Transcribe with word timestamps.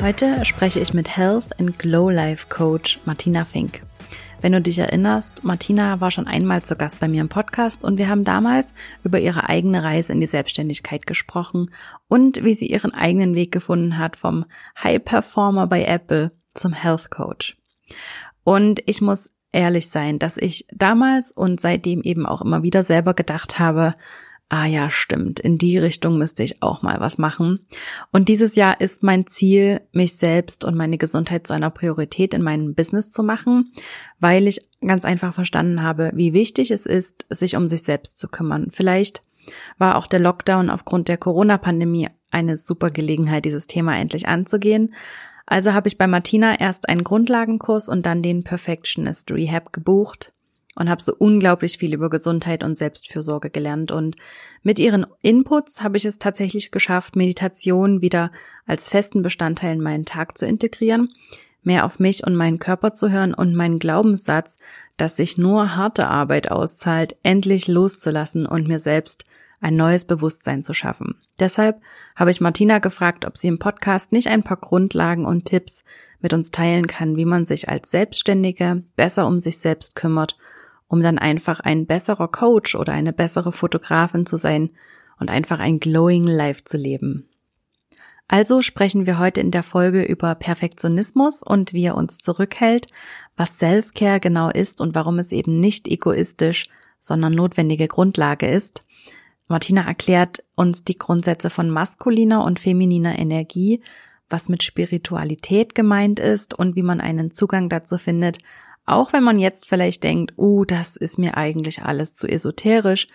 Heute 0.00 0.44
spreche 0.44 0.78
ich 0.78 0.94
mit 0.94 1.16
Health 1.16 1.58
and 1.58 1.76
Glow 1.76 2.08
Life 2.08 2.46
Coach 2.48 3.00
Martina 3.04 3.44
Fink. 3.44 3.82
Wenn 4.40 4.52
du 4.52 4.60
dich 4.60 4.78
erinnerst, 4.78 5.42
Martina 5.42 6.00
war 6.00 6.12
schon 6.12 6.28
einmal 6.28 6.62
zu 6.62 6.76
Gast 6.76 7.00
bei 7.00 7.08
mir 7.08 7.20
im 7.20 7.28
Podcast 7.28 7.82
und 7.82 7.98
wir 7.98 8.08
haben 8.08 8.22
damals 8.22 8.74
über 9.02 9.18
ihre 9.18 9.48
eigene 9.48 9.82
Reise 9.82 10.12
in 10.12 10.20
die 10.20 10.28
Selbstständigkeit 10.28 11.04
gesprochen 11.08 11.72
und 12.06 12.44
wie 12.44 12.54
sie 12.54 12.68
ihren 12.68 12.94
eigenen 12.94 13.34
Weg 13.34 13.50
gefunden 13.50 13.98
hat 13.98 14.14
vom 14.14 14.44
High 14.80 15.04
Performer 15.04 15.66
bei 15.66 15.84
Apple 15.84 16.30
zum 16.54 16.72
Health 16.72 17.10
Coach. 17.10 17.56
Und 18.44 18.80
ich 18.86 19.00
muss 19.00 19.32
ehrlich 19.50 19.88
sein, 19.88 20.20
dass 20.20 20.36
ich 20.36 20.66
damals 20.72 21.32
und 21.32 21.60
seitdem 21.60 22.02
eben 22.02 22.24
auch 22.24 22.40
immer 22.40 22.62
wieder 22.62 22.84
selber 22.84 23.14
gedacht 23.14 23.58
habe, 23.58 23.94
ah 24.48 24.66
ja, 24.66 24.88
stimmt, 24.88 25.40
in 25.40 25.58
die 25.58 25.76
Richtung 25.78 26.16
müsste 26.16 26.42
ich 26.42 26.62
auch 26.62 26.82
mal 26.82 27.00
was 27.00 27.18
machen. 27.18 27.66
Und 28.12 28.28
dieses 28.28 28.54
Jahr 28.54 28.80
ist 28.80 29.02
mein 29.02 29.26
Ziel, 29.26 29.82
mich 29.92 30.16
selbst 30.16 30.64
und 30.64 30.74
meine 30.74 30.96
Gesundheit 30.96 31.46
zu 31.46 31.52
einer 31.52 31.70
Priorität 31.70 32.32
in 32.32 32.42
meinem 32.42 32.74
Business 32.74 33.10
zu 33.10 33.22
machen, 33.22 33.72
weil 34.20 34.46
ich 34.46 34.60
ganz 34.84 35.04
einfach 35.04 35.34
verstanden 35.34 35.82
habe, 35.82 36.12
wie 36.14 36.32
wichtig 36.32 36.70
es 36.70 36.86
ist, 36.86 37.26
sich 37.28 37.56
um 37.56 37.68
sich 37.68 37.82
selbst 37.82 38.18
zu 38.18 38.28
kümmern. 38.28 38.68
Vielleicht 38.70 39.22
war 39.76 39.96
auch 39.96 40.06
der 40.06 40.20
Lockdown 40.20 40.70
aufgrund 40.70 41.08
der 41.08 41.18
Corona-Pandemie 41.18 42.08
eine 42.30 42.56
super 42.56 42.90
Gelegenheit, 42.90 43.44
dieses 43.44 43.66
Thema 43.66 43.98
endlich 43.98 44.28
anzugehen. 44.28 44.94
Also 45.46 45.72
habe 45.72 45.88
ich 45.88 45.96
bei 45.96 46.06
Martina 46.06 46.60
erst 46.60 46.88
einen 46.88 47.04
Grundlagenkurs 47.04 47.88
und 47.88 48.04
dann 48.04 48.22
den 48.22 48.44
Perfectionist 48.44 49.30
Rehab 49.30 49.72
gebucht 49.72 50.32
und 50.78 50.88
habe 50.88 51.02
so 51.02 51.12
unglaublich 51.16 51.76
viel 51.76 51.92
über 51.92 52.08
Gesundheit 52.08 52.62
und 52.62 52.78
Selbstfürsorge 52.78 53.50
gelernt. 53.50 53.90
Und 53.90 54.16
mit 54.62 54.78
ihren 54.78 55.06
Inputs 55.22 55.82
habe 55.82 55.96
ich 55.96 56.04
es 56.04 56.18
tatsächlich 56.18 56.70
geschafft, 56.70 57.16
Meditation 57.16 58.00
wieder 58.00 58.30
als 58.64 58.88
festen 58.88 59.22
Bestandteil 59.22 59.74
in 59.74 59.80
meinen 59.80 60.04
Tag 60.04 60.38
zu 60.38 60.46
integrieren, 60.46 61.12
mehr 61.62 61.84
auf 61.84 61.98
mich 61.98 62.24
und 62.24 62.36
meinen 62.36 62.60
Körper 62.60 62.94
zu 62.94 63.10
hören 63.10 63.34
und 63.34 63.56
meinen 63.56 63.80
Glaubenssatz, 63.80 64.56
dass 64.96 65.16
sich 65.16 65.36
nur 65.36 65.74
harte 65.74 66.06
Arbeit 66.06 66.50
auszahlt, 66.50 67.16
endlich 67.24 67.66
loszulassen 67.66 68.46
und 68.46 68.68
mir 68.68 68.78
selbst 68.78 69.24
ein 69.60 69.74
neues 69.74 70.04
Bewusstsein 70.04 70.62
zu 70.62 70.72
schaffen. 70.72 71.16
Deshalb 71.40 71.80
habe 72.14 72.30
ich 72.30 72.40
Martina 72.40 72.78
gefragt, 72.78 73.24
ob 73.24 73.36
sie 73.36 73.48
im 73.48 73.58
Podcast 73.58 74.12
nicht 74.12 74.28
ein 74.28 74.44
paar 74.44 74.58
Grundlagen 74.58 75.26
und 75.26 75.46
Tipps 75.46 75.84
mit 76.20 76.32
uns 76.32 76.52
teilen 76.52 76.86
kann, 76.86 77.16
wie 77.16 77.24
man 77.24 77.46
sich 77.46 77.68
als 77.68 77.90
Selbstständige 77.90 78.82
besser 78.94 79.26
um 79.26 79.40
sich 79.40 79.58
selbst 79.58 79.96
kümmert 79.96 80.36
um 80.88 81.02
dann 81.02 81.18
einfach 81.18 81.60
ein 81.60 81.86
besserer 81.86 82.28
Coach 82.28 82.74
oder 82.74 82.92
eine 82.92 83.12
bessere 83.12 83.52
Fotografin 83.52 84.26
zu 84.26 84.36
sein 84.36 84.70
und 85.18 85.30
einfach 85.30 85.58
ein 85.58 85.80
glowing 85.80 86.26
Life 86.26 86.64
zu 86.64 86.76
leben. 86.76 87.28
Also 88.26 88.60
sprechen 88.60 89.06
wir 89.06 89.18
heute 89.18 89.40
in 89.40 89.50
der 89.50 89.62
Folge 89.62 90.02
über 90.02 90.34
Perfektionismus 90.34 91.42
und 91.42 91.72
wie 91.72 91.84
er 91.84 91.96
uns 91.96 92.18
zurückhält, 92.18 92.86
was 93.36 93.58
Self-Care 93.58 94.20
genau 94.20 94.50
ist 94.50 94.82
und 94.82 94.94
warum 94.94 95.18
es 95.18 95.32
eben 95.32 95.58
nicht 95.58 95.88
egoistisch, 95.88 96.68
sondern 97.00 97.34
notwendige 97.34 97.88
Grundlage 97.88 98.46
ist. 98.46 98.84
Martina 99.46 99.86
erklärt 99.86 100.42
uns 100.56 100.84
die 100.84 100.98
Grundsätze 100.98 101.48
von 101.48 101.70
maskuliner 101.70 102.44
und 102.44 102.60
femininer 102.60 103.18
Energie, 103.18 103.82
was 104.28 104.50
mit 104.50 104.62
Spiritualität 104.62 105.74
gemeint 105.74 106.20
ist 106.20 106.52
und 106.52 106.76
wie 106.76 106.82
man 106.82 107.00
einen 107.00 107.32
Zugang 107.32 107.70
dazu 107.70 107.96
findet, 107.96 108.38
auch 108.88 109.12
wenn 109.12 109.22
man 109.22 109.38
jetzt 109.38 109.68
vielleicht 109.68 110.02
denkt, 110.04 110.34
uh, 110.36 110.64
das 110.64 110.96
ist 110.96 111.18
mir 111.18 111.36
eigentlich 111.36 111.82
alles 111.82 112.14
zu 112.14 112.26
esoterisch, 112.26 113.08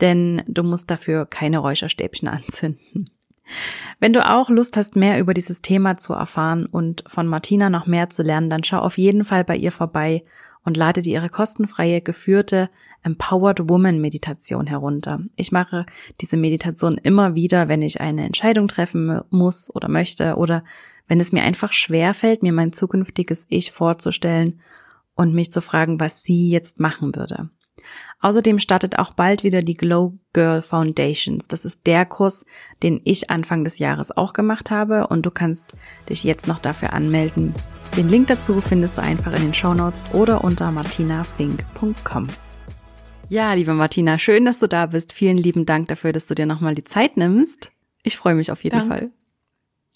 denn 0.00 0.42
du 0.46 0.62
musst 0.62 0.90
dafür 0.90 1.26
keine 1.26 1.58
Räucherstäbchen 1.58 2.28
anzünden. 2.28 3.10
Wenn 4.00 4.12
du 4.12 4.28
auch 4.28 4.50
Lust 4.50 4.76
hast, 4.76 4.96
mehr 4.96 5.20
über 5.20 5.32
dieses 5.32 5.62
Thema 5.62 5.96
zu 5.96 6.12
erfahren 6.12 6.66
und 6.66 7.04
von 7.06 7.28
Martina 7.28 7.70
noch 7.70 7.86
mehr 7.86 8.10
zu 8.10 8.22
lernen, 8.22 8.50
dann 8.50 8.64
schau 8.64 8.78
auf 8.78 8.98
jeden 8.98 9.24
Fall 9.24 9.44
bei 9.44 9.56
ihr 9.56 9.70
vorbei 9.70 10.22
und 10.64 10.76
lade 10.76 11.00
dir 11.00 11.14
ihre 11.14 11.28
kostenfreie 11.28 12.00
geführte 12.00 12.68
Empowered 13.04 13.68
Woman 13.68 14.00
Meditation 14.00 14.66
herunter. 14.66 15.20
Ich 15.36 15.52
mache 15.52 15.86
diese 16.20 16.36
Meditation 16.36 16.98
immer 16.98 17.36
wieder, 17.36 17.68
wenn 17.68 17.82
ich 17.82 18.00
eine 18.00 18.24
Entscheidung 18.24 18.66
treffen 18.66 19.20
muss 19.30 19.72
oder 19.72 19.88
möchte 19.88 20.34
oder 20.34 20.64
wenn 21.06 21.20
es 21.20 21.30
mir 21.30 21.44
einfach 21.44 21.72
schwer 21.72 22.14
fällt, 22.14 22.42
mir 22.42 22.52
mein 22.52 22.72
zukünftiges 22.72 23.46
Ich 23.48 23.70
vorzustellen 23.70 24.60
und 25.16 25.34
mich 25.34 25.50
zu 25.50 25.60
fragen, 25.60 25.98
was 25.98 26.22
sie 26.22 26.50
jetzt 26.50 26.78
machen 26.78 27.16
würde. 27.16 27.50
Außerdem 28.20 28.58
startet 28.58 28.98
auch 28.98 29.12
bald 29.12 29.44
wieder 29.44 29.62
die 29.62 29.74
Glow 29.74 30.18
Girl 30.32 30.62
Foundations. 30.62 31.48
Das 31.48 31.64
ist 31.64 31.86
der 31.86 32.06
Kurs, 32.06 32.46
den 32.82 33.00
ich 33.04 33.30
Anfang 33.30 33.64
des 33.64 33.78
Jahres 33.78 34.16
auch 34.16 34.32
gemacht 34.32 34.70
habe 34.70 35.08
und 35.08 35.26
du 35.26 35.30
kannst 35.30 35.74
dich 36.08 36.24
jetzt 36.24 36.46
noch 36.46 36.58
dafür 36.58 36.92
anmelden. 36.92 37.54
Den 37.96 38.08
Link 38.08 38.28
dazu 38.28 38.60
findest 38.60 38.98
du 38.98 39.02
einfach 39.02 39.34
in 39.34 39.42
den 39.42 39.54
Show 39.54 39.74
Notes 39.74 40.12
oder 40.12 40.44
unter 40.44 40.70
martinafink.com. 40.72 42.28
Ja, 43.28 43.52
liebe 43.54 43.74
Martina, 43.74 44.18
schön, 44.18 44.44
dass 44.44 44.60
du 44.60 44.68
da 44.68 44.86
bist. 44.86 45.12
Vielen 45.12 45.36
lieben 45.36 45.66
Dank 45.66 45.88
dafür, 45.88 46.12
dass 46.12 46.26
du 46.26 46.34
dir 46.34 46.46
nochmal 46.46 46.74
die 46.74 46.84
Zeit 46.84 47.16
nimmst. 47.16 47.70
Ich 48.02 48.16
freue 48.16 48.34
mich 48.34 48.50
auf 48.52 48.64
jeden 48.64 48.78
Dank. 48.78 48.88
Fall. 48.88 49.12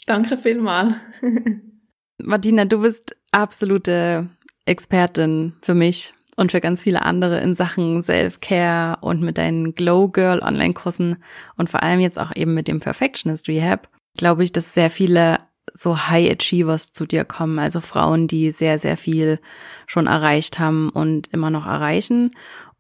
Danke 0.07 0.37
vielmal. 0.37 0.97
Martina, 2.19 2.65
du 2.65 2.81
bist 2.81 3.17
absolute 3.31 4.29
Expertin 4.71 5.55
für 5.63 5.75
mich 5.75 6.15
und 6.37 6.53
für 6.53 6.61
ganz 6.61 6.83
viele 6.83 7.03
andere 7.03 7.41
in 7.41 7.55
Sachen 7.55 8.03
Self-Care 8.03 8.99
und 9.01 9.21
mit 9.21 9.37
deinen 9.37 9.75
Glow 9.75 10.09
Girl 10.09 10.41
Online-Kursen 10.41 11.17
und 11.57 11.69
vor 11.69 11.83
allem 11.83 12.01
jetzt 12.01 12.19
auch 12.19 12.35
eben 12.35 12.55
mit 12.55 12.69
dem 12.69 12.81
Perfectionist 12.81 13.49
Rehab, 13.49 13.89
glaube 14.17 14.45
ich, 14.45 14.53
dass 14.53 14.73
sehr 14.73 14.91
viele 14.91 15.39
so 15.75 16.09
High 16.09 16.31
Achievers 16.31 16.93
zu 16.93 17.05
dir 17.05 17.25
kommen, 17.25 17.59
also 17.59 17.81
Frauen, 17.81 18.29
die 18.29 18.51
sehr, 18.53 18.79
sehr 18.79 18.97
viel 18.97 19.41
schon 19.87 20.07
erreicht 20.07 20.59
haben 20.59 20.89
und 20.89 21.29
immer 21.29 21.51
noch 21.51 21.67
erreichen 21.67 22.31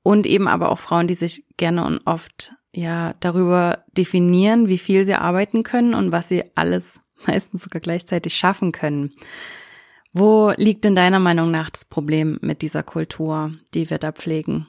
und 0.02 0.26
eben 0.26 0.48
aber 0.48 0.70
auch 0.70 0.78
Frauen, 0.78 1.08
die 1.08 1.14
sich 1.14 1.44
gerne 1.56 1.84
und 1.84 2.00
oft 2.06 2.54
ja 2.72 3.14
darüber 3.20 3.84
definieren, 3.96 4.68
wie 4.68 4.78
viel 4.78 5.04
sie 5.04 5.14
arbeiten 5.14 5.64
können 5.64 5.94
und 5.94 6.12
was 6.12 6.28
sie 6.28 6.44
alles 6.54 7.00
meistens 7.26 7.62
sogar 7.62 7.80
gleichzeitig 7.80 8.36
schaffen 8.36 8.72
können. 8.72 9.12
Wo 10.12 10.52
liegt 10.56 10.84
in 10.84 10.94
deiner 10.94 11.20
Meinung 11.20 11.50
nach 11.50 11.70
das 11.70 11.84
Problem 11.84 12.38
mit 12.42 12.62
dieser 12.62 12.82
Kultur, 12.82 13.52
die 13.74 13.90
wir 13.90 13.98
da 13.98 14.12
pflegen? 14.12 14.66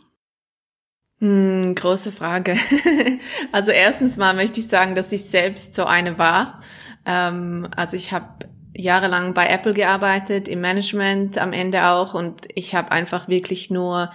Hm, 1.19 1.75
große 1.75 2.11
Frage. 2.11 2.55
also 3.51 3.71
erstens 3.71 4.17
mal 4.17 4.35
möchte 4.35 4.59
ich 4.59 4.67
sagen, 4.67 4.95
dass 4.95 5.11
ich 5.11 5.25
selbst 5.25 5.75
so 5.75 5.85
eine 5.85 6.17
war. 6.17 6.61
Ähm, 7.05 7.67
also 7.75 7.95
ich 7.95 8.11
habe 8.11 8.49
jahrelang 8.75 9.33
bei 9.33 9.47
Apple 9.47 9.73
gearbeitet, 9.73 10.47
im 10.47 10.61
Management 10.61 11.37
am 11.37 11.53
Ende 11.53 11.87
auch 11.87 12.13
und 12.13 12.47
ich 12.55 12.73
habe 12.75 12.91
einfach 12.91 13.27
wirklich 13.27 13.69
nur 13.69 14.11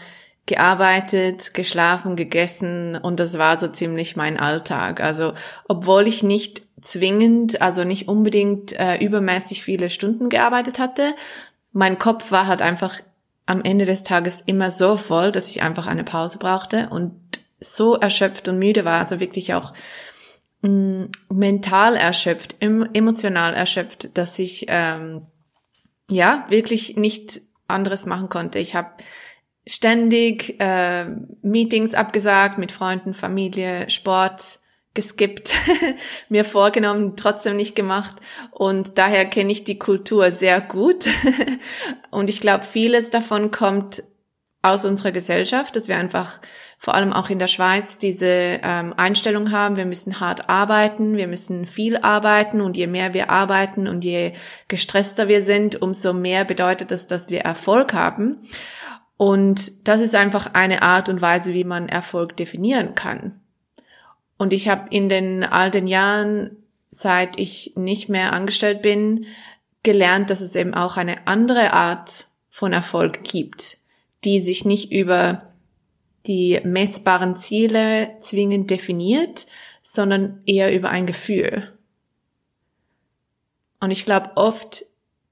gearbeitet, 0.47 1.55
geschlafen, 1.55 2.17
gegessen 2.17 2.97
und 2.97 3.21
das 3.21 3.37
war 3.37 3.59
so 3.59 3.69
ziemlich 3.69 4.17
mein 4.17 4.39
Alltag. 4.39 5.01
Also 5.01 5.35
obwohl 5.69 6.07
ich 6.07 6.23
nicht 6.23 6.63
zwingend, 6.81 7.61
also 7.61 7.85
nicht 7.85 8.09
unbedingt 8.09 8.73
äh, 8.79 8.97
übermäßig 8.99 9.65
viele 9.65 9.91
Stunden 9.91 10.29
gearbeitet 10.29 10.79
hatte, 10.79 11.15
mein 11.73 11.99
Kopf 11.99 12.31
war 12.31 12.47
halt 12.47 12.63
einfach 12.63 13.01
am 13.45 13.63
Ende 13.63 13.85
des 13.85 14.03
Tages 14.03 14.41
immer 14.41 14.71
so 14.71 14.97
voll, 14.97 15.33
dass 15.33 15.51
ich 15.51 15.63
einfach 15.63 15.87
eine 15.87 16.05
Pause 16.05 16.39
brauchte 16.39 16.89
und 16.91 17.15
so 17.61 17.95
erschöpft 17.95 18.49
und 18.49 18.59
müde 18.59 18.85
war, 18.85 19.01
also 19.01 19.21
wirklich 19.21 19.55
auch 19.55 19.73
mh, 20.63 20.71
mm, 20.71 21.11
mental 21.31 21.97
erschöpft, 21.97 22.57
em 22.61 22.89
emotional 22.93 23.55
erschöpft, 23.55 24.17
dass 24.17 24.39
ich 24.39 24.67
ähm, 24.69 25.27
ja 26.11 26.47
wirklich 26.49 26.97
nicht 26.97 27.41
anderes 27.69 28.07
machen 28.07 28.29
konnte. 28.29 28.59
Ich 28.59 28.75
habe 28.75 28.91
ständig 29.67 30.61
äh, 30.61 31.07
Meetings 31.43 31.95
abgesagt 31.95 32.59
mit 32.59 32.73
Freunden, 32.73 33.15
Familie, 33.15 33.91
Sport 33.91 34.61
geskippt, 34.95 35.55
mir 36.29 36.45
vorgenommen, 36.45 37.17
trotzdem 37.17 37.57
nicht 37.57 37.77
gemacht. 37.77 38.17
Und 38.51 38.99
daher 38.99 39.27
kenne 39.27 39.53
ich 39.53 39.65
die 39.65 39.79
Kultur 39.79 40.33
sehr 40.33 40.61
gut. 40.61 41.07
und 42.11 42.31
ich 42.31 42.41
glaube, 42.41 42.65
vieles 42.65 43.11
davon 43.11 43.51
kommt 43.51 44.03
aus 44.63 44.85
unserer 44.85 45.13
Gesellschaft, 45.13 45.77
dass 45.77 45.87
wir 45.87 45.97
einfach 45.97 46.41
vor 46.79 46.95
allem 46.95 47.13
auch 47.13 47.31
in 47.31 47.39
der 47.39 47.47
Schweiz 47.47 47.99
diese 47.99 48.27
ähm, 48.27 48.93
Einstellung 48.97 49.53
haben, 49.53 49.77
wir 49.77 49.87
müssen 49.87 50.21
hart 50.21 50.49
arbeiten, 50.49 51.17
wir 51.17 51.29
müssen 51.29 51.67
viel 51.67 51.97
arbeiten 51.97 52.61
und 52.61 52.77
je 52.77 52.87
mehr 52.87 53.15
wir 53.15 53.31
arbeiten 53.31 53.87
und 53.87 54.05
je 54.05 54.33
gestresster 54.69 55.29
wir 55.29 55.43
sind, 55.43 55.81
umso 55.81 56.13
mehr 56.13 56.45
bedeutet 56.45 56.91
das, 56.91 57.07
dass 57.07 57.31
wir 57.31 57.41
Erfolg 57.41 57.95
haben. 57.95 58.39
Und 59.17 59.89
das 59.89 60.01
ist 60.01 60.15
einfach 60.15 60.53
eine 60.53 60.83
Art 60.83 61.09
und 61.09 61.21
Weise, 61.21 61.55
wie 61.55 61.65
man 61.65 61.89
Erfolg 61.89 62.37
definieren 62.37 62.95
kann. 62.95 63.41
Und 64.37 64.53
ich 64.53 64.69
habe 64.69 64.89
in 64.91 65.09
den 65.09 65.45
all 65.45 65.71
den 65.71 65.87
Jahren, 65.87 66.57
seit 66.89 67.39
ich 67.39 67.73
nicht 67.77 68.09
mehr 68.09 68.33
angestellt 68.33 68.83
bin, 68.83 69.27
gelernt, 69.83 70.31
dass 70.31 70.41
es 70.41 70.55
eben 70.55 70.75
auch 70.75 70.97
eine 70.97 71.27
andere 71.27 71.73
Art 71.73 72.27
von 72.51 72.73
Erfolg 72.73 73.25
gibt, 73.25 73.79
die 74.25 74.41
sich 74.41 74.65
nicht 74.65 74.93
über 74.93 75.55
die 76.27 76.61
messbaren 76.65 77.37
Ziele 77.37 78.17
zwingend 78.21 78.71
definiert, 78.71 79.47
sondern 79.83 80.43
eher 80.45 80.75
über 80.75 80.91
ein 80.91 81.07
Gefühl. 81.07 81.73
Und 83.81 83.91
ich 83.91 84.05
glaube, 84.05 84.33
oft 84.35 84.85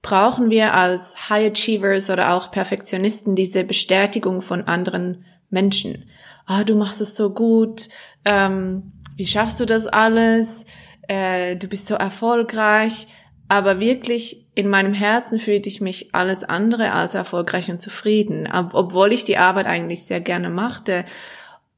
brauchen 0.04 0.50
wir 0.50 0.74
als 0.74 1.30
High 1.30 1.50
Achievers 1.50 2.10
oder 2.10 2.34
auch 2.34 2.50
Perfektionisten 2.50 3.34
diese 3.34 3.64
Bestätigung 3.64 4.42
von 4.42 4.64
anderen 4.64 5.24
Menschen. 5.48 6.04
Ah, 6.44 6.62
du 6.62 6.74
machst 6.76 7.00
es 7.00 7.16
so 7.16 7.30
gut, 7.30 7.88
ähm, 8.26 8.92
wie 9.16 9.26
schaffst 9.26 9.60
du 9.60 9.64
das 9.64 9.86
alles? 9.86 10.66
Äh, 11.08 11.56
du 11.56 11.68
bist 11.68 11.86
so 11.86 11.94
erfolgreich. 11.94 13.06
Aber 13.48 13.80
wirklich 13.80 14.46
in 14.54 14.68
meinem 14.68 14.92
Herzen 14.92 15.38
fühlte 15.38 15.70
ich 15.70 15.80
mich 15.80 16.14
alles 16.14 16.44
andere 16.44 16.92
als 16.92 17.14
erfolgreich 17.14 17.70
und 17.70 17.80
zufrieden, 17.80 18.48
obwohl 18.72 19.12
ich 19.12 19.24
die 19.24 19.38
Arbeit 19.38 19.66
eigentlich 19.66 20.04
sehr 20.04 20.20
gerne 20.20 20.50
machte 20.50 21.04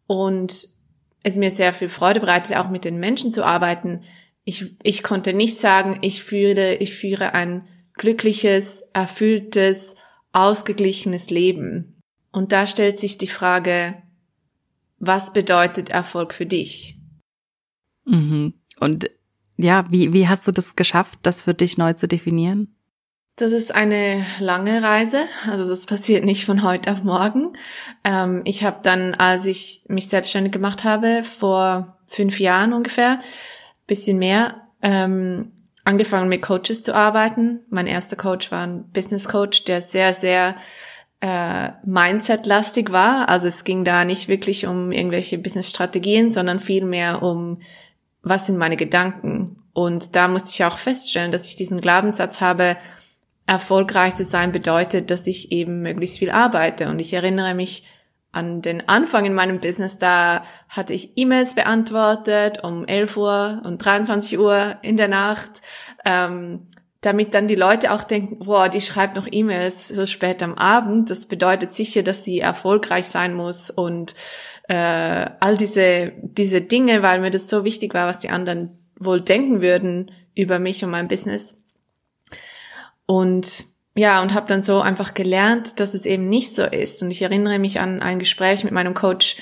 und 0.06 0.68
es 1.22 1.36
mir 1.36 1.50
sehr 1.50 1.72
viel 1.72 1.88
Freude 1.88 2.20
bereitet, 2.20 2.56
auch 2.56 2.70
mit 2.70 2.84
den 2.84 2.98
Menschen 2.98 3.32
zu 3.32 3.44
arbeiten. 3.44 4.02
Ich, 4.44 4.74
ich 4.82 5.02
konnte 5.02 5.32
nicht 5.32 5.58
sagen, 5.58 5.98
ich 6.02 6.22
führe, 6.22 6.74
ich 6.74 6.94
führe 6.94 7.34
ein 7.34 7.66
glückliches, 7.96 8.82
erfülltes, 8.92 9.96
ausgeglichenes 10.32 11.30
Leben. 11.30 12.02
Und 12.30 12.52
da 12.52 12.66
stellt 12.66 13.00
sich 13.00 13.18
die 13.18 13.26
Frage, 13.26 14.02
was 14.98 15.32
bedeutet 15.32 15.90
Erfolg 15.90 16.32
für 16.32 16.46
dich? 16.46 16.98
Mhm. 18.04 18.54
Und 18.78 19.10
ja, 19.56 19.86
wie, 19.90 20.12
wie 20.12 20.28
hast 20.28 20.46
du 20.46 20.52
das 20.52 20.76
geschafft, 20.76 21.18
das 21.22 21.42
für 21.42 21.54
dich 21.54 21.78
neu 21.78 21.94
zu 21.94 22.06
definieren? 22.06 22.76
Das 23.36 23.52
ist 23.52 23.74
eine 23.74 24.24
lange 24.40 24.82
Reise, 24.82 25.26
also 25.46 25.68
das 25.68 25.84
passiert 25.84 26.24
nicht 26.24 26.46
von 26.46 26.62
heute 26.62 26.90
auf 26.90 27.02
morgen. 27.02 27.52
Ähm, 28.02 28.40
ich 28.44 28.64
habe 28.64 28.78
dann, 28.82 29.14
als 29.14 29.44
ich 29.44 29.84
mich 29.88 30.08
selbstständig 30.08 30.52
gemacht 30.52 30.84
habe, 30.84 31.22
vor 31.22 31.98
fünf 32.06 32.40
Jahren 32.40 32.72
ungefähr, 32.72 33.20
bisschen 33.86 34.18
mehr, 34.18 34.68
ähm, 34.80 35.52
angefangen 35.86 36.28
mit 36.28 36.42
Coaches 36.42 36.82
zu 36.82 36.94
arbeiten. 36.94 37.60
Mein 37.70 37.86
erster 37.86 38.16
Coach 38.16 38.50
war 38.50 38.66
ein 38.66 38.90
Business 38.90 39.28
Coach, 39.28 39.64
der 39.64 39.80
sehr, 39.80 40.12
sehr 40.12 40.56
äh, 41.20 41.70
Mindset-lastig 41.84 42.90
war. 42.90 43.28
Also 43.28 43.46
es 43.46 43.62
ging 43.62 43.84
da 43.84 44.04
nicht 44.04 44.28
wirklich 44.28 44.66
um 44.66 44.90
irgendwelche 44.90 45.38
Business-Strategien, 45.38 46.32
sondern 46.32 46.60
vielmehr 46.60 47.22
um 47.22 47.60
was 48.22 48.46
sind 48.46 48.58
meine 48.58 48.76
Gedanken? 48.76 49.62
Und 49.72 50.16
da 50.16 50.26
musste 50.26 50.50
ich 50.50 50.64
auch 50.64 50.78
feststellen, 50.78 51.30
dass 51.30 51.46
ich 51.46 51.54
diesen 51.54 51.80
Glaubenssatz 51.80 52.40
habe, 52.40 52.76
erfolgreich 53.46 54.16
zu 54.16 54.24
sein 54.24 54.50
bedeutet, 54.50 55.12
dass 55.12 55.28
ich 55.28 55.52
eben 55.52 55.82
möglichst 55.82 56.18
viel 56.18 56.32
arbeite. 56.32 56.88
Und 56.88 56.98
ich 56.98 57.12
erinnere 57.12 57.54
mich 57.54 57.84
an 58.36 58.60
den 58.60 58.88
Anfang 58.88 59.24
in 59.24 59.34
meinem 59.34 59.60
Business, 59.60 59.98
da 59.98 60.44
hatte 60.68 60.92
ich 60.92 61.12
E-Mails 61.16 61.54
beantwortet 61.54 62.62
um 62.62 62.86
11 62.86 63.16
Uhr 63.16 63.62
und 63.64 63.78
23 63.78 64.38
Uhr 64.38 64.76
in 64.82 64.96
der 64.96 65.08
Nacht, 65.08 65.62
ähm, 66.04 66.66
damit 67.00 67.34
dann 67.34 67.48
die 67.48 67.54
Leute 67.54 67.92
auch 67.92 68.04
denken, 68.04 68.40
boah, 68.40 68.68
die 68.68 68.80
schreibt 68.80 69.16
noch 69.16 69.26
E-Mails 69.30 69.88
so 69.88 70.06
spät 70.06 70.42
am 70.42 70.54
Abend. 70.54 71.08
Das 71.08 71.26
bedeutet 71.26 71.72
sicher, 71.72 72.02
dass 72.02 72.24
sie 72.24 72.40
erfolgreich 72.40 73.06
sein 73.06 73.34
muss 73.34 73.70
und 73.70 74.14
äh, 74.68 74.74
all 75.40 75.56
diese, 75.56 76.12
diese 76.20 76.60
Dinge, 76.60 77.02
weil 77.02 77.20
mir 77.20 77.30
das 77.30 77.48
so 77.48 77.64
wichtig 77.64 77.94
war, 77.94 78.06
was 78.06 78.18
die 78.18 78.30
anderen 78.30 78.78
wohl 78.98 79.20
denken 79.20 79.62
würden 79.62 80.10
über 80.34 80.58
mich 80.58 80.84
und 80.84 80.90
mein 80.90 81.08
Business. 81.08 81.56
Und 83.06 83.64
ja, 83.96 84.22
und 84.22 84.34
habe 84.34 84.46
dann 84.48 84.62
so 84.62 84.80
einfach 84.80 85.14
gelernt, 85.14 85.80
dass 85.80 85.94
es 85.94 86.06
eben 86.06 86.28
nicht 86.28 86.54
so 86.54 86.64
ist. 86.64 87.02
Und 87.02 87.10
ich 87.10 87.22
erinnere 87.22 87.58
mich 87.58 87.80
an 87.80 88.02
ein 88.02 88.18
Gespräch 88.18 88.62
mit 88.64 88.72
meinem 88.72 88.94
Coach, 88.94 89.36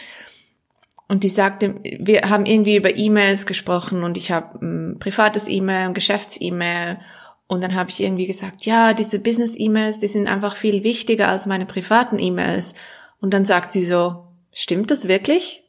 und 1.08 1.22
die 1.22 1.28
sagte, 1.28 1.74
wir 1.82 2.22
haben 2.22 2.46
irgendwie 2.46 2.76
über 2.76 2.96
E-Mails 2.96 3.46
gesprochen 3.46 4.04
und 4.04 4.16
ich 4.16 4.30
habe 4.30 4.64
ein 4.64 4.98
privates 4.98 5.48
E-Mail, 5.48 5.88
ein 5.88 5.94
Geschäfts-E-Mail. 5.94 6.98
Und 7.46 7.62
dann 7.62 7.74
habe 7.74 7.90
ich 7.90 8.02
irgendwie 8.02 8.26
gesagt, 8.26 8.64
ja, 8.64 8.94
diese 8.94 9.18
Business-E-Mails, 9.18 9.98
die 9.98 10.08
sind 10.08 10.26
einfach 10.26 10.56
viel 10.56 10.82
wichtiger 10.82 11.28
als 11.28 11.44
meine 11.44 11.66
privaten 11.66 12.18
E-Mails. 12.18 12.74
Und 13.20 13.34
dann 13.34 13.44
sagt 13.44 13.72
sie 13.72 13.84
so, 13.84 14.28
stimmt 14.52 14.90
das 14.90 15.06
wirklich? 15.06 15.62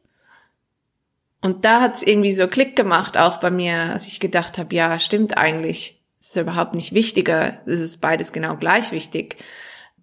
Und 1.42 1.65
da 1.65 1.82
hat 1.82 1.98
es 1.98 2.04
irgendwie 2.04 2.34
so 2.34 2.48
Klick 2.48 2.75
gemacht, 2.75 3.18
auch 3.18 3.38
bei 3.38 3.51
mir, 3.51 3.92
als 3.92 4.08
ich 4.08 4.22
gedacht 4.22 4.58
habe, 4.58 4.74
ja, 4.74 4.98
stimmt 5.00 5.38
eigentlich. 5.38 5.95
Es 6.25 6.36
ist 6.36 6.41
überhaupt 6.41 6.74
nicht 6.74 6.94
wichtiger. 6.94 7.60
Es 7.67 7.79
ist 7.79 8.01
beides 8.01 8.32
genau 8.32 8.55
gleich 8.55 8.91
wichtig. 8.91 9.38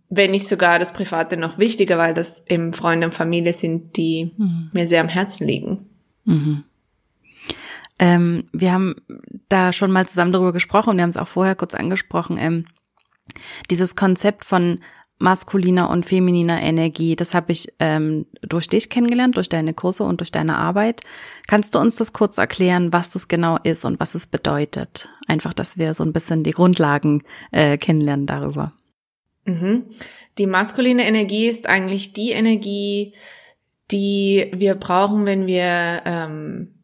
Wenn 0.08 0.30
nicht 0.30 0.46
sogar 0.46 0.78
das 0.78 0.92
Private 0.92 1.36
noch 1.36 1.58
wichtiger, 1.58 1.98
weil 1.98 2.14
das 2.14 2.46
eben 2.46 2.72
Freunde 2.72 3.08
und 3.08 3.12
Familie 3.12 3.52
sind, 3.52 3.96
die 3.96 4.32
mhm. 4.36 4.70
mir 4.72 4.86
sehr 4.86 5.00
am 5.00 5.08
Herzen 5.08 5.48
liegen. 5.48 5.90
Mhm. 6.24 6.62
Ähm, 7.98 8.44
wir 8.52 8.72
haben 8.72 8.96
da 9.48 9.72
schon 9.72 9.90
mal 9.90 10.06
zusammen 10.06 10.30
darüber 10.30 10.52
gesprochen, 10.52 10.96
wir 10.96 11.02
haben 11.02 11.10
es 11.10 11.16
auch 11.16 11.26
vorher 11.26 11.56
kurz 11.56 11.74
angesprochen. 11.74 12.36
Ähm, 12.38 12.66
dieses 13.68 13.96
Konzept 13.96 14.44
von 14.44 14.78
maskuliner 15.22 15.88
und 15.88 16.04
femininer 16.04 16.60
Energie. 16.60 17.16
Das 17.16 17.34
habe 17.34 17.52
ich 17.52 17.72
ähm, 17.78 18.26
durch 18.42 18.68
dich 18.68 18.90
kennengelernt, 18.90 19.36
durch 19.36 19.48
deine 19.48 19.72
Kurse 19.72 20.04
und 20.04 20.20
durch 20.20 20.32
deine 20.32 20.56
Arbeit. 20.56 21.00
Kannst 21.46 21.74
du 21.74 21.78
uns 21.78 21.96
das 21.96 22.12
kurz 22.12 22.38
erklären, 22.38 22.92
was 22.92 23.10
das 23.10 23.28
genau 23.28 23.58
ist 23.62 23.84
und 23.84 24.00
was 24.00 24.14
es 24.14 24.26
bedeutet? 24.26 25.08
Einfach, 25.26 25.54
dass 25.54 25.78
wir 25.78 25.94
so 25.94 26.04
ein 26.04 26.12
bisschen 26.12 26.42
die 26.42 26.50
Grundlagen 26.50 27.22
äh, 27.52 27.78
kennenlernen 27.78 28.26
darüber. 28.26 28.72
Mhm. 29.44 29.84
Die 30.38 30.46
maskuline 30.46 31.06
Energie 31.06 31.46
ist 31.46 31.68
eigentlich 31.68 32.12
die 32.12 32.30
Energie, 32.30 33.14
die 33.90 34.50
wir 34.54 34.74
brauchen, 34.74 35.26
wenn 35.26 35.46
wir 35.46 36.02
ähm, 36.04 36.74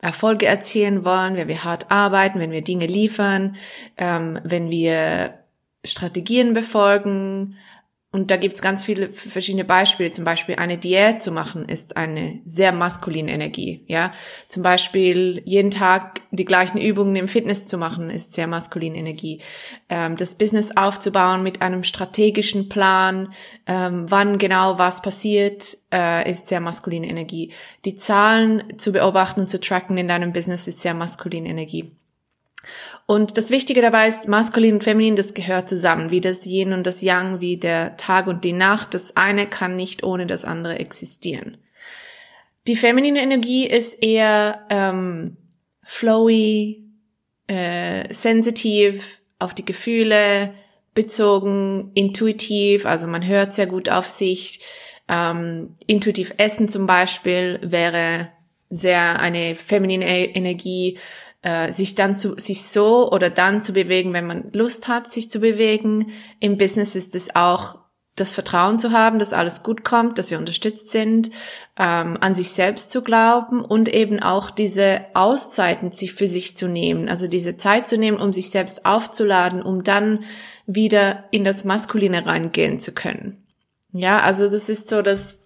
Erfolge 0.00 0.46
erzielen 0.46 1.04
wollen, 1.04 1.36
wenn 1.36 1.48
wir 1.48 1.64
hart 1.64 1.90
arbeiten, 1.90 2.38
wenn 2.38 2.52
wir 2.52 2.62
Dinge 2.62 2.86
liefern, 2.86 3.56
ähm, 3.96 4.38
wenn 4.44 4.70
wir 4.70 5.45
Strategien 5.86 6.52
befolgen. 6.52 7.56
Und 8.16 8.30
da 8.30 8.38
gibt's 8.38 8.62
ganz 8.62 8.82
viele 8.82 9.12
verschiedene 9.12 9.66
Beispiele. 9.66 10.10
Zum 10.10 10.24
Beispiel 10.24 10.54
eine 10.54 10.78
Diät 10.78 11.22
zu 11.22 11.32
machen 11.32 11.68
ist 11.68 11.98
eine 11.98 12.40
sehr 12.46 12.72
maskuline 12.72 13.30
Energie. 13.30 13.84
Ja, 13.88 14.10
zum 14.48 14.62
Beispiel 14.62 15.42
jeden 15.44 15.70
Tag 15.70 16.22
die 16.30 16.46
gleichen 16.46 16.80
Übungen 16.80 17.14
im 17.16 17.28
Fitness 17.28 17.66
zu 17.66 17.76
machen 17.76 18.08
ist 18.08 18.32
sehr 18.32 18.46
maskuline 18.46 18.96
Energie. 18.96 19.42
Ähm, 19.90 20.16
das 20.16 20.36
Business 20.36 20.74
aufzubauen 20.78 21.42
mit 21.42 21.60
einem 21.60 21.84
strategischen 21.84 22.70
Plan, 22.70 23.34
ähm, 23.66 24.06
wann 24.08 24.38
genau 24.38 24.78
was 24.78 25.02
passiert, 25.02 25.76
äh, 25.92 26.30
ist 26.30 26.48
sehr 26.48 26.60
maskuline 26.60 27.08
Energie. 27.08 27.52
Die 27.84 27.96
Zahlen 27.96 28.78
zu 28.78 28.92
beobachten 28.92 29.40
und 29.40 29.50
zu 29.50 29.60
tracken 29.60 29.98
in 29.98 30.08
deinem 30.08 30.32
Business 30.32 30.66
ist 30.68 30.80
sehr 30.80 30.94
maskuline 30.94 31.48
Energie. 31.50 31.90
Und 33.06 33.36
das 33.36 33.50
Wichtige 33.50 33.80
dabei 33.80 34.08
ist, 34.08 34.28
maskulin 34.28 34.74
und 34.74 34.84
feminin, 34.84 35.16
das 35.16 35.34
gehört 35.34 35.68
zusammen, 35.68 36.10
wie 36.10 36.20
das 36.20 36.46
Yin 36.46 36.72
und 36.72 36.86
das 36.86 37.02
Yang, 37.02 37.40
wie 37.40 37.56
der 37.56 37.96
Tag 37.96 38.26
und 38.26 38.44
die 38.44 38.52
Nacht. 38.52 38.94
Das 38.94 39.16
eine 39.16 39.46
kann 39.46 39.76
nicht 39.76 40.02
ohne 40.04 40.26
das 40.26 40.44
andere 40.44 40.78
existieren. 40.78 41.56
Die 42.66 42.76
feminine 42.76 43.22
Energie 43.22 43.66
ist 43.66 44.02
eher 44.02 44.66
ähm, 44.70 45.36
flowy, 45.84 46.84
äh, 47.46 48.12
sensitiv, 48.12 49.20
auf 49.38 49.54
die 49.54 49.64
Gefühle 49.64 50.54
bezogen, 50.94 51.92
intuitiv, 51.94 52.86
also 52.86 53.06
man 53.06 53.26
hört 53.26 53.54
sehr 53.54 53.66
gut 53.66 53.88
auf 53.88 54.06
sich. 54.06 54.60
Ähm, 55.08 55.74
intuitiv 55.86 56.34
essen 56.38 56.68
zum 56.68 56.86
Beispiel 56.86 57.60
wäre 57.62 58.30
sehr 58.70 59.20
eine 59.20 59.54
feminine 59.54 60.34
Energie, 60.34 60.98
äh, 61.46 61.72
sich 61.72 61.94
dann 61.94 62.16
zu, 62.16 62.36
sich 62.40 62.64
so 62.64 63.08
oder 63.12 63.30
dann 63.30 63.62
zu 63.62 63.72
bewegen, 63.72 64.12
wenn 64.12 64.26
man 64.26 64.50
Lust 64.52 64.88
hat, 64.88 65.06
sich 65.06 65.30
zu 65.30 65.38
bewegen. 65.38 66.10
Im 66.40 66.58
Business 66.58 66.96
ist 66.96 67.14
es 67.14 67.36
auch 67.36 67.78
das 68.16 68.34
Vertrauen 68.34 68.80
zu 68.80 68.90
haben, 68.90 69.20
dass 69.20 69.32
alles 69.32 69.62
gut 69.62 69.84
kommt, 69.84 70.18
dass 70.18 70.32
wir 70.32 70.38
unterstützt 70.38 70.90
sind, 70.90 71.30
ähm, 71.78 72.18
an 72.20 72.34
sich 72.34 72.48
selbst 72.48 72.90
zu 72.90 73.00
glauben 73.00 73.64
und 73.64 73.88
eben 73.88 74.20
auch 74.20 74.50
diese 74.50 75.02
Auszeiten 75.14 75.92
sich 75.92 76.14
für 76.14 76.26
sich 76.26 76.56
zu 76.56 76.66
nehmen, 76.66 77.08
also 77.08 77.28
diese 77.28 77.56
Zeit 77.56 77.88
zu 77.88 77.96
nehmen, 77.96 78.18
um 78.18 78.32
sich 78.32 78.50
selbst 78.50 78.84
aufzuladen, 78.84 79.62
um 79.62 79.84
dann 79.84 80.24
wieder 80.66 81.26
in 81.30 81.44
das 81.44 81.62
Maskuline 81.62 82.26
reingehen 82.26 82.80
zu 82.80 82.90
können. 82.90 83.46
Ja, 83.92 84.18
also 84.18 84.50
das 84.50 84.68
ist 84.68 84.88
so 84.88 85.00
das, 85.00 85.45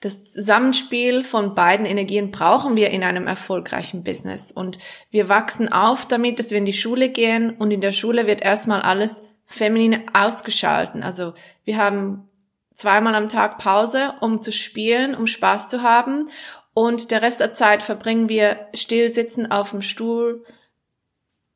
das 0.00 0.32
Zusammenspiel 0.32 1.24
von 1.24 1.54
beiden 1.54 1.86
Energien 1.86 2.30
brauchen 2.30 2.76
wir 2.76 2.90
in 2.90 3.02
einem 3.02 3.26
erfolgreichen 3.26 4.04
Business. 4.04 4.52
Und 4.52 4.78
wir 5.10 5.28
wachsen 5.28 5.72
auf 5.72 6.06
damit, 6.06 6.38
dass 6.38 6.50
wir 6.50 6.58
in 6.58 6.66
die 6.66 6.72
Schule 6.72 7.08
gehen 7.08 7.50
und 7.50 7.70
in 7.70 7.80
der 7.80 7.92
Schule 7.92 8.26
wird 8.26 8.42
erstmal 8.42 8.82
alles 8.82 9.22
feminin 9.46 10.02
ausgeschalten. 10.12 11.02
Also 11.02 11.34
wir 11.64 11.78
haben 11.78 12.28
zweimal 12.74 13.14
am 13.14 13.28
Tag 13.28 13.58
Pause, 13.58 14.14
um 14.20 14.40
zu 14.40 14.52
spielen, 14.52 15.14
um 15.14 15.26
Spaß 15.26 15.68
zu 15.68 15.82
haben. 15.82 16.28
Und 16.74 17.10
der 17.10 17.22
Rest 17.22 17.40
der 17.40 17.54
Zeit 17.54 17.82
verbringen 17.82 18.28
wir 18.28 18.66
still 18.74 19.12
sitzen 19.12 19.50
auf 19.50 19.70
dem 19.70 19.80
Stuhl, 19.80 20.44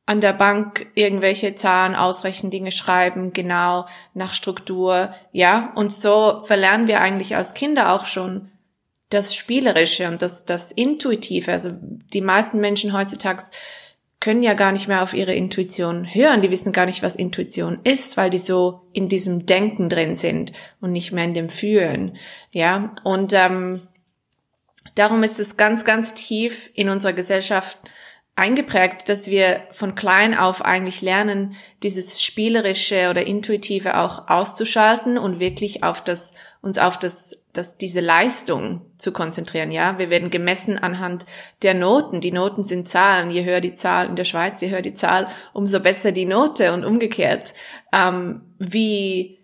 an 0.09 0.23
der 0.23 0.33
Bank 0.33 0.87
irgendwelche 0.95 1.55
Zahlen 1.55 1.95
ausrechnen, 1.95 2.51
Dinge 2.51 2.73
schreiben, 2.73 3.35
genau 3.35 3.85
nach 4.15 4.33
Struktur, 4.33 5.13
ja. 5.33 5.71
Und 5.75 5.93
so 5.93 6.43
verlernen 6.47 6.89
wir 6.89 7.03
eigentlich 7.03 7.37
als 7.37 7.53
Kinder 7.53 7.93
auch 7.93 8.07
schon 8.07 8.51
das 9.11 9.35
Spielerische 9.35 10.09
und 10.09 10.23
das, 10.23 10.47
das 10.47 10.73
Intuitive. 10.73 11.53
Also 11.53 11.73
die 11.75 12.23
meisten 12.23 12.59
Menschen 12.59 12.95
heutzutage 12.95 13.43
können 14.19 14.43
ja 14.43 14.55
gar 14.55 14.73
nicht 14.73 14.89
mehr 14.89 15.03
auf 15.03 15.13
ihre 15.13 15.35
Intuition 15.35 16.07
hören. 16.07 16.41
Die 16.41 16.51
wissen 16.51 16.73
gar 16.73 16.87
nicht, 16.87 17.03
was 17.03 17.15
Intuition 17.15 17.81
ist, 17.85 18.17
weil 18.17 18.31
die 18.31 18.39
so 18.39 18.81
in 18.95 19.11
diesem 19.11 19.45
Denken 19.45 19.91
drin 19.91 20.17
sind 20.17 20.55
und 20.81 20.91
nicht 20.91 21.13
mehr 21.13 21.25
in 21.25 21.35
dem 21.35 21.51
Fühlen. 21.51 22.17
Ja, 22.55 22.95
und 23.05 23.35
ähm, 23.35 23.83
darum 24.95 25.23
ist 25.23 25.39
es 25.39 25.59
ganz, 25.59 25.85
ganz 25.85 26.15
tief 26.15 26.71
in 26.73 26.89
unserer 26.89 27.13
Gesellschaft 27.13 27.79
eingeprägt, 28.39 29.09
dass 29.09 29.27
wir 29.27 29.63
von 29.71 29.95
klein 29.95 30.37
auf 30.37 30.65
eigentlich 30.65 31.03
lernen, 31.03 31.57
dieses 31.83 32.23
spielerische 32.23 33.11
oder 33.11 33.27
intuitive 33.27 33.99
auch 33.99 34.29
auszuschalten 34.29 35.19
und 35.19 35.41
wirklich 35.41 35.83
auf 35.83 36.03
das 36.03 36.33
uns 36.61 36.79
auf 36.79 36.99
das 36.99 37.45
das 37.53 37.77
diese 37.77 38.01
Leistung 38.01 38.83
zu 38.99 39.11
konzentrieren, 39.11 39.73
ja? 39.73 39.99
Wir 39.99 40.11
werden 40.11 40.31
gemessen 40.31 40.79
anhand 40.79 41.27
der 41.63 41.75
Noten. 41.75 42.21
Die 42.21 42.31
Noten 42.31 42.63
sind 42.63 42.89
Zahlen. 42.89 43.31
Je 43.31 43.45
höher 43.45 43.61
die 43.61 43.75
Zahl 43.75 44.07
in 44.07 44.15
der 44.15 44.25
Schweiz, 44.25 44.61
je 44.61 44.71
höher 44.71 44.83
die 44.83 44.95
Zahl, 44.95 45.27
umso 45.53 45.81
besser 45.81 46.13
die 46.13 46.27
Note 46.27 46.73
und 46.73 46.85
umgekehrt. 46.85 47.55
Ähm, 47.93 48.55
wie 48.59 49.39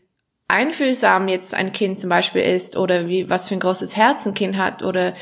einfühlsam 0.46 1.26
jetzt 1.26 1.54
ein 1.54 1.72
Kind 1.72 1.98
zum 1.98 2.10
Beispiel 2.10 2.42
ist 2.42 2.76
oder 2.76 3.08
wie 3.08 3.28
was 3.28 3.48
für 3.48 3.54
ein 3.54 3.60
großes 3.60 3.96
Herz 3.96 4.26
ein 4.26 4.34
Kind 4.34 4.56
hat 4.56 4.84
oder 4.84 5.14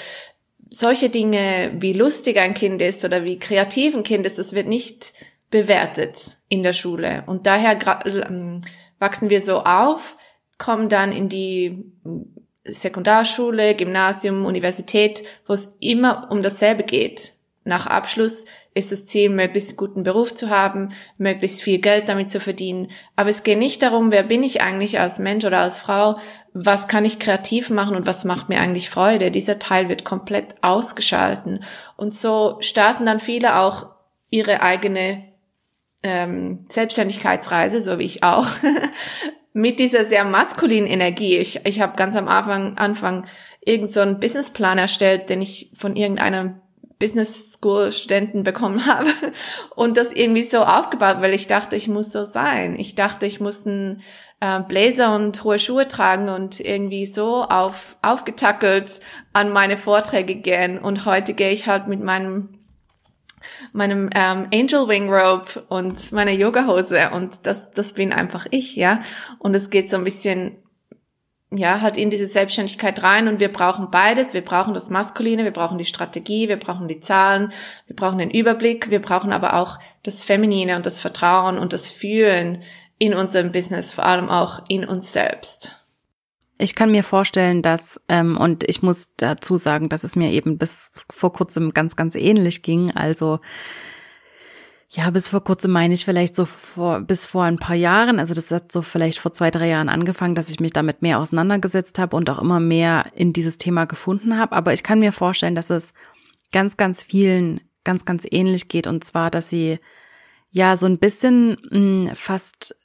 solche 0.73 1.11
Dinge, 1.11 1.73
wie 1.79 1.93
lustig 1.93 2.39
ein 2.39 2.55
Kind 2.55 2.81
ist 2.83 3.05
oder 3.05 3.25
wie 3.25 3.39
kreativ 3.39 3.95
ein 3.95 4.03
Kind 4.03 4.27
ist, 4.27 4.39
das 4.39 4.55
wird 4.55 4.67
nicht 4.67 5.13
bewertet 5.51 6.39
in 6.49 6.63
der 6.63 6.73
Schule. 6.73 7.25
Und 7.27 7.47
daher 7.47 7.79
ähm, 8.07 8.61
wachsen 8.99 9.31
wir 9.31 9.41
so 9.41 9.63
auf, 9.63 10.17
kommen 10.59 10.89
dann 10.89 11.13
in 11.13 11.29
die 11.29 11.85
Sekundarschule, 12.65 13.75
Gymnasium, 13.75 14.47
Universität, 14.47 15.25
wo 15.47 15.53
es 15.53 15.77
immer 15.81 16.29
um 16.31 16.43
dasselbe 16.43 16.85
geht. 16.85 17.33
Nach 17.65 17.87
Abschluss 17.87 18.47
ist 18.75 18.91
das 18.91 19.07
Ziel, 19.07 19.29
möglichst 19.29 19.77
guten 19.77 20.03
Beruf 20.03 20.35
zu 20.35 20.49
haben, 20.49 20.89
möglichst 21.19 21.63
viel 21.63 21.79
Geld 21.79 22.09
damit 22.09 22.31
zu 22.31 22.41
verdienen. 22.41 22.89
Aber 23.17 23.29
es 23.29 23.43
geht 23.43 23.59
nicht 23.59 23.83
darum, 23.83 24.11
wer 24.11 24.23
bin 24.23 24.43
ich 24.43 24.63
eigentlich 24.63 24.99
als 24.99 25.19
Mensch 25.19 25.45
oder 25.45 25.59
als 25.59 25.79
Frau, 25.81 26.17
was 26.55 26.89
kann 26.89 27.05
ich 27.05 27.19
kreativ 27.19 27.71
machen 27.71 27.97
und 27.97 28.07
was 28.07 28.25
macht 28.25 28.49
mir 28.49 28.61
eigentlich 28.61 28.89
Freude. 28.89 29.31
Dieser 29.31 29.59
Teil 29.59 29.89
wird 29.89 30.05
komplett 30.05 30.55
ausgeschalten. 30.63 31.61
Und 31.97 32.15
so 32.15 32.57
starten 32.61 33.05
dann 33.05 33.21
viele 33.21 33.59
auch 33.59 33.87
ihre 34.31 34.63
eigene 34.63 35.23
ähm, 36.03 36.65
Selbstständigkeitsreise, 36.71 37.83
so 37.83 37.99
wie 37.99 38.05
ich 38.05 38.23
auch, 38.23 38.47
mit 39.53 39.79
dieser 39.79 40.05
sehr 40.05 40.25
maskulinen 40.25 40.89
Energie. 40.89 41.37
Ich, 41.37 41.65
ich 41.67 41.81
habe 41.83 41.97
ganz 41.97 42.17
am 42.17 42.29
Anfang, 42.29 42.79
Anfang 42.79 43.27
irgend 43.61 43.93
so 43.93 44.01
einen 44.01 44.19
Businessplan 44.19 44.79
erstellt, 44.79 45.29
den 45.29 45.43
ich 45.43 45.71
von 45.75 45.95
irgendeinem 45.95 46.61
Business 47.03 47.55
School 47.55 47.91
Studenten 47.91 48.45
bekommen 48.45 48.87
habe 48.87 49.11
und 49.75 49.97
das 49.97 50.13
irgendwie 50.13 50.45
so 50.45 50.61
aufgebaut, 50.61 51.17
weil 51.19 51.35
ich 51.35 51.49
dachte, 51.49 51.75
ich 51.75 51.89
muss 51.89 52.13
so 52.13 52.23
sein. 52.23 52.79
Ich 52.79 52.95
dachte, 52.95 53.27
ich 53.27 53.41
muss 53.41 53.67
einen 53.67 54.03
äh, 54.39 54.61
Blazer 54.61 55.17
und 55.17 55.43
hohe 55.43 55.59
Schuhe 55.59 55.89
tragen 55.89 56.29
und 56.29 56.61
irgendwie 56.61 57.07
so 57.07 57.43
auf, 57.43 57.97
aufgetackelt 58.03 59.01
an 59.33 59.53
meine 59.53 59.77
Vorträge 59.77 60.37
gehen. 60.37 60.79
Und 60.79 61.05
heute 61.05 61.35
gehe 61.35 61.51
ich 61.51 61.67
halt 61.67 61.89
mit 61.89 62.01
meinem 62.01 62.51
meinem 63.73 64.09
ähm, 64.15 64.47
Angel 64.55 64.87
Wing 64.87 65.11
Rope 65.11 65.65
und 65.69 66.13
meiner 66.13 66.31
Yoga-Hose 66.31 67.11
und 67.11 67.41
das, 67.43 67.73
das 67.73 67.93
bin 67.93 68.13
einfach 68.13 68.47
ich, 68.53 68.77
ja. 68.77 69.01
Und 69.41 69.57
es 69.57 69.69
geht 69.71 69.91
so 69.91 69.97
ein 69.97 70.05
bisschen 70.05 70.63
ja, 71.55 71.81
halt 71.81 71.97
in 71.97 72.11
diese 72.11 72.27
Selbstständigkeit 72.27 73.03
rein 73.03 73.29
und 73.29 73.41
wir 73.41 73.53
brauchen 73.53 73.91
beides. 73.91 74.33
Wir 74.33 74.41
brauchen 74.41 74.75
das 74.75 74.91
Maskuline, 74.91 75.45
wir 75.45 75.51
brauchen 75.51 75.79
die 75.79 75.85
Strategie, 75.85 76.49
wir 76.49 76.57
brauchen 76.57 76.89
die 76.89 77.01
Zahlen, 77.01 77.53
wir 77.87 77.97
brauchen 77.97 78.19
den 78.19 78.31
Überblick, 78.31 78.91
wir 78.91 79.01
brauchen 79.01 79.33
aber 79.33 79.55
auch 79.55 79.79
das 80.03 80.23
Feminine 80.23 80.77
und 80.77 80.87
das 80.87 81.01
Vertrauen 81.01 81.59
und 81.59 81.73
das 81.73 81.89
Fühlen 81.89 82.63
in 82.99 83.15
unserem 83.15 83.53
Business, 83.53 83.93
vor 83.93 84.07
allem 84.07 84.31
auch 84.31 84.63
in 84.69 84.85
uns 84.85 85.13
selbst. 85.13 85.77
Ich 86.59 86.75
kann 86.75 86.93
mir 86.93 87.03
vorstellen, 87.03 87.61
dass, 87.61 88.01
ähm, 88.09 88.37
und 88.37 88.63
ich 88.69 88.83
muss 88.83 89.09
dazu 89.17 89.57
sagen, 89.57 89.89
dass 89.89 90.05
es 90.05 90.15
mir 90.15 90.31
eben 90.31 90.59
bis 90.59 90.93
vor 91.11 91.33
kurzem 91.33 91.75
ganz, 91.75 91.97
ganz 91.97 92.15
ähnlich 92.15 92.63
ging. 92.63 92.93
Also 92.93 93.41
ja, 94.95 95.09
bis 95.09 95.31
vor 95.31 95.43
kurzem 95.43 95.73
meine 95.73 95.95
ich 95.95 96.05
vielleicht 96.05 96.37
so 96.37 96.45
vor, 96.45 97.01
bis 97.01 97.25
vor 97.25 97.45
ein 97.45 97.59
paar 97.59 97.77
Jahren, 97.77 98.19
also 98.19 98.35
das 98.35 98.51
hat 98.51 98.71
so 98.71 98.83
vielleicht 98.83 99.19
vor 99.19 99.33
zwei, 99.33 99.51
drei 99.51 99.69
Jahren 99.69 99.89
angefangen, 99.89 100.35
dass 100.35 100.51
ich 100.51 100.61
mich 100.61 100.73
damit 100.73 101.01
mehr 101.01 101.19
auseinandergesetzt 101.19 101.99
habe 101.99 102.15
und 102.15 102.29
auch 102.29 102.39
immer 102.39 102.61
mehr 102.61 103.07
in 103.15 103.33
dieses 103.33 103.57
Thema 103.57 103.87
gefunden 103.87 104.37
habe. 104.37 104.55
Aber 104.55 104.75
ich 104.75 104.83
kann 104.83 105.01
mir 105.01 105.13
vorstellen, 105.13 105.55
dass 105.55 105.71
es 105.71 105.95
ganz, 106.53 106.77
ganz 106.77 107.03
vielen 107.03 107.63
ganz, 107.85 108.05
ganz 108.05 108.27
ähnlich 108.31 108.69
geht 108.69 108.87
und 108.87 109.03
zwar, 109.03 109.31
dass 109.31 109.49
sie 109.49 109.79
ja 110.51 110.77
so 110.77 110.87
ein 110.87 110.99
bisschen 110.99 111.57
mh, 111.71 112.11
hm, 112.11 112.11
fast 112.15 112.77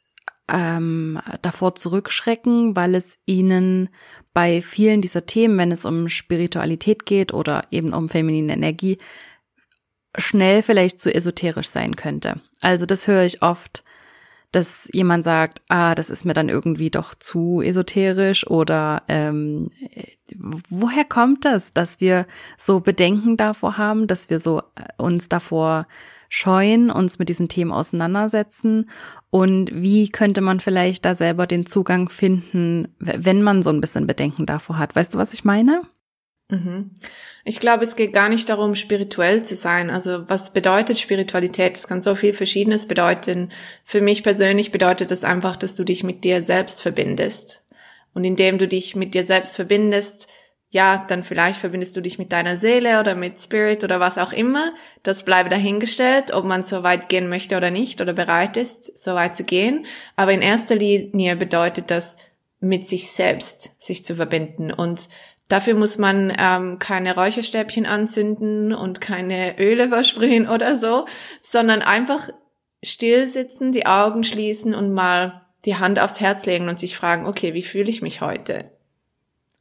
ähm, 0.48 1.20
davor 1.42 1.76
zurückschrecken, 1.76 2.76
weil 2.76 2.96
es 2.96 3.20
ihnen 3.26 3.90
bei 4.34 4.62
vielen 4.62 5.02
dieser 5.02 5.26
Themen, 5.26 5.58
wenn 5.58 5.74
es 5.74 5.84
um 5.84 6.08
Spiritualität 6.08 7.06
geht 7.06 7.34
oder 7.34 7.66
eben 7.70 7.94
um 7.94 8.08
feminine 8.08 8.54
Energie, 8.54 8.98
schnell 10.18 10.62
vielleicht 10.62 11.02
zu 11.02 11.14
esoterisch 11.14 11.70
sein 11.70 11.96
könnte. 11.96 12.42
Also 12.62 12.86
das 12.86 13.08
höre 13.08 13.24
ich 13.24 13.42
oft, 13.42 13.84
dass 14.52 14.90
jemand 14.94 15.24
sagt, 15.24 15.62
ah, 15.68 15.94
das 15.94 16.10
ist 16.10 16.26
mir 16.26 16.34
dann 16.34 16.50
irgendwie 16.50 16.90
doch 16.90 17.14
zu 17.16 17.62
esoterisch 17.62 18.48
oder 18.48 19.04
ähm, 19.08 19.70
woher 20.70 21.04
kommt 21.04 21.46
das, 21.46 21.74
dass 21.74 22.00
wir 22.00 22.26
so 22.58 22.80
Bedenken 22.80 23.38
davor 23.38 23.78
haben, 23.78 24.08
dass 24.08 24.30
wir 24.30 24.40
so 24.40 24.60
äh, 24.60 24.86
uns 24.98 25.30
davor 25.30 25.88
scheuen, 26.30 26.90
uns 26.90 27.20
mit 27.20 27.30
diesen 27.30 27.50
Themen 27.50 27.72
auseinandersetzen 27.72 28.90
und 29.30 29.70
wie 29.74 30.10
könnte 30.10 30.42
man 30.42 30.60
vielleicht 30.60 31.06
da 31.06 31.16
selber 31.16 31.48
den 31.48 31.66
Zugang 31.66 32.10
finden, 32.10 32.90
wenn 33.00 33.42
man 33.42 33.64
so 33.64 33.70
ein 33.70 33.82
bisschen 33.82 34.08
Bedenken 34.08 34.46
davor 34.46 34.78
hat. 34.78 34.96
Weißt 34.96 35.14
du, 35.14 35.18
was 35.18 35.34
ich 35.34 35.46
meine? 35.46 35.84
Mhm. 36.50 36.92
Ich 37.44 37.60
glaube, 37.60 37.84
es 37.84 37.96
geht 37.96 38.14
gar 38.14 38.30
nicht 38.30 38.48
darum, 38.50 38.76
spirituell 38.76 39.44
zu 39.44 39.56
sein. 39.56 39.90
Also 39.90 40.30
was 40.30 40.54
bedeutet 40.54 40.98
Spiritualität? 40.98 41.78
Es 41.78 41.88
kann 41.88 42.02
so 42.02 42.16
viel 42.16 42.34
Verschiedenes 42.34 42.88
bedeuten. 42.88 43.50
Für 43.84 44.02
mich 44.02 44.24
persönlich 44.24 44.72
bedeutet 44.72 45.12
das 45.12 45.24
einfach, 45.24 45.58
dass 45.58 45.76
du 45.76 45.84
dich 45.84 46.04
mit 46.04 46.24
dir 46.24 46.42
selbst 46.42 46.82
verbindest. 46.82 47.66
Und 48.14 48.24
indem 48.24 48.58
du 48.58 48.68
dich 48.68 48.96
mit 48.96 49.14
dir 49.14 49.26
selbst 49.26 49.56
verbindest, 49.56 50.30
ja, 50.70 51.06
dann 51.08 51.24
vielleicht 51.24 51.60
verbindest 51.60 51.96
du 51.96 52.02
dich 52.02 52.18
mit 52.18 52.34
deiner 52.34 52.58
Seele 52.58 53.00
oder 53.00 53.16
mit 53.16 53.42
Spirit 53.42 53.84
oder 53.84 54.00
was 54.00 54.18
auch 54.18 54.34
immer. 54.34 54.74
Das 55.04 55.24
bleibe 55.24 55.50
dahingestellt, 55.50 56.34
ob 56.34 56.44
man 56.44 56.64
so 56.64 56.84
weit 56.84 57.10
gehen 57.10 57.30
möchte 57.30 57.56
oder 57.56 57.72
nicht 57.72 58.02
oder 58.02 58.14
bereit 58.14 58.58
ist, 58.58 59.02
so 59.02 59.16
weit 59.16 59.36
zu 59.36 59.44
gehen. 59.44 59.86
Aber 60.18 60.34
in 60.34 60.42
erster 60.42 60.76
Linie 60.76 61.36
bedeutet 61.36 61.90
das, 61.90 62.18
mit 62.60 62.88
sich 62.88 63.12
selbst 63.12 63.82
sich 63.82 64.04
zu 64.04 64.16
verbinden. 64.16 64.72
Und 64.72 65.08
dafür 65.48 65.76
muss 65.76 65.98
man 65.98 66.34
ähm, 66.38 66.80
keine 66.80 67.16
Räucherstäbchen 67.16 67.86
anzünden 67.86 68.74
und 68.74 69.02
keine 69.02 69.60
Öle 69.60 69.90
versprühen 69.90 70.48
oder 70.50 70.74
so, 70.74 71.06
sondern 71.42 71.82
einfach 71.82 72.30
still 72.84 73.26
sitzen, 73.26 73.72
die 73.72 73.86
Augen 73.86 74.24
schließen 74.24 74.76
und 74.76 74.94
mal 74.94 75.42
die 75.66 75.76
Hand 75.76 76.00
aufs 76.00 76.22
Herz 76.22 76.46
legen 76.46 76.70
und 76.70 76.80
sich 76.80 76.96
fragen, 76.96 77.26
okay, 77.26 77.54
wie 77.54 77.64
fühle 77.64 77.90
ich 77.90 78.02
mich 78.02 78.22
heute? 78.22 78.72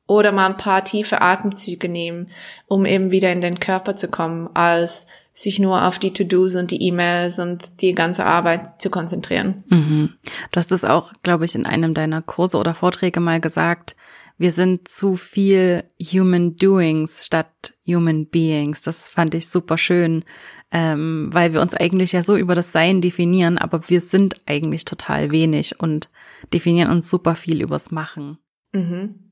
Oder 0.07 0.31
mal 0.31 0.47
ein 0.47 0.57
paar 0.57 0.85
tiefe 0.85 1.21
Atemzüge 1.21 1.89
nehmen, 1.89 2.31
um 2.67 2.87
eben 2.87 3.11
wieder 3.11 3.33
in 3.33 3.41
den 3.41 3.59
Körper 3.59 3.97
zu 3.97 4.09
kommen, 4.09 4.49
als 4.55 5.07
sich 5.33 5.59
nur 5.59 5.85
auf 5.85 5.99
die 5.99 6.13
To-Dos 6.13 6.55
und 6.55 6.71
die 6.71 6.83
E-Mails 6.83 7.39
und 7.39 7.83
die 7.83 7.93
ganze 7.93 8.25
Arbeit 8.25 8.81
zu 8.81 8.89
konzentrieren. 8.89 9.65
Mhm. 9.69 10.15
Du 10.51 10.59
hast 10.59 10.73
es 10.73 10.85
auch, 10.85 11.13
glaube 11.23 11.45
ich, 11.45 11.55
in 11.55 11.67
einem 11.67 11.93
deiner 11.93 12.23
Kurse 12.23 12.57
oder 12.57 12.73
Vorträge 12.73 13.21
mal 13.21 13.41
gesagt, 13.41 13.97
wir 14.39 14.53
sind 14.53 14.89
zu 14.89 15.17
viel 15.17 15.85
Human 16.01 16.53
Doings 16.53 17.25
statt 17.25 17.75
Human 17.87 18.27
Beings. 18.27 18.83
Das 18.83 19.09
fand 19.09 19.35
ich 19.35 19.49
super 19.49 19.79
schön, 19.79 20.25
ähm, 20.71 21.29
weil 21.33 21.53
wir 21.53 21.61
uns 21.61 21.75
eigentlich 21.75 22.13
ja 22.13 22.23
so 22.23 22.37
über 22.37 22.55
das 22.55 22.73
Sein 22.73 23.01
definieren, 23.01 23.59
aber 23.59 23.89
wir 23.89 24.01
sind 24.01 24.41
eigentlich 24.47 24.85
total 24.85 25.31
wenig 25.31 25.81
und 25.81 26.11
definieren 26.53 26.91
uns 26.91 27.09
super 27.09 27.35
viel 27.35 27.63
übers 27.63 27.91
Machen. 27.91 28.39
Mhm. 28.73 29.26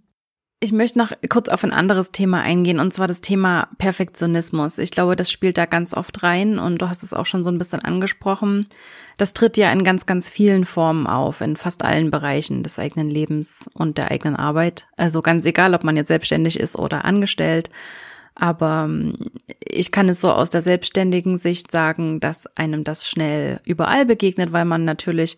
Ich 0.65 0.73
möchte 0.73 0.99
noch 0.99 1.13
kurz 1.29 1.51
auf 1.51 1.63
ein 1.63 1.75
anderes 1.75 2.11
Thema 2.11 2.41
eingehen, 2.41 2.81
und 2.81 2.95
zwar 2.95 3.07
das 3.07 3.21
Thema 3.21 3.69
Perfektionismus. 3.77 4.79
Ich 4.79 4.93
glaube, 4.93 5.15
das 5.15 5.31
spielt 5.31 5.59
da 5.59 5.67
ganz 5.67 5.93
oft 5.93 6.23
rein 6.23 6.59
und 6.59 6.81
du 6.81 6.89
hast 6.89 7.03
es 7.03 7.13
auch 7.13 7.27
schon 7.27 7.45
so 7.45 7.51
ein 7.51 7.59
bisschen 7.59 7.85
angesprochen. 7.85 8.67
Das 9.19 9.35
tritt 9.35 9.59
ja 9.59 9.71
in 9.71 9.85
ganz, 9.85 10.07
ganz 10.07 10.31
vielen 10.31 10.65
Formen 10.65 11.07
auf, 11.07 11.43
in 11.43 11.57
fast 11.57 11.85
allen 11.85 12.11
Bereichen 12.11 12.63
des 12.63 12.79
eigenen 12.79 13.11
Lebens 13.11 13.69
und 13.75 13.99
der 13.99 14.11
eigenen 14.11 14.37
Arbeit. 14.37 14.87
Also 14.97 15.21
ganz 15.21 15.45
egal, 15.45 15.75
ob 15.75 15.85
man 15.85 15.97
jetzt 15.97 16.09
selbstständig 16.09 16.59
ist 16.59 16.79
oder 16.79 17.05
angestellt. 17.05 17.69
Aber 18.35 18.85
ähm, 18.89 19.17
ich 19.61 19.93
kann 19.93 20.09
es 20.09 20.23
so 20.23 20.33
aus 20.33 20.49
der 20.49 20.63
selbstständigen 20.63 21.37
Sicht 21.37 21.73
sagen, 21.73 22.21
dass 22.21 22.47
einem 22.57 22.85
das 22.85 23.07
schnell 23.07 23.61
überall 23.67 24.07
begegnet, 24.07 24.55
weil 24.55 24.65
man 24.65 24.87
natürlich 24.87 25.37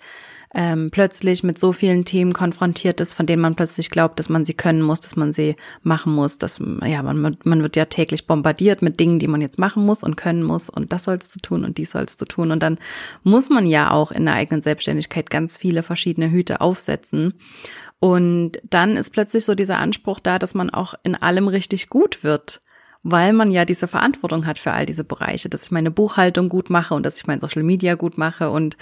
ähm, 0.59 0.91
plötzlich 0.91 1.43
mit 1.43 1.59
so 1.59 1.73
vielen 1.73 2.07
Themen 2.07 2.33
konfrontiert 2.33 3.03
ist, 3.03 3.13
von 3.13 3.27
denen 3.27 3.43
man 3.43 3.57
plötzlich 3.57 3.91
glaubt, 3.91 4.19
dass 4.19 4.31
man 4.31 4.47
sie 4.47 4.55
können 4.55 4.81
muss, 4.81 5.01
dass 5.01 5.15
man 5.15 5.35
sie 5.35 5.55
machen 5.83 6.15
muss, 6.15 6.39
dass 6.39 6.63
ja 6.83 7.03
man, 7.03 7.37
man 7.45 7.63
wird 7.63 7.77
ja 7.77 7.85
täglich 7.85 8.27
bombardiert 8.27 8.81
mit 8.81 8.99
Dingen, 8.99 9.19
die 9.19 9.29
man 9.29 9.43
jetzt 9.43 9.59
machen 9.59 9.85
muss 9.85 10.03
und 10.03 10.17
können 10.17 10.43
muss 10.43 10.71
und 10.71 10.95
das 10.95 11.05
sollst 11.05 11.37
du 11.37 11.41
tun 11.41 11.63
und 11.63 11.77
dies 11.77 11.91
sollst 11.91 12.23
du 12.23 12.25
tun. 12.25 12.53
Und 12.53 12.63
dann 12.63 12.79
muss 13.23 13.51
man 13.51 13.67
ja 13.67 13.91
auch 13.91 14.11
in 14.11 14.25
der 14.25 14.35
eigenen 14.35 14.63
Selbstständigkeit 14.63 15.29
ganz 15.29 15.59
viele 15.59 15.83
verschiedene 15.83 16.31
Hüte 16.31 16.63
aufsetzen. 16.63 17.35
Und 17.99 18.53
dann 18.71 18.97
ist 18.97 19.11
plötzlich 19.11 19.45
so 19.45 19.55
dieser 19.55 19.77
Anspruch 19.77 20.21
da, 20.21 20.39
dass 20.39 20.55
man 20.55 20.71
auch 20.71 20.95
in 21.03 21.17
allem 21.17 21.49
richtig 21.49 21.91
gut 21.91 22.25
wird 22.25 22.63
weil 23.09 23.33
man 23.33 23.53
ja 23.53 23.65
diese 23.65 23.87
Verantwortung 23.87 24.47
hat 24.47 24.59
für 24.59 24.73
all 24.73 24.85
diese 24.85 25.05
Bereiche, 25.05 25.49
dass 25.49 25.67
ich 25.67 25.71
meine 25.71 25.93
Buchhaltung 25.93 26.49
gut 26.49 26.71
mache 26.71 26.93
und 26.93 27.07
dass 27.07 27.19
ich 27.19 27.29
mein 27.29 27.41
Social 27.41 27.63
Media 27.63 27.95
gut 27.95 28.19
mache 28.19 28.51
und 28.51 28.77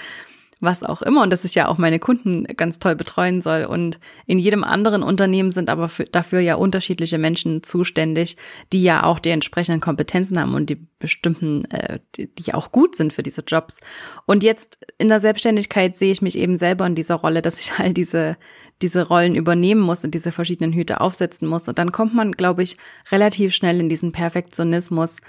was 0.65 0.83
auch 0.83 1.03
immer 1.03 1.23
und 1.23 1.31
dass 1.31 1.45
ich 1.45 1.55
ja 1.55 1.69
auch 1.69 1.79
meine 1.79 1.99
Kunden 1.99 2.45
ganz 2.45 2.79
toll 2.79 2.97
betreuen 2.97 3.41
soll. 3.41 3.65
Und 3.65 3.99
in 4.27 4.39
jedem 4.39 4.65
anderen 4.65 5.03
Unternehmen 5.03 5.51
sind 5.51 5.71
aber 5.71 5.89
für, 5.89 6.05
dafür 6.05 6.41
ja 6.41 6.57
unterschiedliche 6.57 7.19
Menschen 7.19 7.63
zuständig, 7.63 8.37
die 8.73 8.83
ja 8.83 9.05
auch 9.05 9.19
die 9.19 9.31
entsprechenden 9.31 9.81
Kompetenzen 9.81 10.39
haben 10.39 10.55
und 10.55 10.71
die 10.71 10.87
bestimmten, 10.99 11.65
äh, 11.67 12.01
die, 12.17 12.35
die 12.35 12.55
auch 12.55 12.73
gut 12.73 12.97
sind 12.97 13.13
für 13.13 13.23
diese 13.23 13.43
Jobs. 13.47 13.81
Und 14.27 14.43
jetzt 14.43 14.79
in 14.99 15.09
der 15.09 15.21
Selbstständigkeit 15.21 15.97
sehe 15.97 16.13
ich 16.13 16.23
mich 16.23 16.39
eben 16.39 16.59
selber 16.59 16.87
in 16.87 16.95
dieser 16.95 17.17
Rolle, 17.17 17.43
dass 17.43 17.61
ich 17.61 17.73
all 17.79 17.93
diese 17.93 18.37
diese 18.83 19.07
Rollen 19.07 19.35
übernehmen 19.35 19.81
muss 19.81 20.05
und 20.05 20.15
diese 20.15 20.33
verschiedenen 20.33 20.73
Hüte 20.73 21.01
aufsetzen 21.01 21.47
muss. 21.47 21.69
Und 21.69 21.79
dann 21.79 21.93
kommt 21.93 22.15
man, 22.15 22.33
glaube 22.33 22.63
ich, 22.63 22.77
relativ 23.11 23.55
schnell 23.55 23.81
in 23.81 23.89
diesen 23.89 24.13
Perfektionismus, 24.13 25.21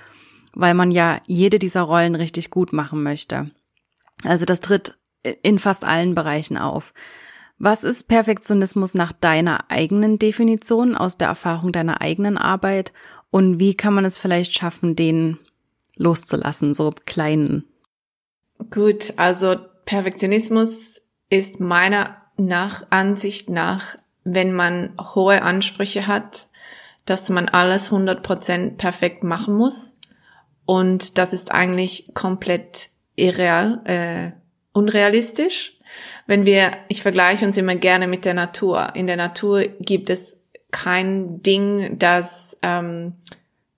weil 0.53 0.73
man 0.73 0.91
ja 0.91 1.21
jede 1.27 1.59
dieser 1.59 1.81
Rollen 1.81 2.15
richtig 2.15 2.49
gut 2.49 2.73
machen 2.73 3.03
möchte. 3.03 3.51
Also 4.23 4.45
das 4.45 4.61
tritt 4.61 4.97
in 5.41 5.59
fast 5.59 5.85
allen 5.85 6.15
Bereichen 6.15 6.57
auf. 6.57 6.93
Was 7.57 7.83
ist 7.83 8.07
Perfektionismus 8.07 8.93
nach 8.93 9.13
deiner 9.13 9.71
eigenen 9.71 10.19
Definition, 10.19 10.95
aus 10.95 11.17
der 11.17 11.29
Erfahrung 11.29 11.71
deiner 11.71 12.01
eigenen 12.01 12.37
Arbeit? 12.37 12.91
Und 13.31 13.59
wie 13.59 13.75
kann 13.75 13.93
man 13.93 14.05
es 14.05 14.17
vielleicht 14.17 14.53
schaffen, 14.53 14.95
den 14.95 15.37
loszulassen, 15.95 16.73
so 16.73 16.93
kleinen? 17.05 17.65
Gut, 18.71 19.13
also 19.17 19.55
Perfektionismus 19.85 21.01
ist 21.29 21.59
meiner 21.59 22.17
nach 22.37 22.85
Ansicht 22.89 23.49
nach, 23.49 23.97
wenn 24.23 24.53
man 24.53 24.93
hohe 24.99 25.41
Ansprüche 25.41 26.07
hat, 26.07 26.47
dass 27.05 27.29
man 27.29 27.47
alles 27.47 27.91
100% 27.91 28.77
perfekt 28.77 29.23
machen 29.23 29.55
muss. 29.55 29.99
Und 30.65 31.17
das 31.17 31.31
ist 31.31 31.51
eigentlich 31.51 32.11
komplett 32.13 32.89
irreal, 33.15 33.81
äh, 33.85 34.31
unrealistisch. 34.75 35.77
Wenn 36.27 36.45
wir, 36.45 36.71
ich 36.89 37.01
vergleiche 37.01 37.45
uns 37.45 37.57
immer 37.57 37.75
gerne 37.75 38.07
mit 38.07 38.25
der 38.25 38.33
Natur. 38.33 38.89
In 38.95 39.07
der 39.07 39.17
Natur 39.17 39.63
gibt 39.79 40.09
es 40.09 40.41
kein 40.71 41.41
Ding, 41.41 41.97
das 41.97 42.59
ähm, 42.61 43.13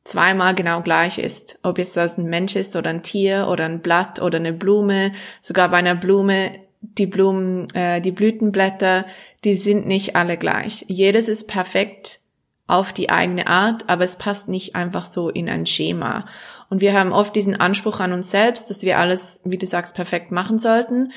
zweimal 0.04 0.56
genau 0.56 0.82
gleich 0.82 1.20
ist. 1.20 1.60
Ob 1.62 1.78
jetzt 1.78 1.96
das 1.96 2.18
ein 2.18 2.26
Mensch 2.26 2.56
ist 2.56 2.76
oder 2.76 2.90
ein 2.90 3.04
Tier 3.04 3.48
oder 3.52 3.66
ein 3.66 3.82
Blatt 3.82 4.22
oder 4.22 4.38
eine 4.38 4.54
Blume. 4.54 5.12
Sogar 5.42 5.70
bei 5.70 5.78
einer 5.78 5.96
Blume, 5.96 6.56
die 6.82 7.06
Blumen, 7.06 7.68
äh, 7.76 8.02
die 8.02 8.12
Blütenblätter, 8.12 9.06
die 9.44 9.54
sind 9.54 9.86
nicht 9.86 10.16
alle 10.16 10.38
gleich. 10.38 10.86
Jedes 10.88 11.30
ist 11.30 11.48
perfekt 11.48 12.20
auf 12.67 12.91
die 12.91 13.10
eigene 13.10 13.47
Art, 13.47 13.89
aber 13.89 14.03
es 14.03 14.17
passt 14.17 14.49
nicht 14.49 14.75
einfach 14.75 15.06
so 15.06 15.30
in 15.30 15.49
ein 15.49 15.65
Schema. 15.65 16.25
Und 16.69 16.82
wir 16.82 16.93
haben 16.93 17.13
oft 17.13 17.36
diesen 17.36 17.60
Anspruch 17.60 18.01
an 18.01 18.12
uns 18.12 18.30
selbst, 18.30 18.69
dass 18.69 18.82
wir 18.82 18.99
alles, 18.99 19.39
wie 19.45 19.58
du 19.58 19.65
sagst, 19.65 19.95
perfekt 19.95 20.32
machen 20.32 20.60
sollten. 20.60 21.12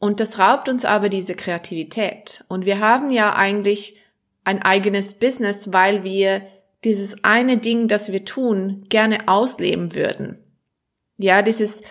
Und 0.00 0.18
das 0.20 0.38
raubt 0.38 0.68
uns 0.68 0.84
aber 0.84 1.08
diese 1.08 1.34
Kreativität. 1.34 2.44
Und 2.48 2.66
wir 2.66 2.80
haben 2.80 3.10
ja 3.12 3.34
eigentlich 3.34 3.96
ein 4.44 4.62
eigenes 4.62 5.14
Business, 5.14 5.72
weil 5.72 6.02
wir 6.02 6.42
dieses 6.84 7.22
eine 7.22 7.58
Ding, 7.58 7.86
das 7.86 8.10
wir 8.10 8.24
tun, 8.24 8.84
gerne 8.88 9.28
ausleben 9.28 9.94
würden. 9.94 10.38
Ja, 11.18 11.42
dieses 11.42 11.82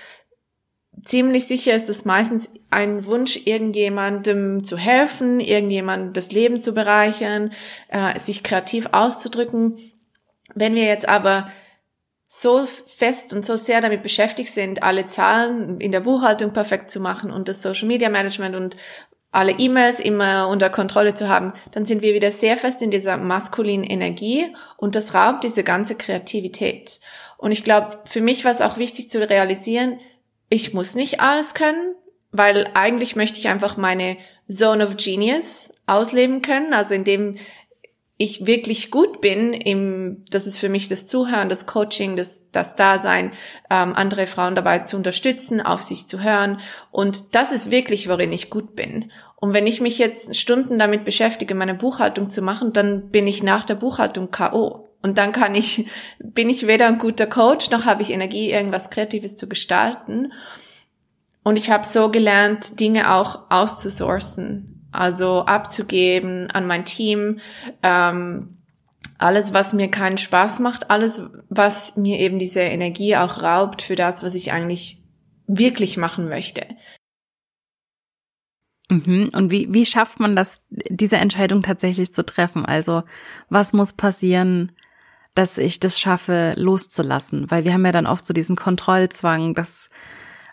ziemlich 1.04 1.48
sicher 1.48 1.74
ist 1.74 1.90
es 1.90 2.06
meistens 2.06 2.52
ein 2.70 3.06
Wunsch, 3.06 3.40
irgendjemandem 3.46 4.64
zu 4.64 4.78
helfen, 4.78 5.40
irgendjemandem 5.40 6.14
das 6.14 6.32
Leben 6.32 6.62
zu 6.62 6.74
bereichern, 6.74 7.52
äh, 7.90 8.18
sich 8.20 8.44
kreativ 8.44 8.90
auszudrücken. 8.92 9.78
Wenn 10.54 10.76
wir 10.76 10.86
jetzt 10.86 11.08
aber 11.08 11.50
so 12.28 12.66
fest 12.66 13.32
und 13.32 13.46
so 13.46 13.56
sehr 13.56 13.80
damit 13.80 14.04
beschäftigt 14.04 14.52
sind, 14.52 14.84
alle 14.84 15.08
Zahlen 15.08 15.80
in 15.80 15.92
der 15.94 16.02
Buchhaltung 16.02 16.52
perfekt 16.52 16.92
zu 16.92 17.00
machen 17.00 17.32
und 17.32 17.48
das 17.48 17.62
Social 17.62 17.88
Media 17.88 18.10
Management 18.10 18.56
und 18.56 18.78
alle 19.32 19.54
E-Mails 19.54 20.00
immer 20.00 20.48
unter 20.48 20.70
Kontrolle 20.70 21.14
zu 21.14 21.30
haben, 21.30 21.54
dann 21.72 21.86
sind 21.86 22.02
wir 22.02 22.14
wieder 22.14 22.32
sehr 22.32 22.58
fest 22.58 22.82
in 22.82 22.92
dieser 22.92 23.18
maskulinen 23.18 23.86
Energie 23.86 24.54
und 24.78 24.96
das 24.96 25.14
raubt 25.14 25.44
diese 25.44 25.64
ganze 25.64 25.96
Kreativität. 25.96 27.00
Und 27.38 27.52
ich 27.52 27.64
glaube, 27.64 28.00
für 28.06 28.22
mich 28.22 28.46
war 28.46 28.52
es 28.52 28.62
auch 28.62 28.78
wichtig 28.78 29.10
zu 29.10 29.20
realisieren, 29.20 30.00
ich 30.50 30.74
muss 30.74 30.96
nicht 30.96 31.20
alles 31.20 31.54
können, 31.54 31.96
weil 32.32 32.70
eigentlich 32.74 33.16
möchte 33.16 33.40
ich 33.40 33.48
einfach 33.48 33.78
meine 33.78 34.18
Zone 34.50 34.86
of 34.86 34.98
Genius 34.98 35.72
ausleben 35.86 36.42
können, 36.42 36.74
also 36.74 36.94
indem 36.94 37.36
ich 38.20 38.48
wirklich 38.48 38.90
gut 38.90 39.22
bin, 39.22 39.54
im, 39.54 40.26
das 40.32 40.48
ist 40.48 40.58
für 40.58 40.70
mich 40.70 40.88
das 40.88 41.06
Zuhören, 41.06 41.50
das 41.50 41.68
Coaching, 41.68 42.16
das, 42.16 42.50
das 42.52 42.76
Dasein, 42.76 43.32
ähm, 43.70 43.94
andere 43.94 44.26
Frauen 44.26 44.56
dabei 44.56 44.80
zu 44.80 44.98
unterstützen, 44.98 45.62
auf 45.62 45.84
sich 45.84 46.08
zu 46.08 46.24
hören. 46.24 46.58
Und 46.90 47.36
das 47.36 47.52
ist 47.52 47.70
wirklich, 47.70 48.10
worin 48.10 48.32
ich 48.32 48.50
gut 48.50 48.76
bin. 48.76 49.12
Und 49.36 49.54
wenn 49.54 49.68
ich 49.68 49.82
mich 49.82 50.00
jetzt 50.00 50.36
Stunden 50.36 50.80
damit 50.80 51.06
beschäftige, 51.06 51.54
meine 51.54 51.76
Buchhaltung 51.76 52.32
zu 52.32 52.42
machen, 52.42 52.74
dann 52.74 53.10
bin 53.12 53.28
ich 53.28 53.44
nach 53.44 53.66
der 53.66 53.76
Buchhaltung 53.76 54.32
K.O. 54.32 54.87
Und 55.08 55.18
dann 55.18 55.32
kann 55.32 55.56
ich, 55.56 55.88
bin 56.20 56.50
ich 56.50 56.68
weder 56.68 56.88
ein 56.88 56.98
guter 56.98 57.28
Coach, 57.28 57.70
noch 57.70 57.86
habe 57.86 58.02
ich 58.02 58.12
Energie, 58.12 58.52
irgendwas 58.52 58.90
Kreatives 58.90 59.38
zu 59.38 59.48
gestalten. 59.48 60.34
Und 61.44 61.56
ich 61.56 61.70
habe 61.70 61.86
so 61.86 62.12
gelernt, 62.12 62.80
Dinge 62.82 63.14
auch 63.14 63.50
auszusourcen, 63.50 64.86
also 64.92 65.46
abzugeben 65.46 66.52
an 66.52 66.68
mein 66.68 66.84
Team. 66.84 67.40
Ähm, 67.84 68.58
alles, 69.18 69.54
was 69.54 69.74
mir 69.74 69.90
keinen 69.90 70.18
Spaß 70.18 70.60
macht, 70.60 70.92
alles, 70.92 71.22
was 71.50 71.96
mir 71.96 72.20
eben 72.20 72.38
diese 72.38 72.60
Energie 72.60 73.16
auch 73.16 73.42
raubt 73.42 73.82
für 73.82 73.96
das, 73.96 74.24
was 74.24 74.36
ich 74.36 74.52
eigentlich 74.52 75.02
wirklich 75.48 75.96
machen 75.96 76.28
möchte. 76.28 76.66
Mhm. 78.90 79.30
Und 79.34 79.52
wie, 79.52 79.74
wie 79.74 79.86
schafft 79.86 80.20
man 80.20 80.36
das, 80.36 80.62
diese 80.70 81.18
Entscheidung 81.18 81.62
tatsächlich 81.62 82.14
zu 82.14 82.26
treffen? 82.26 82.66
Also 82.66 83.04
was 83.50 83.74
muss 83.74 83.94
passieren, 83.94 84.72
dass 85.38 85.58
ich 85.58 85.80
das 85.80 86.00
schaffe, 86.00 86.54
loszulassen? 86.58 87.50
Weil 87.52 87.66
wir 87.66 87.74
haben 87.74 87.86
ja 87.86 87.92
dann 87.92 88.08
oft 88.08 88.26
so 88.26 88.34
diesen 88.34 88.56
Kontrollzwang, 88.56 89.54
dass 89.54 89.90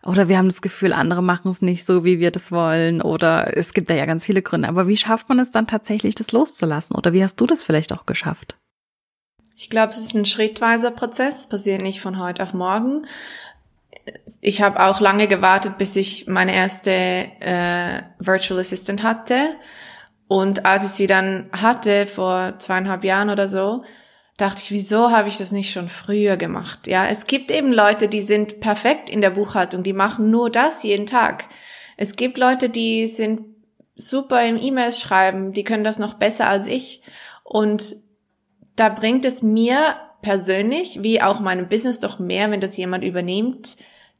oder 0.05 0.29
wir 0.29 0.37
haben 0.37 0.49
das 0.49 0.61
Gefühl, 0.61 0.93
andere 0.93 1.23
machen 1.23 1.51
es 1.51 1.63
nicht 1.63 1.87
so, 1.87 2.05
wie 2.05 2.19
wir 2.19 2.31
das 2.31 2.53
wollen. 2.53 3.01
Oder 3.01 3.57
es 3.57 3.73
gibt 3.73 3.89
da 3.89 3.95
ja 3.95 4.05
ganz 4.05 4.27
viele 4.27 4.43
Gründe. 4.43 4.69
Aber 4.69 4.87
wie 4.87 4.99
schafft 4.99 5.31
man 5.31 5.39
es 5.39 5.51
dann 5.51 5.67
tatsächlich, 5.67 6.15
das 6.15 6.33
loszulassen? 6.33 6.95
Oder 6.95 7.15
wie 7.15 7.23
hast 7.23 7.37
du 7.37 7.47
das 7.47 7.63
vielleicht 7.63 7.93
auch 7.93 8.05
geschafft? 8.05 8.57
Ich 9.57 9.71
glaube, 9.71 9.91
es 9.91 9.99
ist 9.99 10.15
ein 10.15 10.27
schrittweiser 10.27 10.91
Prozess, 10.91 11.49
passiert 11.49 11.81
nicht 11.81 12.01
von 12.03 12.19
heute 12.19 12.43
auf 12.43 12.53
morgen. 12.53 13.07
Ich 14.43 14.61
habe 14.61 14.81
auch 14.81 15.01
lange 15.01 15.27
gewartet, 15.27 15.79
bis 15.79 15.97
ich 15.97 16.27
meine 16.27 16.55
erste 16.55 16.91
äh, 16.91 18.03
Virtual 18.19 18.61
Assistant 18.61 19.03
hatte. 19.03 19.57
Und 20.29 20.67
als 20.67 20.85
ich 20.85 20.91
sie 20.91 21.07
dann 21.07 21.49
hatte, 21.53 22.05
vor 22.07 22.59
zweieinhalb 22.59 23.05
Jahren 23.05 23.31
oder 23.31 23.49
so, 23.49 23.85
dachte 24.37 24.61
ich, 24.63 24.71
wieso 24.71 25.11
habe 25.11 25.29
ich 25.29 25.39
das 25.39 25.53
nicht 25.53 25.73
schon 25.73 25.89
früher 25.89 26.37
gemacht? 26.37 26.87
Ja, 26.87 27.07
es 27.07 27.27
gibt 27.27 27.51
eben 27.51 27.73
Leute, 27.73 28.09
die 28.09 28.21
sind 28.21 28.61
perfekt 28.61 29.11
in 29.11 29.21
der 29.21 29.31
Buchhaltung, 29.31 29.83
die 29.83 29.93
machen 29.93 30.31
nur 30.31 30.51
das 30.51 30.83
jeden 30.83 31.07
Tag. 31.07 31.45
Es 31.97 32.17
gibt 32.17 32.39
Leute, 32.39 32.69
die 32.69 33.07
sind 33.07 33.43
super 33.95 34.45
im 34.45 34.61
E-Mails 34.61 35.01
schreiben, 35.01 35.53
die 35.53 35.65
können 35.65 35.85
das 35.85 35.99
noch 35.99 36.15
besser 36.15 36.49
als 36.49 36.67
ich. 36.67 37.03
Und 37.45 37.95
da 38.75 38.89
bringt 38.89 39.25
es 39.25 39.43
mir 39.43 39.97
persönlich, 40.23 41.03
wie 41.03 41.23
auch 41.23 41.39
meinem 41.39 41.69
Business 41.69 42.01
doch 42.01 42.19
mehr, 42.19 42.51
wenn 42.51 42.61
das 42.61 42.77
jemand 42.77 43.05
übernimmt, 43.05 43.77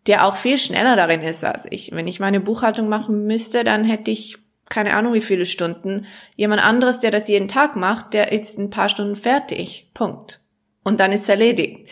der 0.07 0.27
auch 0.27 0.37
viel 0.37 0.59
schneller 0.59 0.97
darin 0.97 1.23
ist 1.23 1.45
als 1.45 1.67
ich. 1.71 1.91
Wenn 1.93 2.07
ich 2.07 2.21
meine 2.21 2.41
Buchhaltung 2.41 2.89
machen 2.89 3.25
müsste, 3.27 3.65
dann 3.65 3.85
hätte 3.85 4.11
ich 4.11 4.37
keine 4.69 4.95
Ahnung 4.95 5.13
wie 5.13 5.21
viele 5.21 5.47
Stunden. 5.47 6.07
Jemand 6.37 6.65
anderes, 6.65 7.01
der 7.01 7.11
das 7.11 7.29
jeden 7.29 7.49
Tag 7.49 7.77
macht, 7.77 8.15
der 8.15 8.33
ist 8.33 8.59
ein 8.59 8.71
paar 8.71 8.89
Stunden 8.89 9.17
fertig. 9.17 9.91
Punkt. 9.95 10.41
Und 10.83 11.01
dann 11.01 11.13
ist 11.13 11.29
erledigt. 11.29 11.89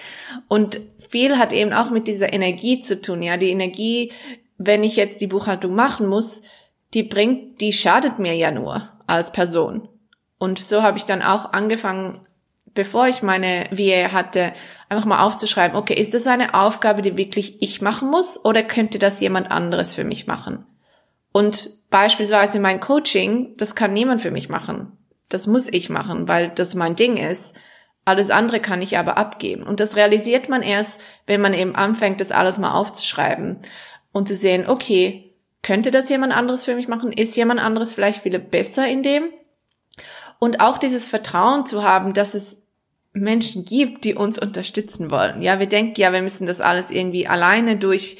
Und 0.48 0.80
viel 1.08 1.38
hat 1.38 1.52
eben 1.52 1.72
auch 1.72 1.90
mit 1.90 2.08
dieser 2.08 2.32
Energie 2.32 2.80
zu 2.80 3.00
tun. 3.00 3.22
Ja, 3.22 3.36
die 3.36 3.50
Energie, 3.50 4.12
wenn 4.58 4.84
ich 4.84 4.96
jetzt 4.96 5.20
die 5.20 5.26
Buchhaltung 5.26 5.74
machen 5.74 6.06
muss, 6.06 6.42
die 6.94 7.02
bringt, 7.02 7.60
die 7.60 7.72
schadet 7.72 8.18
mir 8.18 8.34
ja 8.34 8.50
nur 8.50 8.90
als 9.06 9.32
Person. 9.32 9.88
Und 10.38 10.58
so 10.58 10.82
habe 10.82 10.98
ich 10.98 11.04
dann 11.04 11.22
auch 11.22 11.52
angefangen, 11.52 12.20
bevor 12.74 13.08
ich 13.08 13.22
meine 13.22 13.66
VA 13.70 14.12
hatte, 14.12 14.52
einfach 14.88 15.04
mal 15.04 15.24
aufzuschreiben, 15.24 15.76
okay, 15.76 15.94
ist 15.94 16.14
das 16.14 16.26
eine 16.26 16.54
Aufgabe, 16.54 17.02
die 17.02 17.16
wirklich 17.16 17.62
ich 17.62 17.80
machen 17.80 18.10
muss 18.10 18.44
oder 18.44 18.62
könnte 18.62 18.98
das 18.98 19.20
jemand 19.20 19.50
anderes 19.50 19.94
für 19.94 20.04
mich 20.04 20.26
machen? 20.26 20.66
Und 21.32 21.70
beispielsweise 21.92 22.58
mein 22.58 22.80
Coaching, 22.80 23.56
das 23.56 23.76
kann 23.76 23.92
niemand 23.92 24.20
für 24.20 24.32
mich 24.32 24.48
machen. 24.48 24.98
Das 25.28 25.46
muss 25.46 25.68
ich 25.68 25.88
machen, 25.88 26.26
weil 26.26 26.48
das 26.48 26.74
mein 26.74 26.96
Ding 26.96 27.16
ist. 27.16 27.54
Alles 28.04 28.30
andere 28.30 28.58
kann 28.58 28.82
ich 28.82 28.98
aber 28.98 29.16
abgeben. 29.16 29.62
Und 29.62 29.78
das 29.78 29.94
realisiert 29.94 30.48
man 30.48 30.62
erst, 30.62 31.00
wenn 31.26 31.40
man 31.40 31.54
eben 31.54 31.76
anfängt, 31.76 32.20
das 32.20 32.32
alles 32.32 32.58
mal 32.58 32.72
aufzuschreiben 32.72 33.58
und 34.10 34.26
zu 34.26 34.34
sehen, 34.34 34.68
okay, 34.68 35.32
könnte 35.62 35.92
das 35.92 36.10
jemand 36.10 36.36
anderes 36.36 36.64
für 36.64 36.74
mich 36.74 36.88
machen? 36.88 37.12
Ist 37.12 37.36
jemand 37.36 37.60
anderes 37.60 37.94
vielleicht 37.94 38.22
viel 38.24 38.36
besser 38.40 38.88
in 38.88 39.04
dem? 39.04 39.24
Und 40.40 40.60
auch 40.60 40.78
dieses 40.78 41.06
Vertrauen 41.06 41.66
zu 41.66 41.84
haben, 41.84 42.14
dass 42.14 42.34
es 42.34 42.62
Menschen 43.12 43.64
gibt, 43.64 44.04
die 44.04 44.14
uns 44.14 44.40
unterstützen 44.40 45.12
wollen. 45.12 45.40
Ja, 45.40 45.60
wir 45.60 45.68
denken 45.68 46.00
ja, 46.00 46.12
wir 46.12 46.22
müssen 46.22 46.46
das 46.48 46.60
alles 46.60 46.90
irgendwie 46.90 47.28
alleine 47.28 47.76
durch 47.76 48.16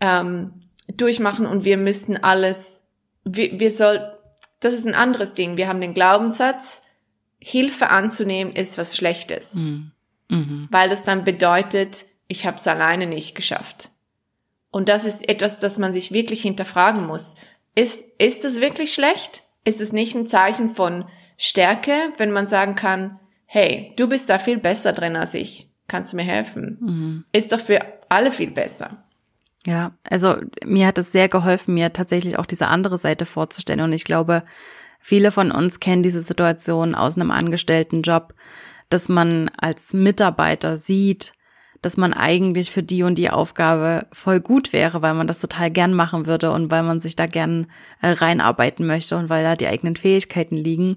ähm, 0.00 0.68
durchmachen 0.96 1.46
und 1.46 1.64
wir 1.64 1.76
müssten 1.76 2.16
alles, 2.16 2.84
wir, 3.36 3.58
wir 3.58 3.70
soll, 3.70 4.12
das 4.60 4.74
ist 4.74 4.86
ein 4.86 4.94
anderes 4.94 5.34
Ding. 5.34 5.56
Wir 5.56 5.68
haben 5.68 5.80
den 5.80 5.94
Glaubenssatz, 5.94 6.82
Hilfe 7.38 7.88
anzunehmen 7.90 8.52
ist 8.52 8.78
was 8.78 8.96
Schlechtes. 8.96 9.54
Mhm. 9.54 9.92
Mhm. 10.28 10.68
Weil 10.70 10.88
das 10.88 11.04
dann 11.04 11.24
bedeutet, 11.24 12.04
ich 12.26 12.46
habe 12.46 12.56
es 12.56 12.66
alleine 12.66 13.06
nicht 13.06 13.34
geschafft. 13.34 13.90
Und 14.70 14.88
das 14.88 15.04
ist 15.04 15.28
etwas, 15.28 15.58
das 15.58 15.78
man 15.78 15.92
sich 15.92 16.12
wirklich 16.12 16.42
hinterfragen 16.42 17.06
muss. 17.06 17.36
Ist, 17.74 18.06
ist 18.18 18.44
es 18.44 18.60
wirklich 18.60 18.92
schlecht? 18.92 19.42
Ist 19.64 19.80
es 19.80 19.92
nicht 19.92 20.14
ein 20.14 20.26
Zeichen 20.26 20.68
von 20.68 21.04
Stärke, 21.36 21.94
wenn 22.18 22.32
man 22.32 22.48
sagen 22.48 22.74
kann, 22.74 23.18
hey, 23.46 23.92
du 23.96 24.08
bist 24.08 24.28
da 24.28 24.38
viel 24.38 24.58
besser 24.58 24.92
drin 24.92 25.16
als 25.16 25.34
ich. 25.34 25.70
Kannst 25.86 26.12
du 26.12 26.16
mir 26.16 26.24
helfen? 26.24 26.78
Mhm. 26.80 27.24
Ist 27.32 27.52
doch 27.52 27.60
für 27.60 27.80
alle 28.08 28.30
viel 28.30 28.50
besser. 28.50 29.07
Ja, 29.66 29.92
also 30.04 30.36
mir 30.64 30.86
hat 30.86 30.98
es 30.98 31.12
sehr 31.12 31.28
geholfen, 31.28 31.74
mir 31.74 31.92
tatsächlich 31.92 32.38
auch 32.38 32.46
diese 32.46 32.68
andere 32.68 32.98
Seite 32.98 33.26
vorzustellen. 33.26 33.80
Und 33.80 33.92
ich 33.92 34.04
glaube, 34.04 34.44
viele 35.00 35.30
von 35.30 35.50
uns 35.50 35.80
kennen 35.80 36.02
diese 36.02 36.20
Situation 36.20 36.94
aus 36.94 37.16
einem 37.16 37.30
angestellten 37.30 38.02
Job, 38.02 38.34
dass 38.88 39.08
man 39.08 39.50
als 39.58 39.92
Mitarbeiter 39.92 40.76
sieht, 40.76 41.32
dass 41.82 41.96
man 41.96 42.12
eigentlich 42.12 42.70
für 42.70 42.82
die 42.82 43.02
und 43.02 43.18
die 43.18 43.30
Aufgabe 43.30 44.06
voll 44.12 44.40
gut 44.40 44.72
wäre, 44.72 45.02
weil 45.02 45.14
man 45.14 45.26
das 45.26 45.40
total 45.40 45.70
gern 45.70 45.94
machen 45.94 46.26
würde 46.26 46.50
und 46.50 46.70
weil 46.70 46.82
man 46.82 46.98
sich 47.00 47.14
da 47.14 47.26
gern 47.26 47.66
äh, 48.00 48.10
reinarbeiten 48.10 48.86
möchte 48.86 49.16
und 49.16 49.28
weil 49.28 49.44
da 49.44 49.54
die 49.54 49.68
eigenen 49.68 49.96
Fähigkeiten 49.96 50.56
liegen. 50.56 50.96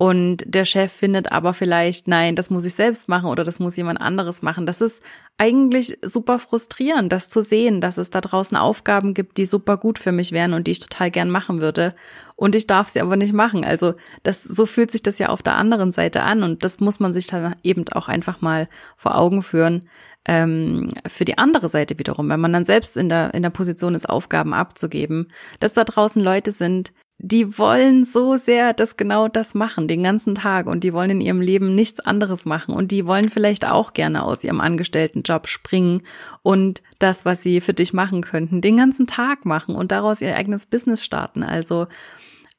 Und 0.00 0.38
der 0.46 0.64
Chef 0.64 0.90
findet 0.90 1.30
aber 1.30 1.52
vielleicht, 1.52 2.08
nein, 2.08 2.34
das 2.34 2.48
muss 2.48 2.64
ich 2.64 2.72
selbst 2.72 3.06
machen 3.10 3.28
oder 3.28 3.44
das 3.44 3.60
muss 3.60 3.76
jemand 3.76 4.00
anderes 4.00 4.40
machen. 4.40 4.64
Das 4.64 4.80
ist 4.80 5.02
eigentlich 5.36 5.98
super 6.00 6.38
frustrierend, 6.38 7.12
das 7.12 7.28
zu 7.28 7.42
sehen, 7.42 7.82
dass 7.82 7.98
es 7.98 8.08
da 8.08 8.22
draußen 8.22 8.56
Aufgaben 8.56 9.12
gibt, 9.12 9.36
die 9.36 9.44
super 9.44 9.76
gut 9.76 9.98
für 9.98 10.10
mich 10.10 10.32
wären 10.32 10.54
und 10.54 10.66
die 10.66 10.70
ich 10.70 10.80
total 10.80 11.10
gern 11.10 11.28
machen 11.28 11.60
würde. 11.60 11.94
Und 12.34 12.54
ich 12.54 12.66
darf 12.66 12.88
sie 12.88 13.02
aber 13.02 13.16
nicht 13.16 13.34
machen. 13.34 13.62
Also 13.62 13.92
das, 14.22 14.42
so 14.42 14.64
fühlt 14.64 14.90
sich 14.90 15.02
das 15.02 15.18
ja 15.18 15.28
auf 15.28 15.42
der 15.42 15.56
anderen 15.56 15.92
Seite 15.92 16.22
an. 16.22 16.44
Und 16.44 16.64
das 16.64 16.80
muss 16.80 16.98
man 16.98 17.12
sich 17.12 17.26
dann 17.26 17.56
eben 17.62 17.84
auch 17.92 18.08
einfach 18.08 18.40
mal 18.40 18.70
vor 18.96 19.18
Augen 19.18 19.42
führen, 19.42 19.90
ähm, 20.24 20.88
für 21.06 21.26
die 21.26 21.36
andere 21.36 21.68
Seite 21.68 21.98
wiederum, 21.98 22.30
wenn 22.30 22.40
man 22.40 22.54
dann 22.54 22.64
selbst 22.64 22.96
in 22.96 23.10
der, 23.10 23.34
in 23.34 23.42
der 23.42 23.50
Position 23.50 23.94
ist, 23.94 24.08
Aufgaben 24.08 24.54
abzugeben, 24.54 25.30
dass 25.60 25.74
da 25.74 25.84
draußen 25.84 26.22
Leute 26.22 26.52
sind, 26.52 26.90
die 27.22 27.58
wollen 27.58 28.04
so 28.04 28.36
sehr 28.36 28.72
das 28.72 28.96
genau 28.96 29.28
das 29.28 29.54
machen, 29.54 29.88
den 29.88 30.02
ganzen 30.02 30.34
Tag 30.34 30.66
und 30.66 30.84
die 30.84 30.94
wollen 30.94 31.10
in 31.10 31.20
ihrem 31.20 31.42
Leben 31.42 31.74
nichts 31.74 32.00
anderes 32.00 32.46
machen 32.46 32.74
und 32.74 32.92
die 32.92 33.06
wollen 33.06 33.28
vielleicht 33.28 33.66
auch 33.66 33.92
gerne 33.92 34.24
aus 34.24 34.42
ihrem 34.42 34.60
angestellten 34.60 35.20
Job 35.20 35.46
springen 35.46 36.02
und 36.42 36.80
das, 36.98 37.26
was 37.26 37.42
sie 37.42 37.60
für 37.60 37.74
dich 37.74 37.92
machen 37.92 38.22
könnten, 38.22 38.62
den 38.62 38.78
ganzen 38.78 39.06
Tag 39.06 39.44
machen 39.44 39.74
und 39.74 39.92
daraus 39.92 40.22
ihr 40.22 40.34
eigenes 40.34 40.64
Business 40.64 41.04
starten. 41.04 41.42
Also 41.42 41.88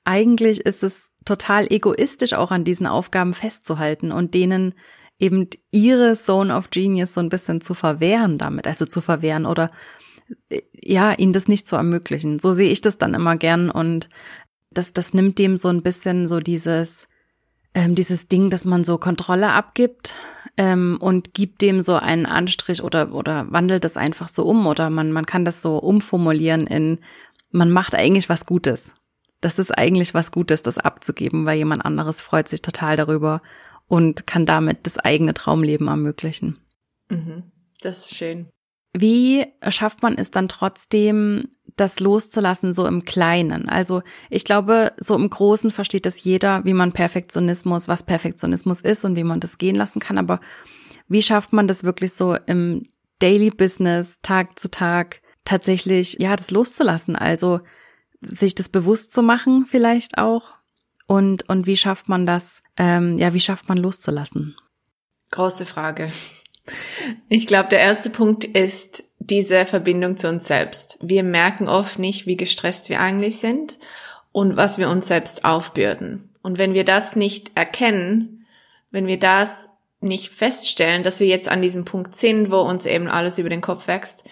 eigentlich 0.03 0.61
ist 0.61 0.83
es 0.83 1.11
total 1.25 1.65
egoistisch 1.71 2.33
auch 2.33 2.51
an 2.51 2.63
diesen 2.63 2.85
Aufgaben 2.85 3.33
festzuhalten 3.33 4.11
und 4.11 4.35
denen 4.35 4.75
eben 5.17 5.49
ihre 5.71 6.13
Zone 6.13 6.55
of 6.55 6.69
Genius 6.69 7.15
so 7.15 7.19
ein 7.19 7.29
bisschen 7.29 7.61
zu 7.61 7.73
verwehren 7.73 8.37
damit, 8.37 8.67
also 8.67 8.85
zu 8.85 9.01
verwehren 9.01 9.47
oder 9.47 9.71
ja, 10.73 11.13
ihnen 11.13 11.33
das 11.33 11.47
nicht 11.47 11.67
zu 11.67 11.75
ermöglichen. 11.75 12.39
So 12.39 12.51
sehe 12.51 12.69
ich 12.69 12.81
das 12.81 12.97
dann 12.97 13.13
immer 13.13 13.35
gern 13.35 13.69
und 13.69 14.09
das, 14.71 14.93
das 14.93 15.13
nimmt 15.13 15.37
dem 15.39 15.57
so 15.57 15.69
ein 15.69 15.83
bisschen 15.83 16.27
so 16.27 16.39
dieses, 16.39 17.07
ähm, 17.73 17.95
dieses 17.95 18.27
Ding, 18.27 18.49
dass 18.49 18.65
man 18.65 18.83
so 18.83 18.97
Kontrolle 18.97 19.51
abgibt 19.51 20.13
ähm, 20.57 20.97
und 20.99 21.33
gibt 21.33 21.61
dem 21.61 21.81
so 21.81 21.95
einen 21.95 22.25
Anstrich 22.25 22.83
oder, 22.83 23.13
oder 23.13 23.51
wandelt 23.51 23.83
das 23.83 23.97
einfach 23.97 24.29
so 24.29 24.45
um 24.45 24.65
oder 24.67 24.89
man, 24.89 25.11
man 25.11 25.25
kann 25.25 25.45
das 25.45 25.61
so 25.61 25.77
umformulieren 25.77 26.67
in, 26.67 26.99
man 27.51 27.71
macht 27.71 27.95
eigentlich 27.95 28.29
was 28.29 28.45
Gutes. 28.45 28.91
Das 29.41 29.57
ist 29.59 29.75
eigentlich 29.77 30.13
was 30.13 30.31
Gutes, 30.31 30.63
das 30.63 30.77
abzugeben, 30.77 31.45
weil 31.45 31.57
jemand 31.57 31.83
anderes 31.83 32.21
freut 32.21 32.47
sich 32.47 32.61
total 32.61 32.95
darüber 32.95 33.41
und 33.87 34.27
kann 34.27 34.45
damit 34.45 34.85
das 34.85 34.99
eigene 34.99 35.33
Traumleben 35.33 35.87
ermöglichen. 35.87 36.59
Mhm. 37.09 37.43
Das 37.81 38.05
ist 38.05 38.15
schön. 38.15 38.47
Wie 38.93 39.45
schafft 39.69 40.01
man 40.01 40.17
es 40.17 40.31
dann 40.31 40.47
trotzdem, 40.47 41.49
das 41.75 41.99
loszulassen, 41.99 42.73
so 42.73 42.85
im 42.85 43.05
Kleinen? 43.05 43.69
Also 43.69 44.01
ich 44.29 44.45
glaube, 44.45 44.93
so 44.97 45.15
im 45.15 45.29
Großen 45.29 45.71
versteht 45.71 46.05
das 46.05 46.23
jeder, 46.23 46.63
wie 46.65 46.73
man 46.73 46.91
Perfektionismus, 46.91 47.87
was 47.87 48.03
Perfektionismus 48.03 48.81
ist 48.81 49.05
und 49.05 49.15
wie 49.15 49.23
man 49.23 49.39
das 49.39 49.57
gehen 49.57 49.75
lassen 49.75 49.99
kann. 49.99 50.17
Aber 50.17 50.39
wie 51.07 51.21
schafft 51.21 51.53
man 51.53 51.67
das 51.67 51.83
wirklich 51.83 52.13
so 52.13 52.35
im 52.35 52.83
Daily 53.19 53.49
Business, 53.49 54.17
Tag 54.21 54.57
zu 54.57 54.69
Tag, 54.69 55.21
tatsächlich, 55.45 56.17
ja, 56.19 56.35
das 56.35 56.51
loszulassen? 56.51 57.15
Also 57.15 57.59
sich 58.21 58.55
das 58.55 58.69
bewusst 58.69 59.11
zu 59.11 59.21
machen 59.21 59.65
vielleicht 59.65 60.17
auch. 60.17 60.53
Und, 61.07 61.49
und 61.49 61.67
wie 61.67 61.75
schafft 61.75 62.07
man 62.07 62.25
das, 62.25 62.63
ähm, 62.77 63.17
ja, 63.17 63.33
wie 63.33 63.39
schafft 63.39 63.67
man 63.67 63.77
loszulassen? 63.77 64.55
Große 65.31 65.65
Frage. 65.65 66.11
Ich 67.27 67.47
glaube, 67.47 67.69
der 67.69 67.79
erste 67.79 68.09
Punkt 68.09 68.43
ist 68.43 69.03
diese 69.31 69.65
Verbindung 69.65 70.17
zu 70.17 70.27
uns 70.27 70.47
selbst. 70.47 70.99
Wir 71.01 71.23
merken 71.23 71.67
oft 71.67 71.97
nicht, 71.97 72.27
wie 72.27 72.37
gestresst 72.37 72.89
wir 72.89 72.99
eigentlich 72.99 73.39
sind 73.39 73.79
und 74.31 74.57
was 74.57 74.77
wir 74.77 74.89
uns 74.89 75.07
selbst 75.07 75.45
aufbürden. 75.45 76.29
Und 76.43 76.59
wenn 76.59 76.73
wir 76.73 76.83
das 76.83 77.15
nicht 77.15 77.51
erkennen, 77.55 78.45
wenn 78.91 79.07
wir 79.07 79.17
das 79.17 79.69
nicht 80.01 80.29
feststellen, 80.29 81.03
dass 81.03 81.19
wir 81.19 81.27
jetzt 81.27 81.49
an 81.49 81.61
diesem 81.61 81.85
Punkt 81.85 82.15
sind, 82.17 82.51
wo 82.51 82.59
uns 82.59 82.85
eben 82.85 83.07
alles 83.07 83.37
über 83.37 83.49
den 83.49 83.61
Kopf 83.61 83.87
wächst, 83.87 84.25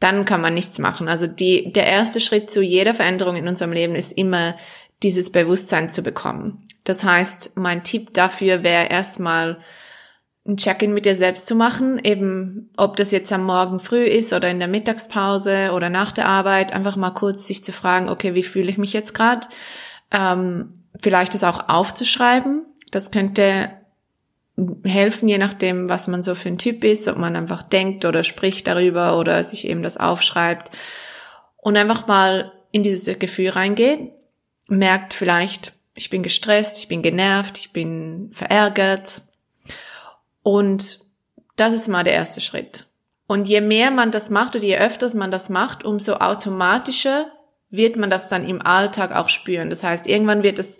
dann 0.00 0.24
kann 0.24 0.40
man 0.40 0.52
nichts 0.52 0.78
machen. 0.78 1.08
Also 1.08 1.26
die, 1.26 1.72
der 1.72 1.86
erste 1.86 2.20
Schritt 2.20 2.50
zu 2.50 2.60
jeder 2.60 2.92
Veränderung 2.92 3.36
in 3.36 3.48
unserem 3.48 3.72
Leben 3.72 3.94
ist 3.94 4.12
immer 4.12 4.56
dieses 5.02 5.32
Bewusstsein 5.32 5.88
zu 5.88 6.02
bekommen. 6.02 6.66
Das 6.84 7.04
heißt, 7.04 7.56
mein 7.56 7.84
Tipp 7.84 8.12
dafür 8.12 8.62
wäre 8.62 8.88
erstmal 8.88 9.58
ein 10.46 10.56
Check-in 10.56 10.92
mit 10.92 11.04
dir 11.04 11.14
selbst 11.14 11.46
zu 11.46 11.54
machen, 11.54 12.00
eben 12.02 12.70
ob 12.76 12.96
das 12.96 13.12
jetzt 13.12 13.32
am 13.32 13.44
Morgen 13.44 13.78
früh 13.78 14.02
ist 14.02 14.32
oder 14.32 14.50
in 14.50 14.58
der 14.58 14.68
Mittagspause 14.68 15.70
oder 15.72 15.88
nach 15.88 16.10
der 16.10 16.26
Arbeit, 16.26 16.72
einfach 16.72 16.96
mal 16.96 17.10
kurz 17.10 17.46
sich 17.46 17.64
zu 17.64 17.72
fragen, 17.72 18.08
okay, 18.08 18.34
wie 18.34 18.42
fühle 18.42 18.68
ich 18.68 18.78
mich 18.78 18.92
jetzt 18.92 19.14
gerade? 19.14 19.46
Ähm, 20.10 20.84
vielleicht 21.00 21.34
das 21.34 21.44
auch 21.44 21.68
aufzuschreiben. 21.68 22.66
Das 22.90 23.12
könnte 23.12 23.70
helfen, 24.84 25.28
je 25.28 25.38
nachdem, 25.38 25.88
was 25.88 26.08
man 26.08 26.22
so 26.22 26.34
für 26.34 26.48
ein 26.48 26.58
Typ 26.58 26.84
ist, 26.84 27.08
ob 27.08 27.16
man 27.16 27.36
einfach 27.36 27.62
denkt 27.62 28.04
oder 28.04 28.22
spricht 28.22 28.66
darüber 28.66 29.18
oder 29.18 29.42
sich 29.44 29.66
eben 29.66 29.82
das 29.82 29.96
aufschreibt 29.96 30.70
und 31.56 31.76
einfach 31.76 32.06
mal 32.06 32.52
in 32.70 32.82
dieses 32.82 33.18
Gefühl 33.18 33.50
reingeht, 33.50 34.10
merkt 34.68 35.14
vielleicht, 35.14 35.72
ich 35.94 36.10
bin 36.10 36.22
gestresst, 36.22 36.78
ich 36.78 36.88
bin 36.88 37.00
genervt, 37.00 37.58
ich 37.58 37.72
bin 37.72 38.30
verärgert 38.32 39.22
und 40.42 41.00
das 41.56 41.74
ist 41.74 41.88
mal 41.88 42.04
der 42.04 42.14
erste 42.14 42.40
Schritt. 42.40 42.86
Und 43.26 43.48
je 43.48 43.60
mehr 43.60 43.90
man 43.90 44.10
das 44.10 44.30
macht 44.30 44.56
oder 44.56 44.64
je 44.64 44.78
öfters 44.78 45.14
man 45.14 45.30
das 45.30 45.48
macht, 45.48 45.84
umso 45.84 46.14
automatischer 46.14 47.26
wird 47.70 47.96
man 47.96 48.10
das 48.10 48.28
dann 48.28 48.46
im 48.46 48.60
Alltag 48.60 49.12
auch 49.12 49.28
spüren. 49.28 49.70
Das 49.70 49.82
heißt, 49.82 50.06
irgendwann 50.06 50.42
wird 50.42 50.58
es, 50.58 50.78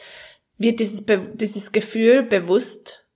wird 0.59 0.81
dieses, 0.81 1.07
dieses 1.35 1.73
Gefühl 1.73 2.23
bewusst 2.23 3.07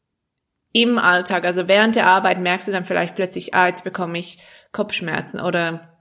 im 0.72 0.98
Alltag, 0.98 1.44
also 1.44 1.68
während 1.68 1.96
der 1.96 2.06
Arbeit 2.06 2.38
merkst 2.38 2.68
du 2.68 2.72
dann 2.72 2.84
vielleicht 2.84 3.14
plötzlich, 3.14 3.54
ah, 3.54 3.66
jetzt 3.66 3.84
bekomme 3.84 4.18
ich 4.18 4.38
Kopfschmerzen 4.72 5.40
oder 5.40 5.96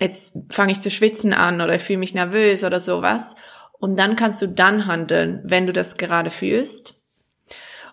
jetzt 0.00 0.36
fange 0.50 0.72
ich 0.72 0.80
zu 0.80 0.90
schwitzen 0.90 1.32
an 1.32 1.60
oder 1.60 1.78
fühle 1.78 2.00
mich 2.00 2.14
nervös 2.14 2.64
oder 2.64 2.80
sowas. 2.80 3.36
Und 3.78 3.98
dann 3.98 4.16
kannst 4.16 4.42
du 4.42 4.48
dann 4.48 4.86
handeln, 4.86 5.40
wenn 5.44 5.66
du 5.66 5.72
das 5.72 5.96
gerade 5.96 6.30
fühlst. 6.30 6.95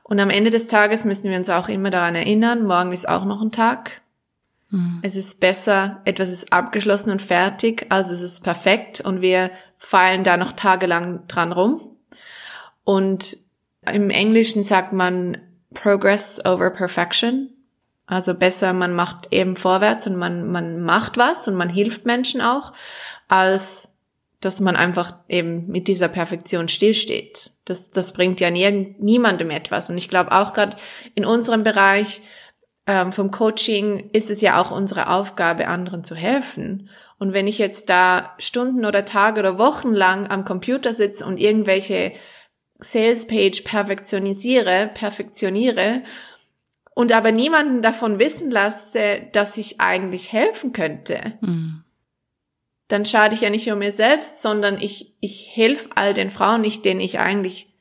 Und 0.03 0.19
am 0.19 0.29
Ende 0.29 0.49
des 0.49 0.67
Tages 0.67 1.05
müssen 1.05 1.31
wir 1.31 1.37
uns 1.37 1.49
auch 1.49 1.69
immer 1.69 1.89
daran 1.89 2.15
erinnern, 2.15 2.65
morgen 2.67 2.91
ist 2.91 3.07
auch 3.07 3.25
noch 3.25 3.41
ein 3.41 3.51
Tag. 3.51 4.01
Mhm. 4.69 4.99
Es 5.01 5.15
ist 5.15 5.39
besser, 5.39 6.01
etwas 6.03 6.29
ist 6.29 6.51
abgeschlossen 6.51 7.11
und 7.11 7.21
fertig, 7.21 7.85
als 7.89 8.09
es 8.09 8.21
ist 8.21 8.43
perfekt 8.43 8.99
und 9.01 9.21
wir 9.21 9.51
feilen 9.77 10.23
da 10.23 10.35
noch 10.37 10.53
tagelang 10.53 11.25
dran 11.27 11.51
rum. 11.51 11.81
Und 12.83 13.37
im 13.91 14.09
Englischen 14.09 14.63
sagt 14.63 14.93
man 14.93 15.37
Progress 15.73 16.43
over 16.45 16.69
Perfection. 16.69 17.49
Also 18.05 18.33
besser, 18.33 18.73
man 18.73 18.93
macht 18.93 19.31
eben 19.31 19.55
vorwärts 19.55 20.05
und 20.07 20.17
man, 20.17 20.51
man 20.51 20.81
macht 20.81 21.17
was 21.17 21.47
und 21.47 21.55
man 21.55 21.69
hilft 21.69 22.05
Menschen 22.05 22.41
auch, 22.41 22.73
als 23.29 23.92
dass 24.45 24.59
man 24.59 24.75
einfach 24.75 25.15
eben 25.29 25.67
mit 25.67 25.87
dieser 25.87 26.07
Perfektion 26.07 26.67
stillsteht. 26.67 27.51
Das, 27.65 27.89
das 27.89 28.13
bringt 28.13 28.39
ja 28.41 28.51
nie, 28.51 28.95
niemandem 28.99 29.49
etwas. 29.49 29.89
Und 29.89 29.97
ich 29.97 30.09
glaube 30.09 30.31
auch 30.31 30.53
gerade 30.53 30.77
in 31.15 31.25
unserem 31.25 31.63
Bereich 31.63 32.21
ähm, 32.85 33.11
vom 33.11 33.31
Coaching 33.31 34.09
ist 34.11 34.29
es 34.29 34.41
ja 34.41 34.61
auch 34.61 34.71
unsere 34.71 35.09
Aufgabe, 35.09 35.67
anderen 35.67 36.03
zu 36.03 36.15
helfen. 36.15 36.89
Und 37.17 37.33
wenn 37.33 37.47
ich 37.47 37.57
jetzt 37.57 37.89
da 37.89 38.33
Stunden 38.37 38.85
oder 38.85 39.05
Tage 39.05 39.39
oder 39.39 39.57
Wochen 39.57 39.93
lang 39.93 40.29
am 40.29 40.43
Computer 40.43 40.93
sitze 40.93 41.25
und 41.25 41.39
irgendwelche 41.39 42.11
Salespage 42.79 43.61
perfektionisiere, 43.63 44.91
perfektioniere 44.93 46.03
und 46.93 47.13
aber 47.13 47.31
niemanden 47.31 47.81
davon 47.81 48.19
wissen 48.19 48.51
lasse, 48.51 49.21
dass 49.31 49.57
ich 49.57 49.79
eigentlich 49.79 50.33
helfen 50.33 50.73
könnte, 50.73 51.37
mhm. 51.39 51.82
Dann 52.87 53.05
schade 53.05 53.35
ich 53.35 53.41
ja 53.41 53.49
nicht 53.49 53.67
nur 53.67 53.75
mir 53.75 53.91
selbst, 53.91 54.41
sondern 54.41 54.77
ich, 54.79 55.15
ich 55.19 55.51
helfe 55.53 55.89
all 55.95 56.13
den 56.13 56.29
Frauen 56.29 56.61
nicht, 56.61 56.85
denen 56.85 56.99
ich 56.99 57.19
eigentlich 57.19 57.73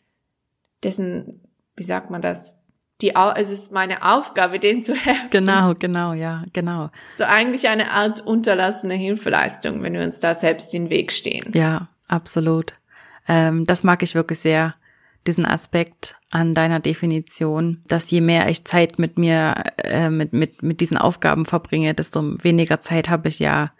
dessen, 0.83 1.41
wie 1.77 1.83
sagt 1.83 2.11
man 2.11 2.23
das? 2.23 2.57
Die, 3.01 3.15
es 3.35 3.51
ist 3.51 3.73
meine 3.73 4.05
Aufgabe, 4.05 4.61
denen 4.61 4.85
zu 4.85 4.95
helfen. 4.95 5.31
Genau, 5.31 5.75
genau, 5.75 6.13
ja, 6.13 6.45
genau. 6.53 6.91
So 7.19 7.25
eigentlich 7.25 7.69
eine 7.69 7.91
Art 7.91 8.21
unterlassene 8.21 8.95
Hilfeleistung, 8.95 9.83
wenn 9.83 9.95
wir 9.95 10.03
uns 10.03 10.21
da 10.21 10.35
selbst 10.35 10.73
in 10.73 10.85
den 10.85 10.91
Weg 10.91 11.11
stehen. 11.11 11.51
Ja, 11.53 11.89
absolut. 12.07 12.75
Ähm, 13.27 13.65
das 13.65 13.83
mag 13.83 14.03
ich 14.05 14.15
wirklich 14.15 14.39
sehr 14.39 14.75
diesen 15.27 15.47
Aspekt 15.47 16.17
an 16.31 16.55
deiner 16.55 16.81
Definition, 16.81 17.83
dass 17.87 18.11
je 18.11 18.21
mehr 18.21 18.49
ich 18.49 18.65
Zeit 18.65 18.99
mit 18.99 19.19
mir, 19.19 19.65
äh, 19.79 20.11
mit, 20.11 20.33
mit, 20.33 20.63
mit 20.63 20.81
diesen 20.81 20.97
Aufgaben 20.97 21.45
verbringe, 21.45 21.95
desto 21.95 22.23
weniger 22.43 22.81
Zeit 22.81 23.09
habe 23.09 23.29
ich 23.29 23.39
ja 23.39 23.73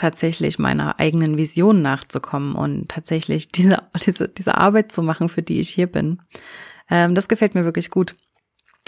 tatsächlich 0.00 0.58
meiner 0.58 0.98
eigenen 0.98 1.36
Vision 1.36 1.82
nachzukommen 1.82 2.54
und 2.54 2.88
tatsächlich 2.88 3.48
diese, 3.48 3.82
diese, 4.06 4.28
diese 4.28 4.56
Arbeit 4.56 4.92
zu 4.92 5.02
machen, 5.02 5.28
für 5.28 5.42
die 5.42 5.60
ich 5.60 5.68
hier 5.68 5.86
bin. 5.86 6.22
Ähm, 6.88 7.14
das 7.14 7.28
gefällt 7.28 7.54
mir 7.54 7.64
wirklich 7.64 7.90
gut. 7.90 8.16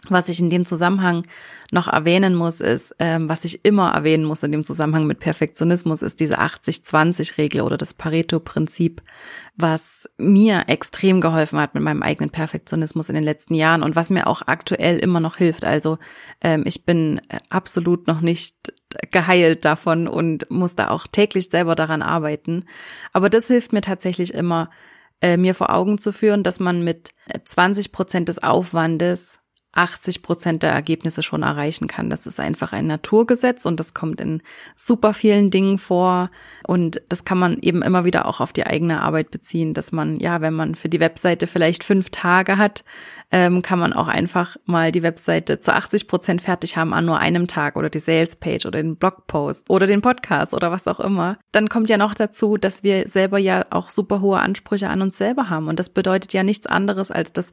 Was 0.08 0.28
ich 0.28 0.40
in 0.40 0.50
dem 0.50 0.64
Zusammenhang 0.64 1.26
noch 1.70 1.86
erwähnen 1.86 2.34
muss, 2.34 2.60
ist, 2.60 2.96
ähm, 2.98 3.28
was 3.28 3.44
ich 3.44 3.64
immer 3.64 3.92
erwähnen 3.92 4.24
muss 4.24 4.42
in 4.42 4.50
dem 4.50 4.64
Zusammenhang 4.64 5.06
mit 5.06 5.20
Perfektionismus, 5.20 6.02
ist 6.02 6.18
diese 6.18 6.40
80-20-Regel 6.40 7.60
oder 7.60 7.76
das 7.76 7.94
Pareto-Prinzip, 7.94 9.00
was 9.54 10.08
mir 10.16 10.64
extrem 10.66 11.20
geholfen 11.20 11.60
hat 11.60 11.74
mit 11.74 11.84
meinem 11.84 12.02
eigenen 12.02 12.30
Perfektionismus 12.30 13.10
in 13.10 13.14
den 13.14 13.22
letzten 13.22 13.54
Jahren 13.54 13.84
und 13.84 13.94
was 13.94 14.10
mir 14.10 14.26
auch 14.26 14.42
aktuell 14.46 14.98
immer 14.98 15.20
noch 15.20 15.36
hilft. 15.36 15.64
Also 15.64 15.98
ähm, 16.40 16.64
ich 16.66 16.84
bin 16.84 17.20
absolut 17.48 18.08
noch 18.08 18.22
nicht 18.22 18.72
geheilt 19.10 19.64
davon 19.64 20.08
und 20.08 20.50
muss 20.50 20.74
da 20.76 20.90
auch 20.90 21.06
täglich 21.06 21.50
selber 21.50 21.74
daran 21.74 22.02
arbeiten. 22.02 22.64
Aber 23.12 23.30
das 23.30 23.46
hilft 23.46 23.72
mir 23.72 23.80
tatsächlich 23.80 24.34
immer, 24.34 24.70
äh, 25.20 25.36
mir 25.36 25.54
vor 25.54 25.70
Augen 25.70 25.98
zu 25.98 26.12
führen, 26.12 26.42
dass 26.42 26.60
man 26.60 26.84
mit 26.84 27.10
20 27.44 27.92
Prozent 27.92 28.28
des 28.28 28.42
Aufwandes 28.42 29.38
80 29.72 30.22
Prozent 30.22 30.62
der 30.62 30.70
Ergebnisse 30.70 31.22
schon 31.22 31.42
erreichen 31.42 31.86
kann. 31.86 32.10
Das 32.10 32.26
ist 32.26 32.38
einfach 32.38 32.72
ein 32.72 32.86
Naturgesetz 32.86 33.64
und 33.64 33.80
das 33.80 33.94
kommt 33.94 34.20
in 34.20 34.42
super 34.76 35.14
vielen 35.14 35.50
Dingen 35.50 35.78
vor. 35.78 36.30
Und 36.66 37.00
das 37.08 37.24
kann 37.24 37.38
man 37.38 37.58
eben 37.60 37.82
immer 37.82 38.04
wieder 38.04 38.26
auch 38.26 38.40
auf 38.40 38.52
die 38.52 38.66
eigene 38.66 39.00
Arbeit 39.00 39.30
beziehen, 39.30 39.72
dass 39.72 39.90
man, 39.90 40.20
ja, 40.20 40.40
wenn 40.42 40.52
man 40.52 40.74
für 40.74 40.90
die 40.90 41.00
Webseite 41.00 41.46
vielleicht 41.46 41.84
fünf 41.84 42.10
Tage 42.10 42.58
hat, 42.58 42.84
ähm, 43.30 43.62
kann 43.62 43.78
man 43.78 43.94
auch 43.94 44.08
einfach 44.08 44.56
mal 44.66 44.92
die 44.92 45.02
Webseite 45.02 45.58
zu 45.58 45.74
80 45.74 46.06
Prozent 46.06 46.42
fertig 46.42 46.76
haben 46.76 46.92
an 46.92 47.06
nur 47.06 47.18
einem 47.18 47.46
Tag 47.46 47.76
oder 47.76 47.88
die 47.88 47.98
Salespage 47.98 48.68
oder 48.68 48.82
den 48.82 48.96
Blogpost 48.96 49.70
oder 49.70 49.86
den 49.86 50.02
Podcast 50.02 50.52
oder 50.52 50.70
was 50.70 50.86
auch 50.86 51.00
immer. 51.00 51.38
Dann 51.50 51.70
kommt 51.70 51.88
ja 51.88 51.96
noch 51.96 52.14
dazu, 52.14 52.58
dass 52.58 52.82
wir 52.82 53.08
selber 53.08 53.38
ja 53.38 53.64
auch 53.70 53.88
super 53.88 54.20
hohe 54.20 54.38
Ansprüche 54.38 54.90
an 54.90 55.00
uns 55.00 55.16
selber 55.16 55.48
haben. 55.48 55.68
Und 55.68 55.78
das 55.78 55.88
bedeutet 55.88 56.34
ja 56.34 56.42
nichts 56.42 56.66
anderes, 56.66 57.10
als 57.10 57.32
dass 57.32 57.52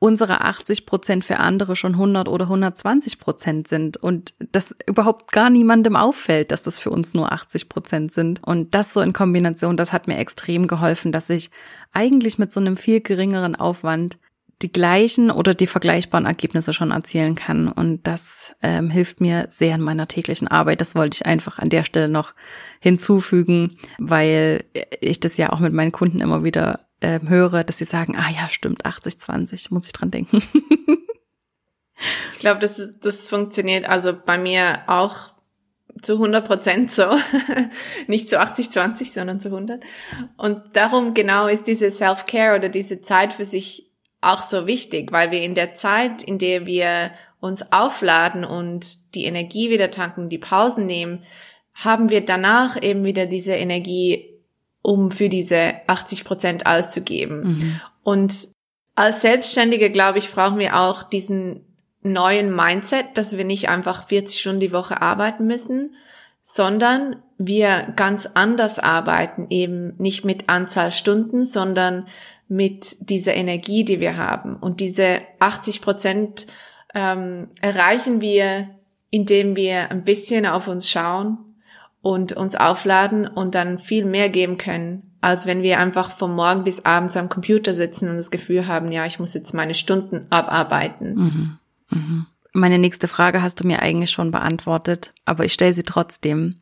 unsere 0.00 0.40
80 0.40 0.86
Prozent 0.86 1.24
für 1.26 1.36
andere 1.36 1.76
schon 1.76 1.92
100 1.92 2.26
oder 2.26 2.46
120 2.46 3.20
Prozent 3.20 3.68
sind 3.68 3.98
und 3.98 4.32
das 4.50 4.74
überhaupt 4.86 5.30
gar 5.30 5.50
niemandem 5.50 5.94
auffällt, 5.94 6.50
dass 6.50 6.62
das 6.62 6.78
für 6.78 6.90
uns 6.90 7.12
nur 7.12 7.30
80 7.30 7.68
Prozent 7.68 8.10
sind. 8.10 8.42
Und 8.42 8.74
das 8.74 8.94
so 8.94 9.02
in 9.02 9.12
Kombination, 9.12 9.76
das 9.76 9.92
hat 9.92 10.08
mir 10.08 10.16
extrem 10.16 10.66
geholfen, 10.66 11.12
dass 11.12 11.28
ich 11.28 11.50
eigentlich 11.92 12.38
mit 12.38 12.50
so 12.50 12.60
einem 12.60 12.78
viel 12.78 13.02
geringeren 13.02 13.54
Aufwand 13.54 14.18
die 14.62 14.72
gleichen 14.72 15.30
oder 15.30 15.52
die 15.52 15.66
vergleichbaren 15.66 16.26
Ergebnisse 16.26 16.72
schon 16.72 16.92
erzielen 16.92 17.34
kann. 17.34 17.68
Und 17.68 18.06
das 18.06 18.54
ähm, 18.62 18.88
hilft 18.88 19.20
mir 19.20 19.46
sehr 19.50 19.74
in 19.74 19.80
meiner 19.82 20.08
täglichen 20.08 20.48
Arbeit. 20.48 20.80
Das 20.80 20.94
wollte 20.94 21.16
ich 21.16 21.26
einfach 21.26 21.58
an 21.58 21.68
der 21.68 21.84
Stelle 21.84 22.08
noch 22.08 22.32
hinzufügen, 22.80 23.76
weil 23.98 24.64
ich 25.00 25.20
das 25.20 25.36
ja 25.36 25.52
auch 25.52 25.60
mit 25.60 25.74
meinen 25.74 25.92
Kunden 25.92 26.20
immer 26.20 26.42
wieder 26.42 26.80
äh, 27.00 27.20
höre, 27.26 27.64
dass 27.64 27.78
sie 27.78 27.84
sagen, 27.84 28.16
ah 28.16 28.30
ja, 28.30 28.48
stimmt, 28.48 28.84
80, 28.84 29.18
20, 29.18 29.70
muss 29.70 29.86
ich 29.86 29.92
dran 29.92 30.10
denken. 30.10 30.42
ich 32.32 32.38
glaube, 32.38 32.60
das, 32.60 32.78
ist, 32.78 33.04
das 33.04 33.28
funktioniert 33.28 33.86
also 33.86 34.14
bei 34.14 34.38
mir 34.38 34.82
auch 34.86 35.32
zu 36.02 36.14
100 36.14 36.46
Prozent 36.46 36.92
so. 36.92 37.04
Nicht 38.06 38.28
zu 38.28 38.40
80, 38.40 38.70
20, 38.70 39.12
sondern 39.12 39.40
zu 39.40 39.48
100. 39.48 39.82
Und 40.36 40.62
darum 40.74 41.14
genau 41.14 41.46
ist 41.46 41.66
diese 41.66 41.90
Self-Care 41.90 42.56
oder 42.56 42.68
diese 42.68 43.02
Zeit 43.02 43.32
für 43.32 43.44
sich 43.44 43.90
auch 44.20 44.42
so 44.42 44.66
wichtig, 44.66 45.12
weil 45.12 45.30
wir 45.30 45.42
in 45.42 45.54
der 45.54 45.74
Zeit, 45.74 46.22
in 46.22 46.38
der 46.38 46.66
wir 46.66 47.12
uns 47.40 47.72
aufladen 47.72 48.44
und 48.44 49.14
die 49.14 49.24
Energie 49.24 49.70
wieder 49.70 49.90
tanken, 49.90 50.28
die 50.28 50.38
Pausen 50.38 50.86
nehmen, 50.86 51.24
haben 51.74 52.10
wir 52.10 52.24
danach 52.24 52.80
eben 52.82 53.04
wieder 53.04 53.26
diese 53.26 53.54
Energie 53.54 54.39
um 54.82 55.10
für 55.10 55.28
diese 55.28 55.74
80 55.86 56.24
Prozent 56.24 56.66
auszugeben. 56.66 57.42
Mhm. 57.42 57.80
Und 58.02 58.48
als 58.94 59.22
Selbstständige, 59.22 59.90
glaube 59.90 60.18
ich, 60.18 60.30
brauchen 60.30 60.58
wir 60.58 60.78
auch 60.78 61.02
diesen 61.02 61.64
neuen 62.02 62.54
Mindset, 62.54 63.06
dass 63.14 63.36
wir 63.36 63.44
nicht 63.44 63.68
einfach 63.68 64.08
40 64.08 64.40
Stunden 64.40 64.60
die 64.60 64.72
Woche 64.72 65.02
arbeiten 65.02 65.46
müssen, 65.46 65.94
sondern 66.42 67.22
wir 67.36 67.92
ganz 67.96 68.28
anders 68.34 68.78
arbeiten, 68.78 69.46
eben 69.50 69.94
nicht 69.98 70.24
mit 70.24 70.48
Anzahl 70.48 70.92
Stunden, 70.92 71.44
sondern 71.44 72.08
mit 72.48 72.96
dieser 73.00 73.34
Energie, 73.34 73.84
die 73.84 74.00
wir 74.00 74.16
haben. 74.16 74.56
Und 74.56 74.80
diese 74.80 75.20
80 75.38 75.82
Prozent 75.82 76.46
ähm, 76.94 77.48
erreichen 77.60 78.20
wir, 78.20 78.70
indem 79.10 79.56
wir 79.56 79.90
ein 79.90 80.04
bisschen 80.04 80.46
auf 80.46 80.66
uns 80.66 80.88
schauen 80.88 81.38
und 82.02 82.32
uns 82.32 82.56
aufladen 82.56 83.26
und 83.26 83.54
dann 83.54 83.78
viel 83.78 84.04
mehr 84.04 84.28
geben 84.28 84.56
können, 84.56 85.16
als 85.20 85.46
wenn 85.46 85.62
wir 85.62 85.78
einfach 85.78 86.10
vom 86.10 86.34
Morgen 86.34 86.64
bis 86.64 86.84
abends 86.84 87.16
am 87.16 87.28
Computer 87.28 87.74
sitzen 87.74 88.08
und 88.08 88.16
das 88.16 88.30
Gefühl 88.30 88.66
haben, 88.66 88.90
ja, 88.90 89.04
ich 89.06 89.18
muss 89.18 89.34
jetzt 89.34 89.52
meine 89.52 89.74
Stunden 89.74 90.26
abarbeiten. 90.30 91.14
Mhm. 91.14 91.58
Mhm. 91.90 92.26
Meine 92.52 92.78
nächste 92.78 93.06
Frage 93.06 93.42
hast 93.42 93.60
du 93.60 93.66
mir 93.66 93.80
eigentlich 93.80 94.10
schon 94.10 94.30
beantwortet, 94.30 95.12
aber 95.24 95.44
ich 95.44 95.52
stelle 95.52 95.74
sie 95.74 95.82
trotzdem. 95.82 96.56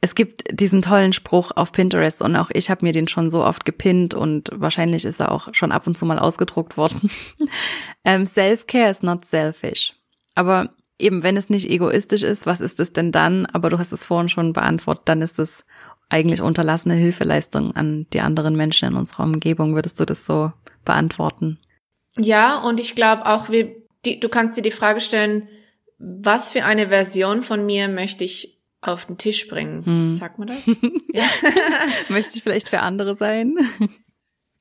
Es 0.00 0.14
gibt 0.14 0.60
diesen 0.60 0.82
tollen 0.82 1.14
Spruch 1.14 1.50
auf 1.56 1.72
Pinterest 1.72 2.20
und 2.20 2.36
auch 2.36 2.50
ich 2.52 2.68
habe 2.68 2.84
mir 2.84 2.92
den 2.92 3.08
schon 3.08 3.30
so 3.30 3.42
oft 3.42 3.64
gepinnt 3.64 4.12
und 4.12 4.50
wahrscheinlich 4.52 5.06
ist 5.06 5.18
er 5.18 5.32
auch 5.32 5.48
schon 5.54 5.72
ab 5.72 5.86
und 5.86 5.96
zu 5.96 6.04
mal 6.04 6.18
ausgedruckt 6.18 6.76
worden. 6.76 7.10
ähm, 8.04 8.26
Self-care 8.26 8.90
is 8.90 9.02
not 9.02 9.24
selfish. 9.24 9.94
Aber 10.34 10.74
eben, 11.04 11.22
wenn 11.22 11.36
es 11.36 11.50
nicht 11.50 11.68
egoistisch 11.68 12.22
ist, 12.22 12.46
was 12.46 12.60
ist 12.60 12.80
es 12.80 12.92
denn 12.92 13.12
dann? 13.12 13.46
Aber 13.46 13.68
du 13.68 13.78
hast 13.78 13.92
es 13.92 14.06
vorhin 14.06 14.28
schon 14.28 14.52
beantwortet, 14.52 15.02
dann 15.06 15.22
ist 15.22 15.38
es 15.38 15.64
eigentlich 16.08 16.42
unterlassene 16.42 16.94
Hilfeleistung 16.94 17.74
an 17.74 18.06
die 18.12 18.20
anderen 18.20 18.56
Menschen 18.56 18.88
in 18.88 18.96
unserer 18.96 19.24
Umgebung. 19.24 19.74
Würdest 19.74 20.00
du 20.00 20.04
das 20.04 20.26
so 20.26 20.52
beantworten? 20.84 21.58
Ja, 22.18 22.60
und 22.60 22.80
ich 22.80 22.94
glaube 22.94 23.26
auch, 23.26 23.48
wir, 23.48 23.74
die, 24.04 24.20
du 24.20 24.28
kannst 24.28 24.56
dir 24.56 24.62
die 24.62 24.70
Frage 24.70 25.00
stellen, 25.00 25.48
was 25.98 26.50
für 26.52 26.64
eine 26.64 26.88
Version 26.88 27.42
von 27.42 27.64
mir 27.64 27.88
möchte 27.88 28.24
ich 28.24 28.60
auf 28.80 29.06
den 29.06 29.18
Tisch 29.18 29.48
bringen? 29.48 29.84
Hm. 29.84 30.10
Sagt 30.10 30.38
man 30.38 30.48
das? 30.48 30.66
ja. 31.12 31.24
möchte 32.08 32.36
ich 32.36 32.42
vielleicht 32.42 32.68
für 32.68 32.80
andere 32.80 33.14
sein? 33.14 33.56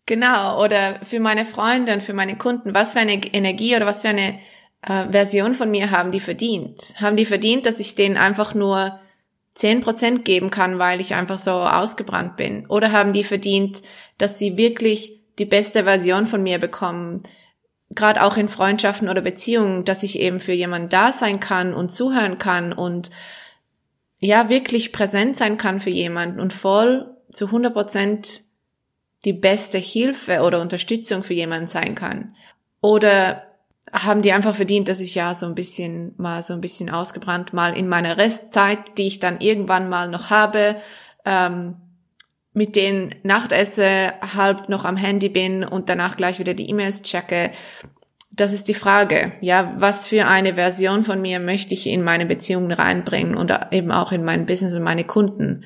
Genau, 0.06 0.64
oder 0.64 1.00
für 1.04 1.20
meine 1.20 1.46
Freunde 1.46 1.94
und 1.94 2.04
für 2.04 2.14
meine 2.14 2.38
Kunden. 2.38 2.74
Was 2.74 2.94
für 2.94 3.00
eine 3.00 3.14
Energie 3.14 3.76
oder 3.76 3.86
was 3.86 4.02
für 4.02 4.10
eine 4.10 4.40
äh, 4.84 5.10
Version 5.10 5.54
von 5.54 5.72
mir 5.72 5.92
haben 5.92 6.12
die 6.12 6.20
verdient? 6.20 6.96
Haben 7.00 7.18
die 7.18 7.26
verdient, 7.26 7.66
dass 7.66 7.80
ich 7.80 7.96
denen 7.96 8.18
einfach 8.18 8.54
nur 8.54 9.00
zehn 9.54 9.80
Prozent 9.80 10.26
geben 10.26 10.50
kann, 10.50 10.80
weil 10.80 11.00
ich 11.00 11.16
einfach 11.16 11.40
so 11.40 11.52
ausgebrannt 11.52 12.38
bin? 12.38 12.66
Oder 12.68 12.92
haben 12.92 13.14
die 13.14 13.24
verdient, 13.24 13.82
dass 14.18 14.40
sie 14.40 14.58
wirklich 14.58 15.20
die 15.40 15.46
beste 15.46 15.84
Version 15.84 16.28
von 16.28 16.44
mir 16.44 16.60
bekommen? 16.60 17.24
Gerade 17.92 18.24
auch 18.24 18.38
in 18.38 18.50
Freundschaften 18.50 19.10
oder 19.10 19.22
Beziehungen, 19.22 19.86
dass 19.86 20.04
ich 20.04 20.20
eben 20.20 20.40
für 20.40 20.54
jemanden 20.54 20.90
da 20.90 21.12
sein 21.12 21.40
kann 21.40 21.74
und 21.74 21.94
zuhören 21.94 22.38
kann 22.38 22.74
und 22.74 23.12
ja, 24.20 24.50
wirklich 24.50 24.94
präsent 24.94 25.38
sein 25.38 25.58
kann 25.58 25.82
für 25.82 25.90
jemanden 25.90 26.40
und 26.40 26.54
voll 26.54 27.18
zu 27.30 27.48
100 27.48 27.74
Prozent 27.74 28.42
die 29.26 29.34
beste 29.34 29.78
Hilfe 29.78 30.42
oder 30.42 30.62
Unterstützung 30.62 31.24
für 31.24 31.34
jemanden 31.34 31.68
sein 31.68 31.94
kann. 31.94 32.36
Oder 32.82 33.53
haben 33.92 34.22
die 34.22 34.32
einfach 34.32 34.56
verdient, 34.56 34.88
dass 34.88 35.00
ich 35.00 35.16
ja 35.16 35.36
so 35.36 35.46
ein 35.46 35.56
bisschen 35.56 36.14
mal 36.18 36.42
so 36.42 36.54
ein 36.54 36.62
bisschen 36.62 36.90
ausgebrannt 36.90 37.54
mal 37.54 37.76
in 37.76 37.88
meiner 37.88 38.18
Restzeit, 38.18 38.98
die 38.98 39.08
ich 39.08 39.20
dann 39.20 39.42
irgendwann 39.42 39.90
mal 39.90 40.08
noch 40.08 40.30
habe, 40.30 40.78
ähm, 41.26 41.76
mit 42.54 42.76
den 42.76 43.14
Nachtesse 43.24 44.14
halb 44.36 44.70
noch 44.70 44.86
am 44.86 44.96
Handy 44.96 45.30
bin 45.30 45.64
und 45.64 45.90
danach 45.90 46.18
gleich 46.18 46.40
wieder 46.40 46.54
die 46.54 46.70
E-Mails 46.70 47.02
checke. 47.02 47.52
Das 48.32 48.54
ist 48.54 48.68
die 48.68 48.74
Frage. 48.74 49.32
Ja, 49.42 49.74
was 49.78 50.08
für 50.08 50.26
eine 50.26 50.56
Version 50.56 51.04
von 51.04 51.22
mir 51.22 51.40
möchte 51.40 51.74
ich 51.74 51.88
in 51.88 52.04
meine 52.04 52.26
Beziehungen 52.26 52.72
reinbringen 52.72 53.36
und 53.36 53.52
eben 53.72 53.92
auch 53.92 54.12
in 54.12 54.24
mein 54.24 54.46
Business 54.46 54.74
und 54.74 54.84
meine 54.84 55.04
Kunden? 55.04 55.66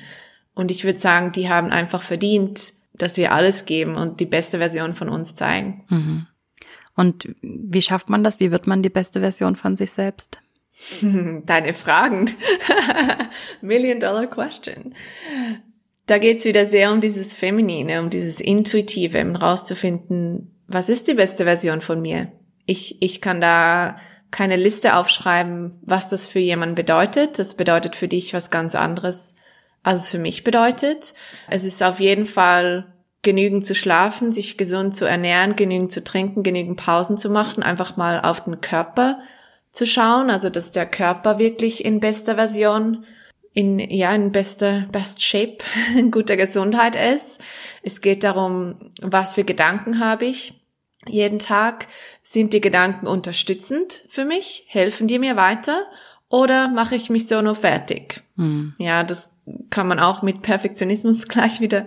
Und 0.54 0.70
ich 0.70 0.84
würde 0.84 0.98
sagen, 0.98 1.32
die 1.32 1.48
haben 1.48 1.70
einfach 1.70 2.02
verdient, 2.02 2.72
dass 2.94 3.16
wir 3.16 3.32
alles 3.32 3.64
geben 3.64 3.94
und 3.94 4.20
die 4.20 4.26
beste 4.26 4.58
Version 4.58 4.92
von 4.92 5.08
uns 5.08 5.34
zeigen. 5.34 5.84
Mhm. 5.88 6.26
Und 6.98 7.28
wie 7.42 7.80
schafft 7.80 8.08
man 8.08 8.24
das? 8.24 8.40
Wie 8.40 8.50
wird 8.50 8.66
man 8.66 8.82
die 8.82 8.88
beste 8.88 9.20
Version 9.20 9.54
von 9.54 9.76
sich 9.76 9.92
selbst? 9.92 10.40
Deine 11.00 11.72
Fragen. 11.72 12.28
Million 13.60 14.00
Dollar 14.00 14.26
Question. 14.26 14.96
Da 16.06 16.18
geht's 16.18 16.44
wieder 16.44 16.66
sehr 16.66 16.90
um 16.90 17.00
dieses 17.00 17.36
Feminine, 17.36 18.00
um 18.00 18.10
dieses 18.10 18.40
Intuitive, 18.40 19.22
um 19.22 19.36
rauszufinden, 19.36 20.50
was 20.66 20.88
ist 20.88 21.06
die 21.06 21.14
beste 21.14 21.44
Version 21.44 21.80
von 21.80 22.00
mir? 22.02 22.32
Ich, 22.66 23.00
ich 23.00 23.20
kann 23.20 23.40
da 23.40 23.96
keine 24.32 24.56
Liste 24.56 24.96
aufschreiben, 24.96 25.78
was 25.82 26.08
das 26.08 26.26
für 26.26 26.40
jemanden 26.40 26.74
bedeutet. 26.74 27.38
Das 27.38 27.54
bedeutet 27.54 27.94
für 27.94 28.08
dich 28.08 28.34
was 28.34 28.50
ganz 28.50 28.74
anderes, 28.74 29.36
als 29.84 30.02
es 30.02 30.10
für 30.10 30.18
mich 30.18 30.42
bedeutet. 30.42 31.14
Es 31.48 31.64
ist 31.64 31.80
auf 31.80 32.00
jeden 32.00 32.24
Fall 32.24 32.92
genügend 33.22 33.66
zu 33.66 33.74
schlafen, 33.74 34.32
sich 34.32 34.56
gesund 34.56 34.96
zu 34.96 35.04
ernähren, 35.04 35.56
genügend 35.56 35.92
zu 35.92 36.04
trinken, 36.04 36.42
genügend 36.42 36.78
Pausen 36.78 37.18
zu 37.18 37.30
machen, 37.30 37.62
einfach 37.62 37.96
mal 37.96 38.20
auf 38.20 38.44
den 38.44 38.60
Körper 38.60 39.18
zu 39.72 39.86
schauen, 39.86 40.30
also 40.30 40.50
dass 40.50 40.72
der 40.72 40.86
Körper 40.86 41.38
wirklich 41.38 41.84
in 41.84 42.00
bester 42.00 42.36
Version, 42.36 43.04
in, 43.52 43.78
ja, 43.78 44.14
in 44.14 44.32
bester, 44.32 44.86
best 44.92 45.22
shape, 45.22 45.58
in 45.96 46.10
guter 46.10 46.36
Gesundheit 46.36 46.96
ist. 46.96 47.40
Es 47.82 48.00
geht 48.00 48.24
darum, 48.24 48.76
was 49.00 49.34
für 49.34 49.44
Gedanken 49.44 50.00
habe 50.00 50.26
ich 50.26 50.54
jeden 51.06 51.38
Tag? 51.38 51.86
Sind 52.22 52.52
die 52.52 52.60
Gedanken 52.60 53.06
unterstützend 53.06 54.02
für 54.08 54.24
mich? 54.24 54.64
Helfen 54.68 55.06
die 55.06 55.18
mir 55.18 55.36
weiter? 55.36 55.86
Oder 56.28 56.68
mache 56.68 56.94
ich 56.94 57.08
mich 57.08 57.26
so 57.26 57.40
nur 57.40 57.54
fertig? 57.54 58.22
Hm. 58.36 58.74
Ja, 58.78 59.02
das 59.02 59.32
kann 59.70 59.88
man 59.88 59.98
auch 59.98 60.22
mit 60.22 60.42
Perfektionismus 60.42 61.28
gleich 61.28 61.60
wieder 61.60 61.86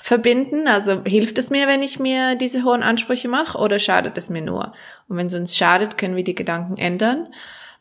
verbinden? 0.00 0.68
Also 0.68 1.02
hilft 1.04 1.38
es 1.38 1.50
mir, 1.50 1.66
wenn 1.66 1.82
ich 1.82 1.98
mir 1.98 2.36
diese 2.36 2.64
hohen 2.64 2.82
Ansprüche 2.82 3.28
mache 3.28 3.58
oder 3.58 3.78
schadet 3.78 4.16
es 4.16 4.30
mir 4.30 4.42
nur? 4.42 4.72
Und 5.08 5.16
wenn 5.16 5.26
es 5.26 5.34
uns 5.34 5.56
schadet, 5.56 5.98
können 5.98 6.16
wir 6.16 6.24
die 6.24 6.34
Gedanken 6.34 6.76
ändern. 6.76 7.28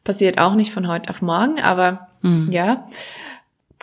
Passiert 0.04 0.40
auch 0.40 0.56
nicht 0.56 0.74
von 0.74 0.88
heute 0.88 1.10
auf 1.10 1.22
morgen, 1.22 1.60
aber 1.60 2.08
mhm. 2.22 2.50
ja, 2.52 2.88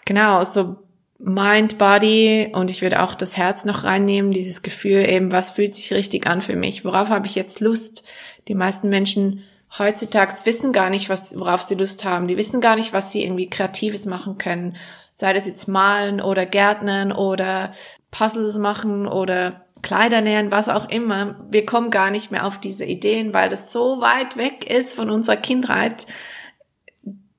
genau, 0.04 0.42
so 0.44 0.76
Mind, 1.18 1.78
Body 1.78 2.50
und 2.52 2.70
ich 2.70 2.82
würde 2.82 3.02
auch 3.02 3.14
das 3.14 3.36
Herz 3.36 3.64
noch 3.64 3.84
reinnehmen, 3.84 4.32
dieses 4.32 4.62
Gefühl 4.62 5.08
eben, 5.08 5.32
was 5.32 5.52
fühlt 5.52 5.74
sich 5.74 5.92
richtig 5.92 6.26
an 6.26 6.40
für 6.40 6.56
mich? 6.56 6.84
Worauf 6.84 7.08
habe 7.08 7.26
ich 7.26 7.34
jetzt 7.34 7.60
Lust? 7.60 8.04
Die 8.48 8.54
meisten 8.54 8.88
Menschen 8.88 9.42
heutzutage 9.78 10.34
wissen 10.44 10.72
gar 10.72 10.90
nicht, 10.90 11.08
was, 11.08 11.38
worauf 11.38 11.62
sie 11.62 11.76
Lust 11.76 12.04
haben. 12.04 12.28
Die 12.28 12.36
wissen 12.36 12.60
gar 12.60 12.76
nicht, 12.76 12.92
was 12.92 13.12
sie 13.12 13.24
irgendwie 13.24 13.48
Kreatives 13.48 14.06
machen 14.06 14.38
können. 14.38 14.76
Sei 15.14 15.33
das 15.33 15.46
jetzt 15.46 15.68
malen 15.68 16.20
oder 16.20 16.44
Gärtnern 16.44 17.12
oder 17.12 17.70
Puzzles 18.11 18.59
machen 18.59 19.07
oder 19.07 19.64
Kleider 19.81 20.20
nähen, 20.20 20.50
was 20.50 20.68
auch 20.68 20.88
immer. 20.88 21.37
Wir 21.50 21.64
kommen 21.64 21.90
gar 21.90 22.11
nicht 22.11 22.31
mehr 22.31 22.46
auf 22.46 22.59
diese 22.59 22.85
Ideen, 22.85 23.33
weil 23.33 23.48
das 23.48 23.72
so 23.72 24.00
weit 24.00 24.37
weg 24.37 24.68
ist 24.68 24.94
von 24.94 25.11
unserer 25.11 25.37
Kindheit. 25.37 26.07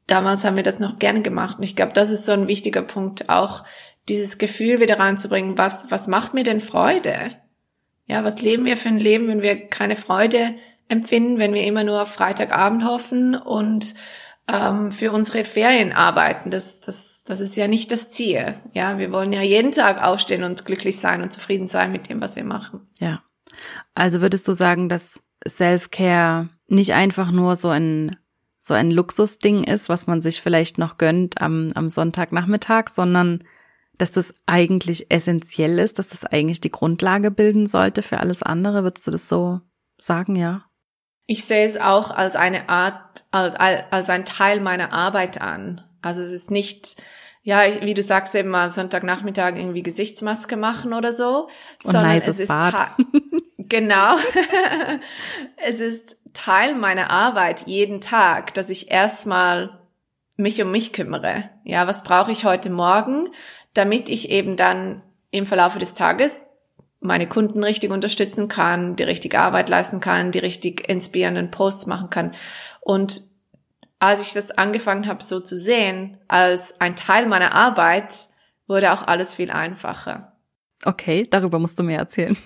Damals 0.08 0.44
haben 0.44 0.56
wir 0.56 0.64
das 0.64 0.80
noch 0.80 1.00
gerne 1.00 1.22
gemacht. 1.22 1.58
Und 1.58 1.64
ich 1.64 1.76
glaube, 1.76 1.94
das 1.94 2.12
ist 2.12 2.26
so 2.26 2.32
ein 2.32 2.48
wichtiger 2.48 2.84
Punkt, 2.84 3.30
auch 3.30 3.64
dieses 4.08 4.38
Gefühl 4.38 4.80
wieder 4.80 5.00
reinzubringen, 5.00 5.58
was, 5.58 5.90
was 5.92 6.08
macht 6.08 6.34
mir 6.34 6.44
denn 6.44 6.62
Freude? 6.62 7.36
Ja, 8.06 8.24
was 8.24 8.42
leben 8.42 8.66
wir 8.66 8.78
für 8.78 8.90
ein 8.90 9.00
Leben, 9.00 9.28
wenn 9.28 9.42
wir 9.42 9.68
keine 9.68 9.96
Freude 9.96 10.54
empfinden, 10.88 11.40
wenn 11.40 11.54
wir 11.54 11.64
immer 11.64 11.84
nur 11.84 12.04
auf 12.04 12.14
Freitagabend 12.14 12.86
hoffen 12.86 13.36
und 13.36 13.96
ähm, 14.52 14.92
für 14.92 15.12
unsere 15.12 15.44
Ferien 15.44 15.92
arbeiten. 15.94 16.50
Das, 16.50 16.80
das, 16.80 17.24
das 17.24 17.40
ist 17.40 17.56
ja 17.56 17.68
nicht 17.68 17.92
das 17.92 18.12
Ziel. 18.12 18.56
Ja, 18.74 18.98
wir 18.98 19.12
wollen 19.12 19.34
ja 19.34 19.42
jeden 19.42 19.72
Tag 19.72 20.04
aufstehen 20.04 20.44
und 20.44 20.66
glücklich 20.66 21.00
sein 21.00 21.22
und 21.22 21.34
zufrieden 21.34 21.68
sein 21.68 21.92
mit 21.92 22.10
dem, 22.10 22.22
was 22.22 22.36
wir 22.36 22.44
machen. 22.44 22.88
Ja. 23.00 23.24
Also 23.94 24.22
würdest 24.22 24.48
du 24.48 24.54
sagen, 24.54 24.90
dass 24.90 25.22
Self-Care 25.48 26.50
nicht 26.68 26.94
einfach 26.94 27.32
nur 27.32 27.56
so 27.56 27.70
ein 27.70 28.18
so 28.60 28.74
ein 28.74 28.90
Luxusding 28.90 29.64
ist, 29.64 29.90
was 29.90 30.08
man 30.08 30.24
sich 30.24 30.42
vielleicht 30.42 30.80
noch 30.80 30.98
gönnt 30.98 31.40
am, 31.40 31.72
am 31.76 31.88
Sonntagnachmittag, 31.88 32.90
sondern 32.90 33.44
dass 34.00 34.12
das 34.12 34.34
eigentlich 34.48 35.12
essentiell 35.12 35.78
ist, 35.78 36.00
dass 36.00 36.08
das 36.08 36.26
eigentlich 36.26 36.62
die 36.62 36.72
Grundlage 36.72 37.30
bilden 37.30 37.68
sollte 37.68 38.02
für 38.02 38.20
alles 38.20 38.42
andere. 38.42 38.82
Würdest 38.82 39.06
du 39.06 39.12
das 39.12 39.30
so 39.30 39.62
sagen, 40.00 40.36
ja? 40.36 40.66
Ich 41.28 41.46
sehe 41.46 41.66
es 41.66 41.78
auch 41.78 42.12
als 42.12 42.36
eine 42.36 42.70
Art, 42.70 43.24
als 43.32 44.10
ein 44.10 44.26
Teil 44.26 44.60
meiner 44.60 44.94
Arbeit 44.94 45.42
an. 45.42 45.84
Also 46.02 46.22
es 46.22 46.32
ist 46.32 46.52
nicht, 46.52 47.02
ja, 47.42 47.62
wie 47.82 47.96
du 47.96 48.04
sagst, 48.04 48.36
eben 48.36 48.50
mal 48.50 48.70
Sonntagnachmittag 48.70 49.56
irgendwie 49.56 49.82
Gesichtsmaske 49.82 50.56
machen 50.56 50.94
oder 50.94 51.14
so, 51.14 51.48
Und 51.84 51.94
sondern 51.94 52.12
es 52.12 52.28
ist 52.28 52.52
genau. 53.58 54.16
es 55.58 55.80
ist 55.80 56.18
Teil 56.34 56.76
meiner 56.76 57.10
Arbeit 57.10 57.66
jeden 57.66 58.02
Tag, 58.02 58.54
dass 58.54 58.70
ich 58.70 58.92
erstmal 58.92 59.80
mich 60.38 60.62
um 60.62 60.72
mich 60.72 60.94
kümmere. 60.94 61.50
Ja, 61.64 61.88
was 61.88 62.04
brauche 62.04 62.32
ich 62.32 62.46
heute 62.46 62.70
Morgen, 62.70 63.30
damit 63.74 64.10
ich 64.10 64.30
eben 64.30 64.58
dann 64.58 65.02
im 65.32 65.46
Verlauf 65.46 65.78
des 65.78 65.94
Tages 65.94 66.44
meine 67.06 67.28
Kunden 67.28 67.64
richtig 67.64 67.92
unterstützen 67.92 68.48
kann, 68.48 68.96
die 68.96 69.04
richtige 69.04 69.40
Arbeit 69.40 69.70
leisten 69.70 70.00
kann, 70.00 70.32
die 70.32 70.40
richtig 70.40 70.90
inspirierenden 70.90 71.52
Posts 71.52 71.86
machen 71.86 72.10
kann. 72.10 72.32
Und 72.82 73.22
als 74.00 74.22
ich 74.22 74.34
das 74.34 74.52
angefangen 74.52 75.08
habe, 75.08 75.24
so 75.24 75.40
zu 75.40 75.58
sehen, 75.58 76.18
als 76.28 76.80
ein 76.82 76.96
Teil 76.96 77.28
meiner 77.28 77.54
Arbeit, 77.54 78.28
wurde 78.68 78.94
auch 78.94 79.08
alles 79.08 79.36
viel 79.36 79.52
einfacher. 79.52 80.34
Okay, 80.84 81.28
darüber 81.30 81.60
musst 81.60 81.80
du 81.80 81.84
mir 81.84 81.98
erzählen. 81.98 82.36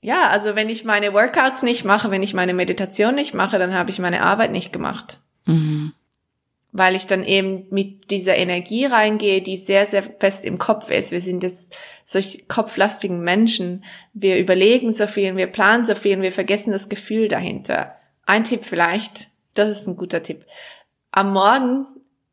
ja, 0.00 0.28
also 0.30 0.54
wenn 0.54 0.68
ich 0.68 0.84
meine 0.84 1.12
Workouts 1.12 1.62
nicht 1.62 1.84
mache, 1.84 2.10
wenn 2.10 2.22
ich 2.22 2.34
meine 2.34 2.54
Meditation 2.54 3.14
nicht 3.14 3.34
mache, 3.34 3.58
dann 3.58 3.74
habe 3.74 3.90
ich 3.90 3.98
meine 3.98 4.22
Arbeit 4.22 4.52
nicht 4.52 4.72
gemacht. 4.72 5.20
Mhm. 5.44 5.92
Weil 6.78 6.94
ich 6.94 7.06
dann 7.06 7.24
eben 7.24 7.66
mit 7.70 8.10
dieser 8.10 8.36
Energie 8.36 8.84
reingehe, 8.84 9.40
die 9.40 9.56
sehr, 9.56 9.86
sehr 9.86 10.02
fest 10.02 10.44
im 10.44 10.58
Kopf 10.58 10.90
ist. 10.90 11.10
Wir 11.10 11.20
sind 11.20 11.42
jetzt 11.42 11.76
solch 12.04 12.48
kopflastigen 12.48 13.20
Menschen. 13.20 13.84
Wir 14.12 14.38
überlegen 14.38 14.92
so 14.92 15.06
viel, 15.06 15.36
wir 15.36 15.46
planen 15.46 15.86
so 15.86 15.94
viel 15.94 16.16
und 16.16 16.22
wir 16.22 16.32
vergessen 16.32 16.72
das 16.72 16.88
Gefühl 16.88 17.28
dahinter. 17.28 17.96
Ein 18.26 18.44
Tipp 18.44 18.64
vielleicht, 18.64 19.28
das 19.54 19.70
ist 19.70 19.86
ein 19.86 19.96
guter 19.96 20.22
Tipp. 20.22 20.44
Am 21.12 21.32
Morgen, 21.32 21.86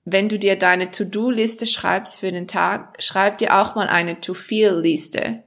wenn 0.04 0.28
du 0.28 0.38
dir 0.38 0.58
deine 0.58 0.92
To-Do-Liste 0.92 1.66
schreibst 1.66 2.20
für 2.20 2.32
den 2.32 2.48
Tag, 2.48 3.02
schreib 3.02 3.38
dir 3.38 3.58
auch 3.58 3.76
mal 3.76 3.88
eine 3.88 4.20
To-Feel-Liste. 4.20 5.44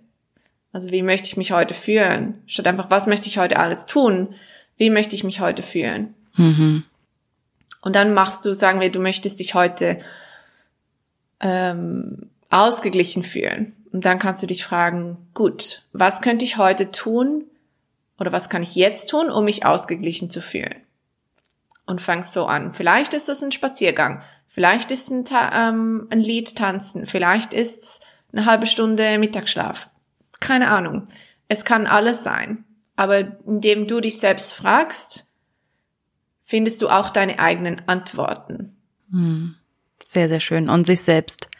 Also 0.72 0.90
wie 0.90 1.02
möchte 1.02 1.26
ich 1.26 1.36
mich 1.36 1.52
heute 1.52 1.74
fühlen? 1.74 2.42
Statt 2.46 2.66
einfach, 2.66 2.90
was 2.90 3.06
möchte 3.06 3.28
ich 3.28 3.38
heute 3.38 3.58
alles 3.58 3.86
tun? 3.86 4.34
Wie 4.78 4.90
möchte 4.90 5.14
ich 5.14 5.24
mich 5.24 5.40
heute 5.40 5.62
fühlen? 5.62 6.14
Mhm. 6.36 6.84
Und 7.86 7.94
dann 7.94 8.14
machst 8.14 8.44
du, 8.44 8.52
sagen 8.52 8.80
wir, 8.80 8.90
du 8.90 8.98
möchtest 8.98 9.38
dich 9.38 9.54
heute 9.54 10.00
ähm, 11.38 12.30
ausgeglichen 12.50 13.22
fühlen. 13.22 13.76
Und 13.92 14.04
dann 14.04 14.18
kannst 14.18 14.42
du 14.42 14.48
dich 14.48 14.64
fragen, 14.64 15.28
gut, 15.34 15.82
was 15.92 16.20
könnte 16.20 16.44
ich 16.44 16.56
heute 16.56 16.90
tun 16.90 17.44
oder 18.18 18.32
was 18.32 18.48
kann 18.48 18.64
ich 18.64 18.74
jetzt 18.74 19.08
tun, 19.10 19.30
um 19.30 19.44
mich 19.44 19.64
ausgeglichen 19.64 20.30
zu 20.30 20.40
fühlen? 20.40 20.74
Und 21.86 22.00
fangst 22.00 22.32
so 22.32 22.46
an. 22.46 22.74
Vielleicht 22.74 23.14
ist 23.14 23.28
das 23.28 23.40
ein 23.40 23.52
Spaziergang, 23.52 24.20
vielleicht 24.48 24.90
ist 24.90 25.12
ein, 25.12 25.24
ähm, 25.52 26.08
ein 26.10 26.18
Lied 26.18 26.56
tanzen, 26.56 27.06
vielleicht 27.06 27.54
ist 27.54 27.84
es 27.84 28.00
eine 28.32 28.46
halbe 28.46 28.66
Stunde 28.66 29.16
Mittagsschlaf. 29.16 29.90
Keine 30.40 30.72
Ahnung. 30.72 31.06
Es 31.46 31.64
kann 31.64 31.86
alles 31.86 32.24
sein. 32.24 32.64
Aber 32.96 33.20
indem 33.46 33.86
du 33.86 34.00
dich 34.00 34.18
selbst 34.18 34.54
fragst, 34.54 35.25
findest 36.46 36.80
du 36.80 36.88
auch 36.88 37.10
deine 37.10 37.38
eigenen 37.38 37.82
Antworten. 37.86 38.76
Hm. 39.10 39.56
Sehr, 40.04 40.28
sehr 40.28 40.40
schön. 40.40 40.70
Und 40.70 40.86
sich 40.86 41.00
selbst 41.02 41.50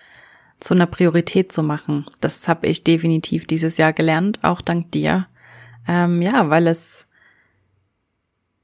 zu 0.61 0.72
einer 0.72 0.87
Priorität 0.87 1.53
zu 1.53 1.62
machen. 1.62 2.07
Das 2.20 2.49
habe 2.49 2.66
ich 2.68 2.84
definitiv 2.84 3.47
dieses 3.47 3.76
Jahr 3.76 3.93
gelernt, 3.93 4.39
auch 4.43 4.62
dank 4.62 4.91
dir. 4.93 5.26
Ähm, 5.87 6.22
ja, 6.22 6.49
weil 6.49 6.66
es, 6.68 7.07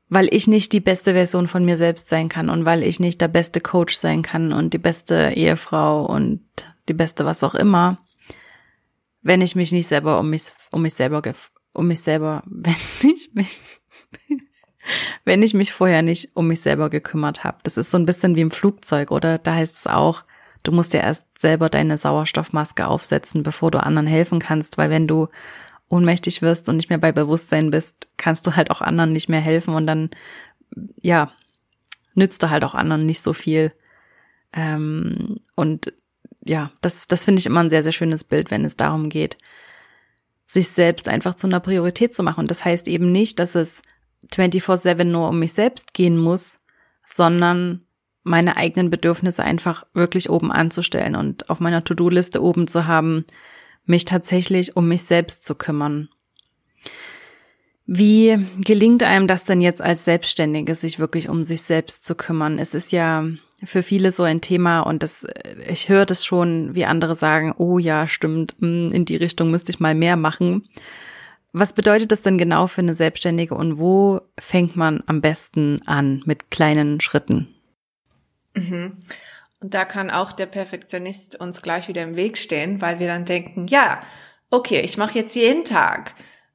weil 0.08 0.32
ich 0.32 0.46
nicht 0.46 0.72
die 0.72 0.80
beste 0.80 1.12
Version 1.12 1.48
von 1.48 1.64
mir 1.64 1.76
selbst 1.76 2.08
sein 2.08 2.28
kann 2.28 2.48
und 2.48 2.64
weil 2.64 2.82
ich 2.82 3.00
nicht 3.00 3.20
der 3.20 3.28
beste 3.28 3.60
Coach 3.60 3.94
sein 3.94 4.22
kann 4.22 4.52
und 4.52 4.72
die 4.72 4.78
beste 4.78 5.32
Ehefrau 5.34 6.06
und 6.06 6.40
die 6.88 6.94
beste 6.94 7.26
was 7.26 7.44
auch 7.44 7.54
immer, 7.54 7.98
wenn 9.20 9.40
ich 9.40 9.54
mich 9.54 9.72
nicht 9.72 9.86
selber 9.86 10.18
um 10.18 10.30
mich, 10.30 10.52
um 10.70 10.82
mich 10.82 10.94
selber, 10.94 11.20
um 11.72 11.88
mich 11.88 12.00
selber, 12.00 12.42
wenn 12.46 12.74
ich 13.02 13.34
mich, 13.34 13.60
wenn 15.24 15.43
ich 15.43 15.55
mich 15.55 15.72
vorher 15.72 16.03
nicht 16.03 16.30
um 16.35 16.49
mich 16.49 16.61
selber 16.61 16.91
gekümmert 16.91 17.45
habe. 17.45 17.59
Das 17.62 17.76
ist 17.76 17.91
so 17.91 17.99
ein 17.99 18.07
bisschen 18.07 18.37
wie 18.37 18.41
im 18.41 18.51
Flugzeug, 18.51 19.11
oder? 19.11 19.39
Da 19.39 19.55
heißt 19.55 19.76
es 19.76 19.87
auch, 19.87 20.24
du 20.62 20.72
musst 20.72 20.95
ja 20.95 21.01
erst 21.01 21.26
selber 21.39 21.68
deine 21.68 21.99
Sauerstoffmaske 21.99 22.87
aufsetzen, 22.87 23.43
bevor 23.43 23.70
du 23.70 23.83
anderen 23.83 24.07
helfen 24.07 24.39
kannst, 24.39 24.78
weil 24.78 24.91
wenn 24.91 25.09
du 25.09 25.28
ohnmächtig 25.89 26.41
wirst 26.41 26.68
und 26.68 26.76
nicht 26.76 26.89
mehr 26.89 26.99
bei 26.99 27.12
Bewusstsein 27.12 27.70
bist, 27.70 28.09
kannst 28.16 28.47
du 28.47 28.57
halt 28.57 28.70
auch 28.70 28.80
anderen 28.80 29.12
nicht 29.12 29.28
mehr 29.28 29.41
helfen 29.41 29.74
und 29.74 29.87
dann, 29.87 30.11
ja, 31.01 31.30
nützt 32.14 32.43
du 32.43 32.51
halt 32.51 32.64
auch 32.64 32.74
anderen 32.74 33.05
nicht 33.05 33.20
so 33.20 33.33
viel. 33.33 33.72
Ähm, 34.53 35.37
und 35.55 35.93
ja, 36.45 36.72
das, 36.80 37.07
das 37.07 37.24
finde 37.24 37.41
ich 37.41 37.47
immer 37.47 37.61
ein 37.61 37.70
sehr, 37.70 37.83
sehr 37.83 37.93
schönes 37.93 38.24
Bild, 38.24 38.51
wenn 38.51 38.64
es 38.64 38.76
darum 38.76 39.09
geht, 39.09 39.37
sich 40.47 40.68
selbst 40.68 41.09
einfach 41.09 41.35
zu 41.35 41.47
einer 41.47 41.61
Priorität 41.61 42.14
zu 42.14 42.22
machen. 42.22 42.41
Und 42.41 42.51
das 42.51 42.64
heißt 42.64 42.89
eben 42.89 43.12
nicht, 43.12 43.39
dass 43.39 43.55
es 43.55 43.83
24-7 44.30 45.04
nur 45.04 45.28
um 45.28 45.38
mich 45.38 45.52
selbst 45.52 45.94
gehen 45.94 46.16
muss, 46.16 46.58
sondern 47.06 47.82
meine 48.22 48.56
eigenen 48.56 48.90
Bedürfnisse 48.90 49.42
einfach 49.42 49.84
wirklich 49.94 50.30
oben 50.30 50.52
anzustellen 50.52 51.16
und 51.16 51.50
auf 51.50 51.60
meiner 51.60 51.82
To-Do-Liste 51.82 52.42
oben 52.42 52.68
zu 52.68 52.86
haben, 52.86 53.24
mich 53.84 54.04
tatsächlich 54.04 54.76
um 54.76 54.86
mich 54.86 55.02
selbst 55.02 55.44
zu 55.44 55.54
kümmern. 55.54 56.08
Wie 57.84 58.38
gelingt 58.64 59.02
einem 59.02 59.26
das 59.26 59.44
denn 59.44 59.60
jetzt 59.60 59.82
als 59.82 60.04
Selbstständige, 60.04 60.74
sich 60.74 61.00
wirklich 61.00 61.28
um 61.28 61.42
sich 61.42 61.62
selbst 61.62 62.04
zu 62.04 62.14
kümmern? 62.14 62.58
Es 62.58 62.74
ist 62.74 62.92
ja 62.92 63.26
für 63.64 63.82
viele 63.82 64.12
so 64.12 64.22
ein 64.22 64.40
Thema 64.40 64.80
und 64.80 65.02
das, 65.02 65.26
ich 65.68 65.88
höre 65.88 66.06
das 66.06 66.24
schon, 66.24 66.74
wie 66.74 66.84
andere 66.84 67.16
sagen, 67.16 67.52
oh 67.58 67.78
ja, 67.78 68.06
stimmt, 68.06 68.54
hm, 68.60 68.90
in 68.92 69.04
die 69.04 69.16
Richtung 69.16 69.50
müsste 69.50 69.72
ich 69.72 69.80
mal 69.80 69.94
mehr 69.94 70.16
machen. 70.16 70.68
Was 71.53 71.74
bedeutet 71.74 72.12
das 72.12 72.22
denn 72.22 72.38
genau 72.38 72.66
für 72.66 72.80
eine 72.80 72.94
Selbstständige 72.94 73.55
und 73.55 73.78
wo 73.78 74.20
fängt 74.38 74.74
man 74.74 75.03
am 75.07 75.20
besten 75.20 75.82
an 75.86 76.22
mit 76.24 76.50
kleinen 76.50 77.00
Schritten? 77.00 77.55
Mhm. 78.55 78.98
Und 79.61 79.74
da 79.74 79.84
kann 79.84 80.11
auch 80.11 80.32
der 80.32 80.46
Perfektionist 80.46 81.38
uns 81.38 81.62
gleich 81.62 81.88
wieder 81.88 82.03
im 82.03 82.16
Weg 82.16 82.38
stehen, 82.38 82.80
weil 82.80 82.98
wir 82.98 83.07
dann 83.07 83.26
denken, 83.26 83.66
ja, 83.68 84.03
okay, 84.50 84.80
ich 84.80 84.96
mache 84.96 85.18
jetzt 85.18 85.36
jeden 85.36 85.64
Tag 85.64 86.14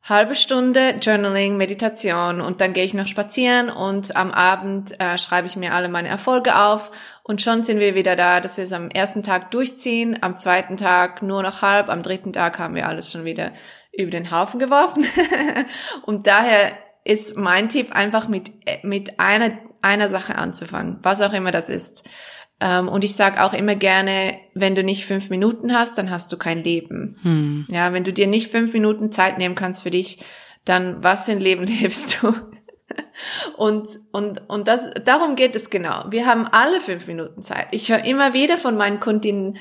halbe 0.10 0.36
Stunde 0.36 0.96
Journaling, 1.02 1.58
Meditation 1.58 2.40
und 2.40 2.62
dann 2.62 2.74
gehe 2.74 2.86
ich 2.86 2.94
noch 2.94 3.08
spazieren 3.08 3.70
und 3.70 4.16
am 4.16 4.32
Abend 4.32 5.00
äh, 5.02 5.18
schreibe 5.18 5.48
ich 5.48 5.58
mir 5.58 5.74
alle 5.74 5.90
meine 5.90 6.08
Erfolge 6.08 6.56
auf 6.56 6.92
und 7.24 7.42
schon 7.42 7.64
sind 7.64 7.80
wir 7.80 7.94
wieder 7.94 8.16
da, 8.16 8.40
dass 8.40 8.58
wir 8.58 8.64
es 8.64 8.72
am 8.72 8.90
ersten 8.90 9.24
Tag 9.24 9.52
durchziehen, 9.52 10.18
am 10.22 10.38
zweiten 10.38 10.78
Tag 10.78 11.22
nur 11.22 11.44
noch 11.44 11.62
halb, 11.62 11.90
am 11.90 12.04
dritten 12.04 12.32
Tag 12.32 12.58
haben 12.58 12.76
wir 12.76 12.88
alles 12.88 13.12
schon 13.12 13.26
wieder 13.26 13.52
über 13.92 14.12
den 14.12 14.32
Haufen 14.32 14.60
geworfen. 14.60 15.06
und 16.04 16.28
daher 16.28 16.72
ist 17.04 17.36
mein 17.36 17.68
Tipp 17.68 17.94
einfach 17.94 18.28
mit, 18.28 18.52
mit 18.84 19.20
einer, 19.20 19.58
einer 19.82 20.08
Sache 20.08 20.36
anzufangen, 20.36 21.00
was 21.02 21.22
auch 21.22 21.34
immer 21.34 21.52
das 21.52 21.70
ist. 21.70 22.08
Ähm, 22.60 22.88
und 22.88 23.04
ich 23.04 23.16
sage 23.16 23.44
auch 23.44 23.54
immer 23.54 23.76
gerne, 23.76 24.38
wenn 24.54 24.76
du 24.76 24.84
nicht 24.84 25.06
fünf 25.06 25.30
Minuten 25.30 25.74
hast, 25.74 25.98
dann 25.98 26.10
hast 26.10 26.32
du 26.32 26.38
kein 26.38 26.64
Leben. 26.64 27.18
Hm. 27.22 27.66
Ja, 27.70 27.94
wenn 27.94 28.04
du 28.04 28.12
dir 28.12 28.28
nicht 28.28 28.52
fünf 28.52 28.74
Minuten 28.74 29.12
Zeit 29.12 29.38
nehmen 29.38 29.56
kannst 29.56 29.84
für 29.84 29.92
dich, 29.92 30.20
dann 30.66 31.04
was 31.04 31.26
für 31.26 31.32
ein 31.32 31.40
Leben 31.40 31.64
lebst 31.82 32.22
du? 32.22 32.34
und 33.58 33.88
und 34.12 34.42
und 34.50 34.68
das 34.68 34.90
darum 35.04 35.36
geht 35.36 35.56
es 35.56 35.70
genau. 35.70 36.06
Wir 36.10 36.26
haben 36.26 36.48
alle 36.48 36.82
fünf 36.82 37.08
Minuten 37.08 37.42
Zeit. 37.42 37.68
Ich 37.72 37.90
höre 37.90 38.06
immer 38.06 38.34
wieder 38.34 38.58
von 38.58 38.78
meinen 38.78 39.00
Kundinnen, 39.00 39.58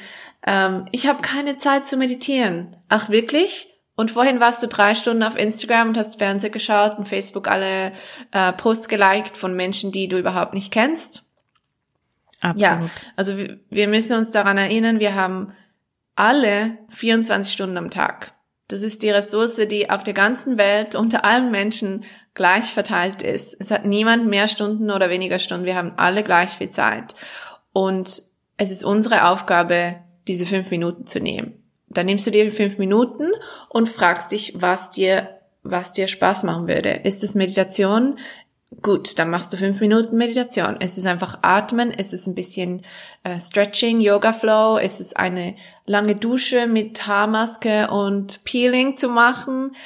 ähm, 0.47 0.87
ich 0.93 1.07
habe 1.07 1.23
keine 1.23 1.59
Zeit 1.59 1.87
zu 1.87 1.97
meditieren. 1.97 2.77
Ach 2.89 3.09
wirklich? 3.09 3.73
Und 3.97 4.11
vorhin 4.11 4.41
warst 4.41 4.63
du 4.63 4.69
drei 4.69 4.95
Stunden 4.95 5.23
auf 5.23 5.39
Instagram 5.39 5.89
und 5.89 5.99
hast 5.99 6.19
Fernsehen 6.19 6.53
geschaut 6.53 6.99
und 6.99 7.09
Facebook 7.09 7.49
alle 7.49 7.93
äh, 8.31 8.53
Posts 8.53 8.89
geliked 8.89 9.37
von 9.37 9.57
Menschen, 9.57 9.91
die 9.91 10.07
du 10.07 10.19
überhaupt 10.19 10.53
nicht 10.53 10.71
kennst. 10.71 11.26
Absolut. 12.41 12.61
Ja, 12.61 12.83
also 13.17 13.39
wir, 13.39 13.59
wir 13.71 13.89
müssen 13.89 14.17
uns 14.17 14.31
daran 14.31 14.59
erinnern, 14.59 15.01
wir 15.01 15.15
haben 15.15 15.53
alle 16.15 16.79
24 16.91 17.53
Stunden 17.53 17.77
am 17.77 17.91
Tag. 17.91 18.33
Das 18.69 18.83
ist 18.83 19.03
die 19.03 19.11
Ressource, 19.11 19.57
die 19.69 19.91
auf 19.91 20.03
der 20.03 20.15
ganzen 20.15 20.59
Welt 20.59 20.97
unter 20.97 21.25
allen 21.25 21.51
Menschen 21.51 22.05
gleich 22.35 22.65
verteilt 22.65 23.23
ist. 23.23 23.57
Es 23.61 23.71
hat 23.71 23.85
niemand 23.85 24.27
mehr 24.27 24.49
Stunden 24.49 24.91
oder 24.91 25.09
weniger 25.09 25.39
Stunden. 25.39 25.67
Wir 25.67 25.77
haben 25.77 25.93
alle 25.97 26.25
gleich 26.25 26.51
viel 26.51 26.71
Zeit. 26.71 27.15
Und 27.73 28.23
es 28.57 28.71
ist 28.71 28.85
unsere 28.85 29.29
Aufgabe, 29.29 29.97
diese 30.27 30.47
fünf 30.47 30.71
Minuten 30.71 31.07
zu 31.07 31.21
nehmen. 31.21 31.63
Dann 31.89 32.07
nimmst 32.07 32.27
du 32.27 32.33
dir 32.33 32.51
fünf 32.51 32.79
Minuten 32.79 33.31
und 33.69 33.89
fragst 33.89 34.33
dich, 34.33 34.55
was 34.57 34.91
dir, 34.91 35.39
was 35.63 35.93
dir 35.93 36.09
Spaß 36.09 36.43
machen 36.43 36.67
würde. 36.67 36.91
Ist 36.91 37.23
es 37.23 37.37
Meditation? 37.37 38.17
Gut, 38.83 39.19
dann 39.19 39.31
machst 39.31 39.53
du 39.53 39.57
fünf 39.57 39.81
Minuten 39.81 40.17
Meditation. 40.17 40.77
Es 40.81 40.99
ist 40.99 41.07
einfach 41.07 41.39
Atmen, 41.43 41.93
es 41.97 42.13
ist 42.13 42.27
ein 42.27 42.35
bisschen 42.35 42.83
äh, 43.23 43.39
Stretching, 43.39 44.01
Yoga 44.01 44.33
Flow, 44.33 44.77
es 44.79 44.99
ist 44.99 45.17
eine 45.17 45.55
lange 45.87 46.17
Dusche 46.17 46.67
mit 46.67 47.07
Haarmaske 47.07 47.89
und 47.89 48.43
Peeling 48.45 48.97
zu 48.97 49.09
machen. 49.09 49.77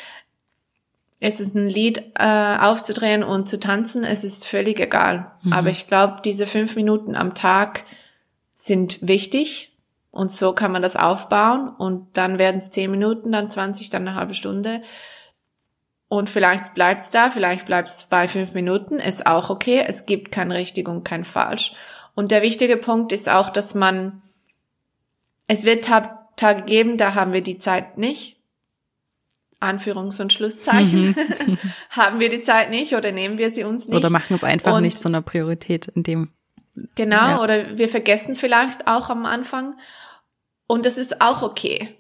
Es 1.21 1.41
ist 1.41 1.55
ein 1.55 1.69
Lied 1.69 2.03
äh, 2.19 2.57
aufzudrehen 2.59 3.23
und 3.23 3.51
zu 3.51 3.61
tanzen, 3.61 4.03
es 4.05 4.25
ist 4.25 4.47
völlig 4.47 4.81
egal. 4.81 5.31
Mhm. 5.43 5.53
Aber 5.53 5.69
ich 5.69 5.87
glaube, 5.87 6.23
diese 6.25 6.47
fünf 6.47 6.75
Minuten 6.75 7.15
am 7.15 7.35
Tag 7.35 7.85
sind 8.55 9.07
wichtig 9.07 9.77
und 10.11 10.33
so 10.33 10.55
kann 10.55 10.73
man 10.73 10.81
das 10.81 10.97
aufbauen 10.97 11.69
und 11.69 12.17
dann 12.17 12.39
werden 12.39 12.57
es 12.57 12.71
zehn 12.71 12.91
Minuten, 12.91 13.31
dann 13.33 13.51
20, 13.51 13.91
dann 13.91 14.09
eine 14.09 14.17
halbe 14.17 14.33
Stunde. 14.33 14.81
Und 16.11 16.29
vielleicht 16.29 16.75
bleibt 16.75 17.03
es 17.03 17.11
da, 17.11 17.31
vielleicht 17.31 17.67
bleibt 17.67 17.87
es 17.87 18.03
bei 18.11 18.27
fünf 18.27 18.53
Minuten, 18.53 18.97
ist 18.97 19.29
auch 19.29 19.49
okay. 19.49 19.85
Es 19.87 20.07
gibt 20.07 20.33
kein 20.33 20.51
richtig 20.51 20.89
und 20.89 21.05
kein 21.05 21.23
falsch. 21.23 21.73
Und 22.17 22.33
der 22.33 22.43
wichtige 22.43 22.77
Punkt 22.77 23.13
ist 23.13 23.29
auch, 23.29 23.49
dass 23.49 23.77
man, 23.77 24.21
es 25.47 25.63
wird 25.63 25.85
Tage 25.85 26.65
geben, 26.65 26.97
da 26.97 27.15
haben 27.15 27.33
wir 27.33 27.45
die 27.45 27.59
Zeit 27.59 27.97
nicht. 27.97 28.41
Anführungs- 29.61 30.21
und 30.21 30.33
Schlusszeichen. 30.33 31.15
Mhm. 31.47 31.59
haben 31.91 32.19
wir 32.19 32.29
die 32.29 32.43
Zeit 32.43 32.71
nicht 32.71 32.97
oder 32.97 33.13
nehmen 33.13 33.39
wir 33.39 33.55
sie 33.55 33.63
uns 33.63 33.87
nicht. 33.87 33.97
Oder 33.97 34.11
machen 34.11 34.35
es 34.35 34.43
einfach 34.43 34.75
und, 34.75 34.83
nicht 34.83 34.99
so 34.99 35.09
eine 35.09 35.23
Priorität 35.23 35.87
in 35.87 36.03
dem 36.03 36.33
Genau, 36.97 37.17
ja. 37.17 37.41
oder 37.41 37.79
wir 37.79 37.89
vergessen 37.89 38.33
es 38.33 38.41
vielleicht 38.41 38.89
auch 38.89 39.11
am 39.11 39.27
Anfang. 39.27 39.77
Und 40.67 40.87
das 40.87 40.99
ist 40.99 41.21
auch 41.21 41.43
okay. 41.43 41.97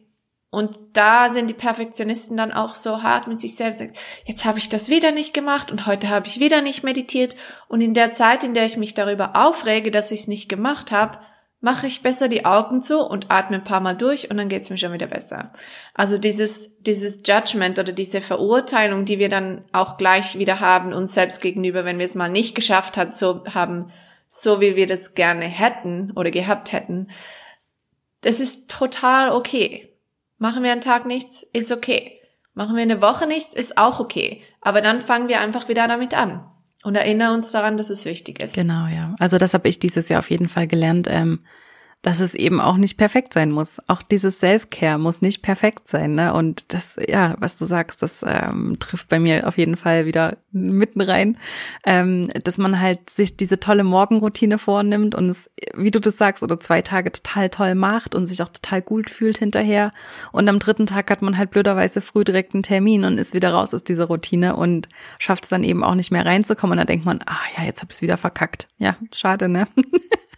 Und 0.50 0.76
da 0.94 1.30
sind 1.30 1.48
die 1.48 1.54
Perfektionisten 1.54 2.36
dann 2.36 2.52
auch 2.52 2.74
so 2.74 3.04
hart 3.04 3.28
mit 3.28 3.40
sich 3.40 3.54
selbst. 3.54 3.82
Jetzt 4.24 4.44
habe 4.44 4.58
ich 4.58 4.68
das 4.68 4.88
wieder 4.88 5.12
nicht 5.12 5.32
gemacht 5.32 5.70
und 5.70 5.86
heute 5.86 6.08
habe 6.08 6.26
ich 6.26 6.40
wieder 6.40 6.60
nicht 6.60 6.82
meditiert. 6.82 7.36
Und 7.68 7.80
in 7.80 7.94
der 7.94 8.12
Zeit, 8.12 8.42
in 8.42 8.52
der 8.52 8.64
ich 8.64 8.76
mich 8.76 8.94
darüber 8.94 9.36
aufrege, 9.36 9.92
dass 9.92 10.10
ich 10.10 10.22
es 10.22 10.28
nicht 10.28 10.48
gemacht 10.48 10.90
habe, 10.90 11.20
mache 11.60 11.86
ich 11.86 12.02
besser 12.02 12.26
die 12.28 12.44
Augen 12.46 12.82
zu 12.82 13.00
und 13.00 13.30
atme 13.30 13.58
ein 13.58 13.64
paar 13.64 13.80
Mal 13.80 13.96
durch 13.96 14.30
und 14.30 14.38
dann 14.38 14.48
geht's 14.48 14.70
mir 14.70 14.78
schon 14.78 14.92
wieder 14.92 15.06
besser. 15.06 15.52
Also 15.94 16.18
dieses, 16.18 16.80
dieses 16.80 17.22
Judgment 17.24 17.78
oder 17.78 17.92
diese 17.92 18.20
Verurteilung, 18.20 19.04
die 19.04 19.18
wir 19.18 19.28
dann 19.28 19.64
auch 19.72 19.98
gleich 19.98 20.38
wieder 20.38 20.60
haben 20.60 20.92
uns 20.92 21.14
selbst 21.14 21.42
gegenüber, 21.42 21.84
wenn 21.84 21.98
wir 21.98 22.06
es 22.06 22.14
mal 22.14 22.30
nicht 22.30 22.54
geschafft 22.54 22.96
hat, 22.96 23.14
so 23.14 23.44
haben, 23.54 23.92
so 24.26 24.60
wie 24.60 24.74
wir 24.74 24.86
das 24.86 25.14
gerne 25.14 25.44
hätten 25.44 26.12
oder 26.16 26.30
gehabt 26.30 26.72
hätten, 26.72 27.08
das 28.22 28.40
ist 28.40 28.70
total 28.70 29.30
okay. 29.30 29.89
Machen 30.40 30.62
wir 30.62 30.72
einen 30.72 30.80
Tag 30.80 31.04
nichts, 31.04 31.42
ist 31.52 31.70
okay. 31.70 32.18
Machen 32.54 32.74
wir 32.74 32.82
eine 32.82 33.02
Woche 33.02 33.26
nichts, 33.26 33.54
ist 33.54 33.76
auch 33.76 34.00
okay. 34.00 34.42
Aber 34.62 34.80
dann 34.80 35.02
fangen 35.02 35.28
wir 35.28 35.38
einfach 35.38 35.68
wieder 35.68 35.86
damit 35.86 36.14
an 36.14 36.50
und 36.82 36.94
erinnere 36.94 37.34
uns 37.34 37.52
daran, 37.52 37.76
dass 37.76 37.90
es 37.90 38.06
wichtig 38.06 38.40
ist. 38.40 38.54
Genau, 38.54 38.86
ja. 38.86 39.14
Also 39.18 39.36
das 39.36 39.52
habe 39.52 39.68
ich 39.68 39.78
dieses 39.78 40.08
Jahr 40.08 40.18
auf 40.18 40.30
jeden 40.30 40.48
Fall 40.48 40.66
gelernt. 40.66 41.08
Ähm, 41.10 41.40
dass 42.02 42.20
es 42.20 42.34
eben 42.34 42.60
auch 42.60 42.78
nicht 42.78 42.96
perfekt 42.96 43.34
sein 43.34 43.50
muss. 43.50 43.78
Auch 43.86 44.00
dieses 44.02 44.38
Self-Care 44.38 44.98
muss 44.98 45.20
nicht 45.20 45.42
perfekt 45.42 45.86
sein. 45.86 46.14
Ne? 46.14 46.32
Und 46.32 46.72
das, 46.72 46.96
ja, 47.06 47.34
was 47.38 47.58
du 47.58 47.66
sagst, 47.66 48.02
das 48.02 48.24
ähm, 48.26 48.78
trifft 48.80 49.08
bei 49.08 49.18
mir 49.18 49.46
auf 49.46 49.58
jeden 49.58 49.76
Fall 49.76 50.06
wieder 50.06 50.38
mitten 50.50 51.02
rein, 51.02 51.36
ähm, 51.84 52.28
dass 52.42 52.56
man 52.56 52.80
halt 52.80 53.10
sich 53.10 53.36
diese 53.36 53.60
tolle 53.60 53.84
Morgenroutine 53.84 54.56
vornimmt 54.56 55.14
und 55.14 55.28
es, 55.28 55.50
wie 55.74 55.90
du 55.90 56.00
das 56.00 56.16
sagst, 56.16 56.42
oder 56.42 56.58
zwei 56.58 56.80
Tage 56.80 57.12
total 57.12 57.50
toll 57.50 57.74
macht 57.74 58.14
und 58.14 58.26
sich 58.26 58.42
auch 58.42 58.48
total 58.48 58.80
gut 58.80 59.10
fühlt 59.10 59.36
hinterher. 59.36 59.92
Und 60.32 60.48
am 60.48 60.58
dritten 60.58 60.86
Tag 60.86 61.10
hat 61.10 61.20
man 61.20 61.36
halt 61.36 61.50
blöderweise 61.50 62.00
früh 62.00 62.24
direkt 62.24 62.54
einen 62.54 62.62
Termin 62.62 63.04
und 63.04 63.18
ist 63.18 63.34
wieder 63.34 63.52
raus 63.52 63.74
aus 63.74 63.84
dieser 63.84 64.06
Routine 64.06 64.56
und 64.56 64.88
schafft 65.18 65.44
es 65.44 65.50
dann 65.50 65.64
eben 65.64 65.84
auch 65.84 65.94
nicht 65.94 66.10
mehr 66.10 66.24
reinzukommen. 66.24 66.72
Und 66.72 66.78
dann 66.78 66.86
denkt 66.86 67.04
man, 67.04 67.20
ah 67.26 67.36
ja, 67.58 67.64
jetzt 67.64 67.82
hab 67.82 67.90
ich 67.90 67.96
es 67.96 68.02
wieder 68.02 68.16
verkackt. 68.16 68.68
Ja, 68.78 68.96
schade, 69.12 69.50
ne? 69.50 69.66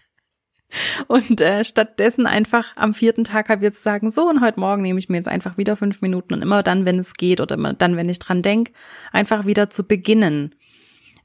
Und 1.07 1.41
äh, 1.41 1.65
stattdessen 1.65 2.27
einfach 2.27 2.73
am 2.77 2.95
vierten 2.95 3.25
Tag 3.25 3.49
halt 3.49 3.63
jetzt 3.63 3.83
sagen, 3.83 4.11
so 4.11 4.29
und 4.29 4.41
heute 4.41 4.61
Morgen 4.61 4.83
nehme 4.83 4.99
ich 4.99 5.09
mir 5.09 5.19
jetzt 5.19 5.29
einfach 5.29 5.59
wieder 5.59 5.77
fünf 5.77 6.01
Minuten 6.01 6.35
und 6.35 6.43
immer 6.43 6.63
dann, 6.63 6.85
wenn 6.87 6.99
es 6.99 7.15
geht 7.15 7.41
oder 7.41 7.57
immer 7.57 7.75
dann, 7.75 7.97
wenn 7.97 8.09
ich 8.09 8.19
dran 8.19 8.43
denk, 8.43 8.71
einfach 9.13 9.45
wieder 9.45 9.71
zu 9.71 9.85
beginnen. 9.85 10.55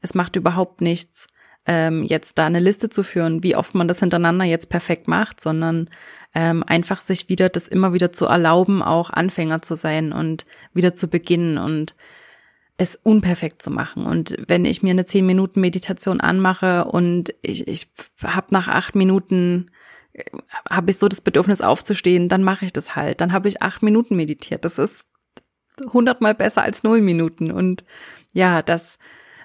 Es 0.02 0.14
macht 0.16 0.36
überhaupt 0.36 0.82
nichts, 0.82 1.28
ähm, 1.66 2.04
jetzt 2.04 2.38
da 2.38 2.46
eine 2.46 2.60
Liste 2.60 2.90
zu 2.90 3.04
führen, 3.04 3.44
wie 3.44 3.56
oft 3.56 3.76
man 3.76 3.88
das 3.88 4.00
hintereinander 4.00 4.46
jetzt 4.46 4.70
perfekt 4.70 5.08
macht, 5.08 5.42
sondern 5.42 5.90
ähm, 6.34 6.64
einfach 6.66 7.02
sich 7.02 7.30
wieder 7.30 7.50
das 7.50 7.68
immer 7.68 7.94
wieder 7.94 8.12
zu 8.12 8.26
erlauben, 8.26 8.82
auch 8.82 9.10
Anfänger 9.10 9.62
zu 9.62 9.76
sein 9.76 10.14
und 10.14 10.46
wieder 10.74 10.96
zu 10.96 11.08
beginnen 11.08 11.58
und 11.58 11.96
es 12.78 12.96
unperfekt 12.96 13.62
zu 13.62 13.72
machen. 13.72 14.06
Und 14.06 14.36
wenn 14.48 14.64
ich 14.64 14.84
mir 14.84 14.92
eine 14.92 15.06
zehn 15.06 15.26
Minuten 15.26 15.60
Meditation 15.62 16.22
anmache 16.22 16.86
und 16.86 17.34
ich, 17.42 17.68
ich 17.68 17.88
habe 18.24 18.48
nach 18.52 18.68
acht 18.68 18.96
Minuten 18.96 19.72
äh, 20.14 20.24
habe 20.70 20.92
ich 20.92 20.98
so 20.98 21.08
das 21.08 21.22
Bedürfnis 21.22 21.62
aufzustehen, 21.62 22.30
dann 22.30 22.44
mache 22.44 22.66
ich 22.66 22.74
das 22.74 22.96
halt. 22.96 23.20
Dann 23.20 23.34
habe 23.34 23.48
ich 23.48 23.64
acht 23.64 23.82
Minuten 23.82 24.16
meditiert. 24.16 24.64
Das 24.64 24.78
ist 24.78 25.06
hundertmal 25.92 26.36
besser 26.36 26.62
als 26.62 26.84
null 26.84 27.02
Minuten. 27.02 27.52
Und 27.52 27.84
ja, 28.32 28.62
das, 28.62 29.00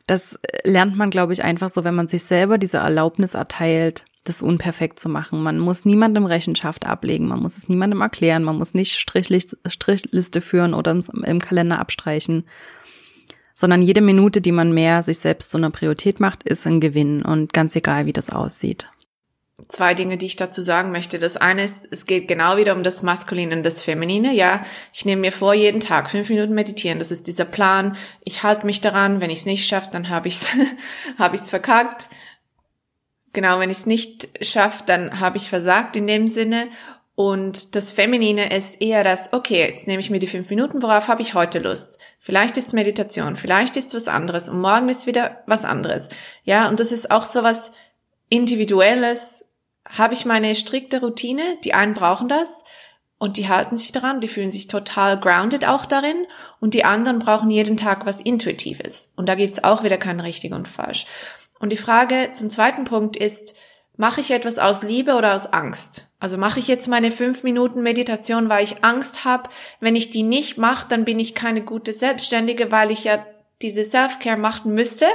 das 0.06 0.38
lernt 0.64 0.96
man, 0.96 1.08
glaube 1.08 1.32
ich, 1.32 1.42
einfach 1.42 1.70
so, 1.70 1.84
wenn 1.84 1.94
man 1.94 2.08
sich 2.08 2.24
selber 2.24 2.58
diese 2.58 2.78
Erlaubnis 2.78 3.32
erteilt, 3.32 4.04
das 4.24 4.42
unperfekt 4.42 5.00
zu 5.00 5.08
machen. 5.08 5.42
Man 5.42 5.58
muss 5.58 5.84
niemandem 5.84 6.26
Rechenschaft 6.26 6.86
ablegen, 6.86 7.26
man 7.26 7.40
muss 7.40 7.56
es 7.56 7.68
niemandem 7.68 8.02
erklären, 8.02 8.44
man 8.44 8.56
muss 8.56 8.72
nicht 8.74 8.98
Strichliste 8.98 10.40
führen 10.40 10.74
oder 10.74 10.98
im 11.24 11.40
Kalender 11.40 11.80
abstreichen, 11.80 12.44
sondern 13.54 13.82
jede 13.82 14.00
Minute, 14.00 14.40
die 14.40 14.52
man 14.52 14.72
mehr 14.72 15.02
sich 15.02 15.18
selbst 15.18 15.50
zu 15.50 15.58
einer 15.58 15.70
Priorität 15.70 16.20
macht, 16.20 16.42
ist 16.42 16.66
ein 16.66 16.80
Gewinn 16.80 17.22
und 17.22 17.52
ganz 17.52 17.76
egal, 17.76 18.06
wie 18.06 18.12
das 18.12 18.30
aussieht. 18.30 18.88
Zwei 19.68 19.94
Dinge, 19.94 20.16
die 20.16 20.26
ich 20.26 20.36
dazu 20.36 20.60
sagen 20.60 20.90
möchte. 20.90 21.18
Das 21.18 21.36
eine 21.36 21.62
ist, 21.62 21.86
es 21.90 22.06
geht 22.06 22.26
genau 22.26 22.56
wieder 22.56 22.74
um 22.74 22.82
das 22.82 23.02
Maskuline 23.02 23.54
und 23.54 23.62
das 23.62 23.82
Feminine. 23.82 24.32
Ja, 24.34 24.62
ich 24.92 25.04
nehme 25.04 25.20
mir 25.20 25.32
vor, 25.32 25.54
jeden 25.54 25.80
Tag 25.80 26.10
fünf 26.10 26.30
Minuten 26.30 26.54
meditieren. 26.54 26.98
Das 26.98 27.10
ist 27.10 27.26
dieser 27.26 27.44
Plan. 27.44 27.96
Ich 28.24 28.42
halte 28.42 28.66
mich 28.66 28.80
daran. 28.80 29.20
Wenn 29.20 29.30
ich 29.30 29.40
es 29.40 29.46
nicht 29.46 29.68
schaffe, 29.68 29.90
dann 29.92 30.08
habe 30.08 30.28
ich 30.28 30.40
es 30.40 30.50
hab 31.18 31.34
ich's 31.34 31.48
verkackt. 31.48 32.08
Genau, 33.32 33.60
wenn 33.60 33.70
ich 33.70 33.78
es 33.78 33.86
nicht 33.86 34.28
schaffe, 34.44 34.82
dann 34.86 35.20
habe 35.20 35.36
ich 35.36 35.48
versagt 35.48 35.96
in 35.96 36.06
dem 36.06 36.28
Sinne. 36.28 36.68
Und 37.22 37.76
das 37.76 37.92
Feminine 37.92 38.52
ist 38.52 38.82
eher 38.82 39.04
das, 39.04 39.32
okay, 39.32 39.60
jetzt 39.60 39.86
nehme 39.86 40.00
ich 40.00 40.10
mir 40.10 40.18
die 40.18 40.26
fünf 40.26 40.50
Minuten, 40.50 40.82
worauf 40.82 41.06
habe 41.06 41.22
ich 41.22 41.34
heute 41.34 41.60
Lust? 41.60 42.00
Vielleicht 42.18 42.56
ist 42.56 42.74
Meditation, 42.74 43.36
vielleicht 43.36 43.76
ist 43.76 43.94
was 43.94 44.08
anderes 44.08 44.48
und 44.48 44.60
morgen 44.60 44.88
ist 44.88 45.06
wieder 45.06 45.44
was 45.46 45.64
anderes. 45.64 46.08
Ja, 46.42 46.68
und 46.68 46.80
das 46.80 46.90
ist 46.90 47.12
auch 47.12 47.24
so 47.24 47.44
was 47.44 47.70
Individuelles. 48.28 49.48
Habe 49.88 50.14
ich 50.14 50.24
meine 50.24 50.56
strikte 50.56 51.00
Routine? 51.00 51.58
Die 51.62 51.74
einen 51.74 51.94
brauchen 51.94 52.26
das 52.26 52.64
und 53.18 53.36
die 53.36 53.48
halten 53.48 53.76
sich 53.76 53.92
daran, 53.92 54.20
die 54.20 54.26
fühlen 54.26 54.50
sich 54.50 54.66
total 54.66 55.16
grounded 55.16 55.64
auch 55.64 55.86
darin 55.86 56.26
und 56.58 56.74
die 56.74 56.84
anderen 56.84 57.20
brauchen 57.20 57.50
jeden 57.50 57.76
Tag 57.76 58.04
was 58.04 58.20
Intuitives. 58.20 59.12
Und 59.14 59.28
da 59.28 59.36
gibt's 59.36 59.62
auch 59.62 59.84
wieder 59.84 59.96
kein 59.96 60.18
richtig 60.18 60.54
und 60.54 60.66
falsch. 60.66 61.06
Und 61.60 61.70
die 61.70 61.76
Frage 61.76 62.30
zum 62.32 62.50
zweiten 62.50 62.82
Punkt 62.82 63.16
ist, 63.16 63.54
Mache 63.96 64.20
ich 64.20 64.30
etwas 64.30 64.58
aus 64.58 64.82
Liebe 64.82 65.14
oder 65.14 65.34
aus 65.34 65.52
Angst? 65.52 66.10
Also 66.18 66.38
mache 66.38 66.58
ich 66.58 66.66
jetzt 66.66 66.88
meine 66.88 67.10
fünf 67.10 67.42
Minuten 67.42 67.82
Meditation, 67.82 68.48
weil 68.48 68.64
ich 68.64 68.82
Angst 68.84 69.24
habe, 69.24 69.50
wenn 69.80 69.96
ich 69.96 70.10
die 70.10 70.22
nicht 70.22 70.56
mache, 70.56 70.86
dann 70.88 71.04
bin 71.04 71.18
ich 71.18 71.34
keine 71.34 71.62
gute 71.62 71.92
Selbstständige, 71.92 72.72
weil 72.72 72.90
ich 72.90 73.04
ja 73.04 73.24
diese 73.60 73.84
Self-Care 73.84 74.38
machen 74.38 74.74
müsste. 74.74 75.06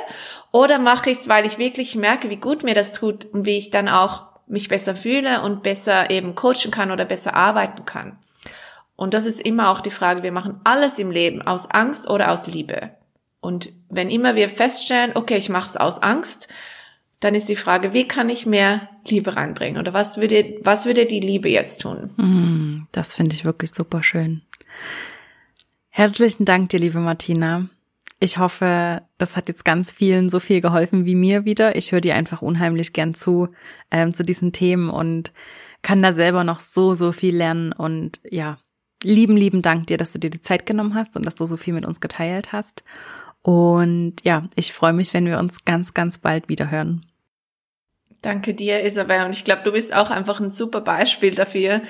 Oder 0.52 0.78
mache 0.78 1.10
ich 1.10 1.18
es, 1.18 1.28
weil 1.28 1.46
ich 1.46 1.58
wirklich 1.58 1.96
merke, 1.96 2.30
wie 2.30 2.38
gut 2.38 2.64
mir 2.64 2.76
das 2.76 2.94
tut 2.94 3.26
und 3.26 3.46
wie 3.46 3.58
ich 3.58 3.72
dann 3.72 3.90
auch 3.90 4.28
mich 4.48 4.70
besser 4.70 4.96
fühle 4.96 5.42
und 5.42 5.64
besser 5.64 6.10
eben 6.10 6.36
coachen 6.36 6.72
kann 6.72 6.92
oder 6.92 7.04
besser 7.04 7.34
arbeiten 7.34 7.84
kann. 7.86 8.18
Und 8.96 9.14
das 9.14 9.26
ist 9.26 9.42
immer 9.42 9.70
auch 9.70 9.82
die 9.82 9.92
Frage, 9.92 10.24
wir 10.24 10.32
machen 10.32 10.62
alles 10.64 10.98
im 11.00 11.12
Leben 11.12 11.42
aus 11.42 11.70
Angst 11.70 12.10
oder 12.10 12.32
aus 12.32 12.48
Liebe. 12.48 12.92
Und 13.42 13.70
wenn 13.90 14.10
immer 14.10 14.36
wir 14.36 14.50
feststellen, 14.50 15.12
okay, 15.16 15.38
ich 15.38 15.50
mache 15.50 15.68
es 15.68 15.78
aus 15.78 16.02
Angst, 16.02 16.48
dann 17.20 17.36
ist 17.36 17.50
die 17.50 17.56
Frage, 17.56 17.94
wie 17.94 18.08
kann 18.08 18.30
ich 18.30 18.46
mehr 18.46 18.90
Liebe 19.08 19.36
reinbringen? 19.36 19.80
Oder 19.80 19.94
was 19.94 20.18
würde, 20.18 20.60
was 20.62 20.86
würde 20.86 21.06
die 21.06 21.20
Liebe 21.20 21.50
jetzt 21.50 21.82
tun? 21.82 22.12
Mm, 22.18 22.88
das 22.92 23.14
finde 23.14 23.34
ich 23.34 23.46
wirklich 23.46 23.72
super 23.72 24.04
schön. 24.04 24.44
Herzlichen 25.90 26.46
Dank 26.46 26.70
dir, 26.70 26.80
liebe 26.80 27.00
Martina. 27.00 27.70
Ich 28.20 28.38
hoffe, 28.38 29.02
das 29.18 29.36
hat 29.36 29.48
jetzt 29.48 29.66
ganz 29.66 29.92
vielen 29.92 30.30
so 30.30 30.40
viel 30.40 30.62
geholfen 30.62 31.06
wie 31.06 31.16
mir 31.16 31.46
wieder. 31.46 31.76
Ich 31.76 31.92
höre 31.92 32.02
dir 32.02 32.16
einfach 32.16 32.42
unheimlich 32.42 32.94
gern 32.94 33.14
zu, 33.14 33.50
ähm, 33.92 34.14
zu 34.14 34.24
diesen 34.24 34.52
Themen 34.52 34.90
und 34.90 35.34
kann 35.82 36.02
da 36.02 36.14
selber 36.14 36.44
noch 36.44 36.60
so, 36.60 36.94
so 36.94 37.12
viel 37.12 37.36
lernen. 37.36 37.72
Und 37.72 38.20
ja, 38.30 38.58
lieben, 39.04 39.38
lieben 39.38 39.62
Dank 39.62 39.88
dir, 39.88 39.98
dass 39.98 40.12
du 40.12 40.20
dir 40.20 40.30
die 40.30 40.42
Zeit 40.42 40.66
genommen 40.66 40.96
hast 40.96 41.16
und 41.16 41.26
dass 41.26 41.36
du 41.36 41.46
so 41.46 41.58
viel 41.58 41.74
mit 41.74 41.86
uns 41.86 42.00
geteilt 42.00 42.52
hast. 42.52 42.84
Und 43.48 44.26
ja, 44.26 44.44
ich 44.58 44.74
freue 44.74 44.92
mich, 44.92 45.14
wenn 45.14 45.26
wir 45.26 45.40
uns 45.40 45.64
ganz, 45.64 45.94
ganz 45.94 46.18
bald 46.18 46.50
wieder 46.50 46.70
hören. 46.70 47.06
Danke 48.22 48.54
dir, 48.54 48.84
Isabel. 48.84 49.24
Und 49.24 49.34
ich 49.34 49.46
glaube, 49.46 49.62
du 49.64 49.72
bist 49.72 49.96
auch 49.96 50.10
einfach 50.10 50.42
ein 50.42 50.50
super 50.50 50.82
Beispiel 50.82 51.34
dafür, 51.34 51.82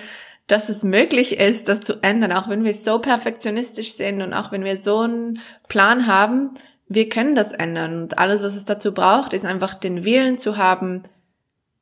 dass 0.46 0.70
es 0.70 0.84
möglich 0.84 1.40
ist, 1.40 1.68
das 1.68 1.80
zu 1.80 1.96
ändern, 2.04 2.32
auch 2.32 2.48
wenn 2.48 2.64
wir 2.64 2.76
so 2.76 3.00
perfektionistisch 3.00 3.94
sind 3.94 4.22
und 4.22 4.36
auch 4.36 4.52
wenn 4.52 4.64
wir 4.64 4.78
so 4.78 5.00
einen 5.00 5.40
Plan 5.68 6.06
haben, 6.06 6.52
wir 6.90 7.10
können 7.10 7.34
das 7.34 7.54
ändern. 7.54 8.04
Und 8.04 8.20
alles, 8.20 8.44
was 8.44 8.56
es 8.56 8.66
dazu 8.66 8.94
braucht, 8.94 9.34
ist 9.34 9.44
einfach 9.44 9.74
den 9.74 10.06
Willen 10.06 10.38
zu 10.38 10.58
haben 10.58 11.02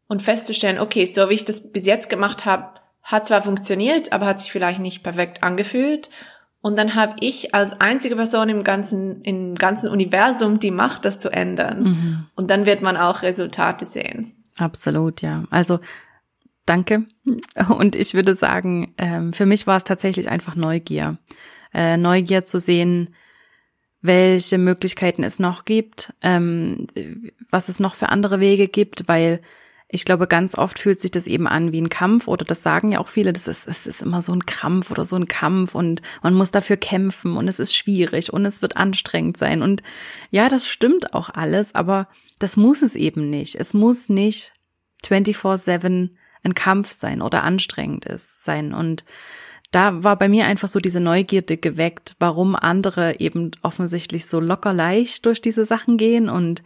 und 0.07 0.21
festzustellen, 0.21 0.79
okay, 0.79 1.05
so 1.05 1.29
wie 1.29 1.33
ich 1.33 1.43
das 1.43 1.73
bis 1.73 1.85
jetzt 1.85 2.09
gemacht 2.09 2.45
habe, 2.45 2.79
hat 3.03 3.27
zwar 3.27 3.41
funktioniert, 3.41 4.13
aber 4.13 4.25
hat 4.25 4.39
sich 4.39 4.53
vielleicht 4.53 4.79
nicht 4.79 5.03
perfekt 5.03 5.43
angefühlt. 5.43 6.09
Und 6.65 6.79
dann 6.79 6.95
habe 6.95 7.17
ich 7.19 7.53
als 7.53 7.79
einzige 7.79 8.15
Person 8.15 8.49
im 8.49 8.63
ganzen, 8.63 9.21
im 9.21 9.53
ganzen 9.53 9.87
Universum 9.87 10.59
die 10.59 10.71
Macht, 10.71 11.05
das 11.05 11.19
zu 11.19 11.29
ändern. 11.29 11.83
Mhm. 11.83 12.25
Und 12.33 12.49
dann 12.49 12.65
wird 12.65 12.81
man 12.81 12.97
auch 12.97 13.21
Resultate 13.21 13.85
sehen. 13.85 14.31
Absolut, 14.57 15.21
ja. 15.21 15.43
Also 15.51 15.79
danke. 16.65 17.05
Und 17.69 17.95
ich 17.95 18.15
würde 18.15 18.33
sagen, 18.33 18.95
ähm, 18.97 19.31
für 19.31 19.45
mich 19.45 19.67
war 19.67 19.77
es 19.77 19.83
tatsächlich 19.83 20.27
einfach 20.27 20.55
Neugier. 20.55 21.19
Äh, 21.71 21.97
Neugier 21.97 22.45
zu 22.45 22.59
sehen, 22.59 23.13
welche 24.01 24.57
Möglichkeiten 24.57 25.21
es 25.21 25.37
noch 25.37 25.65
gibt, 25.65 26.13
ähm, 26.23 26.87
was 27.51 27.69
es 27.69 27.79
noch 27.79 27.93
für 27.93 28.09
andere 28.09 28.39
Wege 28.39 28.67
gibt, 28.67 29.07
weil 29.07 29.39
ich 29.87 30.03
glaube, 30.03 30.27
ganz 30.27 30.57
oft 30.57 30.79
fühlt 30.79 30.99
sich 30.99 31.11
das 31.11 31.27
eben 31.27 31.47
an 31.47 31.71
wie 31.71 31.81
ein 31.81 31.89
Kampf 31.89 32.27
oder 32.27 32.43
das 32.43 32.63
sagen 32.63 32.91
ja 32.91 32.99
auch 32.99 33.07
viele, 33.07 33.33
das 33.33 33.47
ist, 33.47 33.67
es 33.67 33.85
ist 33.85 34.01
immer 34.01 34.21
so 34.21 34.33
ein 34.33 34.45
Krampf 34.45 34.89
oder 34.89 35.05
so 35.05 35.15
ein 35.15 35.27
Kampf 35.27 35.75
und 35.75 36.01
man 36.23 36.33
muss 36.33 36.49
dafür 36.51 36.77
kämpfen 36.77 37.37
und 37.37 37.47
es 37.47 37.59
ist 37.59 37.75
schwierig 37.75 38.33
und 38.33 38.45
es 38.45 38.61
wird 38.61 38.77
anstrengend 38.77 39.37
sein 39.37 39.61
und 39.61 39.83
ja, 40.31 40.49
das 40.49 40.67
stimmt 40.67 41.13
auch 41.13 41.29
alles, 41.29 41.75
aber 41.75 42.07
das 42.39 42.57
muss 42.57 42.81
es 42.81 42.95
eben 42.95 43.29
nicht. 43.29 43.55
Es 43.55 43.73
muss 43.73 44.09
nicht 44.09 44.53
24-7 45.05 46.09
ein 46.43 46.55
Kampf 46.55 46.91
sein 46.91 47.21
oder 47.21 47.43
anstrengend 47.43 48.05
ist 48.05 48.43
sein 48.43 48.73
und 48.73 49.05
da 49.71 50.03
war 50.03 50.17
bei 50.17 50.29
mir 50.29 50.45
einfach 50.45 50.69
so 50.69 50.79
diese 50.79 50.99
Neugierde 51.01 51.57
geweckt, 51.57 52.15
warum 52.19 52.55
andere 52.55 53.19
eben 53.19 53.51
offensichtlich 53.61 54.25
so 54.25 54.39
locker 54.39 54.73
leicht 54.73 55.25
durch 55.25 55.41
diese 55.41 55.65
Sachen 55.65 55.97
gehen 55.97 56.29
und 56.29 56.63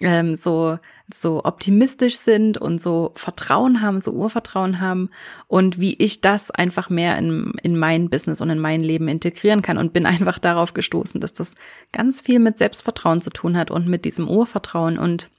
ähm, 0.00 0.36
so 0.36 0.78
so 1.12 1.44
optimistisch 1.44 2.16
sind 2.16 2.58
und 2.58 2.80
so 2.80 3.12
Vertrauen 3.14 3.82
haben, 3.82 4.00
so 4.00 4.12
Urvertrauen 4.12 4.80
haben 4.80 5.10
und 5.48 5.80
wie 5.80 5.94
ich 5.94 6.20
das 6.20 6.50
einfach 6.50 6.88
mehr 6.88 7.18
in, 7.18 7.52
in 7.62 7.76
mein 7.76 8.10
Business 8.10 8.40
und 8.40 8.50
in 8.50 8.58
mein 8.58 8.80
Leben 8.80 9.08
integrieren 9.08 9.62
kann 9.62 9.78
und 9.78 9.92
bin 9.92 10.06
einfach 10.06 10.38
darauf 10.38 10.74
gestoßen, 10.74 11.20
dass 11.20 11.32
das 11.32 11.54
ganz 11.92 12.20
viel 12.20 12.38
mit 12.38 12.58
Selbstvertrauen 12.58 13.20
zu 13.20 13.30
tun 13.30 13.56
hat 13.56 13.70
und 13.70 13.88
mit 13.88 14.04
diesem 14.04 14.28
Urvertrauen 14.28 14.98
und 14.98 15.30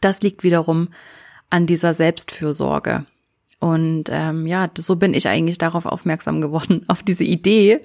das 0.00 0.22
liegt 0.22 0.42
wiederum 0.42 0.88
an 1.50 1.66
dieser 1.66 1.92
Selbstfürsorge. 1.92 3.04
Und 3.62 4.06
ähm, 4.10 4.48
ja, 4.48 4.68
so 4.76 4.96
bin 4.96 5.14
ich 5.14 5.28
eigentlich 5.28 5.56
darauf 5.56 5.86
aufmerksam 5.86 6.40
geworden, 6.40 6.82
auf 6.88 7.04
diese 7.04 7.22
Idee 7.22 7.80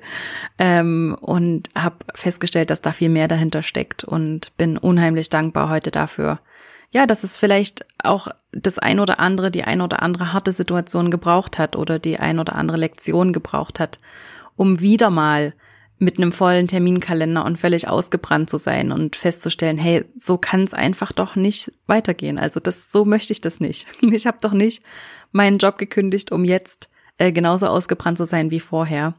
ähm, 0.58 1.16
und 1.22 1.70
habe 1.76 1.98
festgestellt, 2.16 2.72
dass 2.72 2.82
da 2.82 2.94
viel 2.94 3.10
mehr 3.10 3.28
dahinter 3.28 3.62
steckt 3.62 4.04
und 4.04 4.58
bin 4.58 4.80
unheimlich 4.80 5.30
dankbar 5.30 5.70
heute 5.70 5.92
dafür. 5.92 6.40
Ja, 6.90 7.06
dass 7.06 7.24
es 7.24 7.38
vielleicht 7.38 7.86
auch 8.04 8.28
das 8.52 8.80
ein 8.80 9.00
oder 9.00 9.20
andere, 9.20 9.52
die 9.52 9.66
ein 9.66 9.82
oder 9.82 10.02
andere 10.02 10.34
harte 10.34 10.52
Situation 10.52 11.12
gebraucht 11.12 11.60
hat 11.60 11.76
oder 11.76 12.00
die 12.00 12.18
ein 12.18 12.40
oder 12.40 12.56
andere 12.56 12.78
Lektion 12.78 13.32
gebraucht 13.32 13.80
hat, 13.80 14.00
um 14.56 14.80
wieder 14.80 15.12
mal 15.12 15.54
mit 16.00 16.18
einem 16.18 16.32
vollen 16.32 16.68
Terminkalender 16.68 17.44
und 17.44 17.58
völlig 17.58 17.88
ausgebrannt 17.88 18.50
zu 18.50 18.58
sein 18.58 18.92
und 18.92 19.16
festzustellen, 19.16 19.78
hey, 19.78 20.06
so 20.18 20.38
kann 20.38 20.64
es 20.64 20.74
einfach 20.74 21.12
doch 21.12 21.36
nicht 21.36 21.72
weitergehen. 21.88 22.38
Also 22.38 22.60
das, 22.60 22.92
so 22.92 23.04
möchte 23.04 23.34
ich 23.34 23.42
das 23.42 23.60
nicht. 23.60 23.88
Ich 24.02 24.28
habe 24.28 24.38
doch 24.42 24.54
nicht 24.54 24.84
meinen 25.32 25.58
Job 25.58 25.78
gekündigt, 25.78 26.32
um 26.32 26.46
jetzt 26.46 26.90
äh, 27.18 27.32
genauso 27.32 27.68
ausgebrannt 27.68 28.18
zu 28.18 28.26
sein 28.26 28.52
wie 28.52 28.60
vorher. 28.60 29.14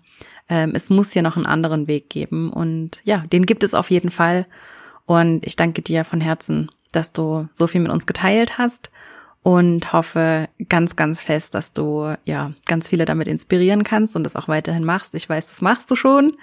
Ähm, 0.48 0.72
es 0.74 0.88
muss 0.90 1.12
hier 1.12 1.22
noch 1.22 1.36
einen 1.36 1.46
anderen 1.46 1.88
Weg 1.88 2.10
geben 2.10 2.50
und 2.52 3.00
ja, 3.04 3.24
den 3.32 3.44
gibt 3.44 3.62
es 3.62 3.74
auf 3.74 3.90
jeden 3.90 4.10
Fall. 4.10 4.46
Und 5.04 5.46
ich 5.46 5.56
danke 5.56 5.82
dir 5.82 6.04
von 6.04 6.20
Herzen, 6.20 6.70
dass 6.92 7.12
du 7.12 7.48
so 7.54 7.66
viel 7.66 7.80
mit 7.80 7.90
uns 7.90 8.06
geteilt 8.06 8.58
hast 8.58 8.90
und 9.48 9.94
hoffe 9.94 10.50
ganz, 10.68 10.94
ganz 10.94 11.22
fest, 11.22 11.54
dass 11.54 11.72
du 11.72 12.14
ja 12.26 12.52
ganz 12.66 12.90
viele 12.90 13.06
damit 13.06 13.28
inspirieren 13.28 13.82
kannst 13.82 14.14
und 14.14 14.22
das 14.24 14.36
auch 14.36 14.46
weiterhin 14.46 14.84
machst. 14.84 15.14
Ich 15.14 15.26
weiß, 15.26 15.48
das 15.48 15.62
machst 15.62 15.90
du 15.90 15.96
schon 15.96 16.36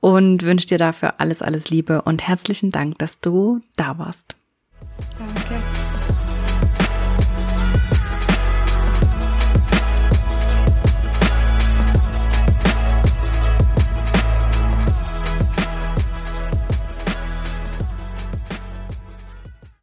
und 0.00 0.42
wünsche 0.44 0.66
dir 0.66 0.78
dafür 0.78 1.20
alles, 1.20 1.42
alles 1.42 1.68
Liebe 1.68 2.00
und 2.00 2.26
herzlichen 2.26 2.70
Dank, 2.70 2.96
dass 3.00 3.20
du 3.20 3.60
da 3.76 3.98
warst. 3.98 4.34
Danke. 5.18 5.77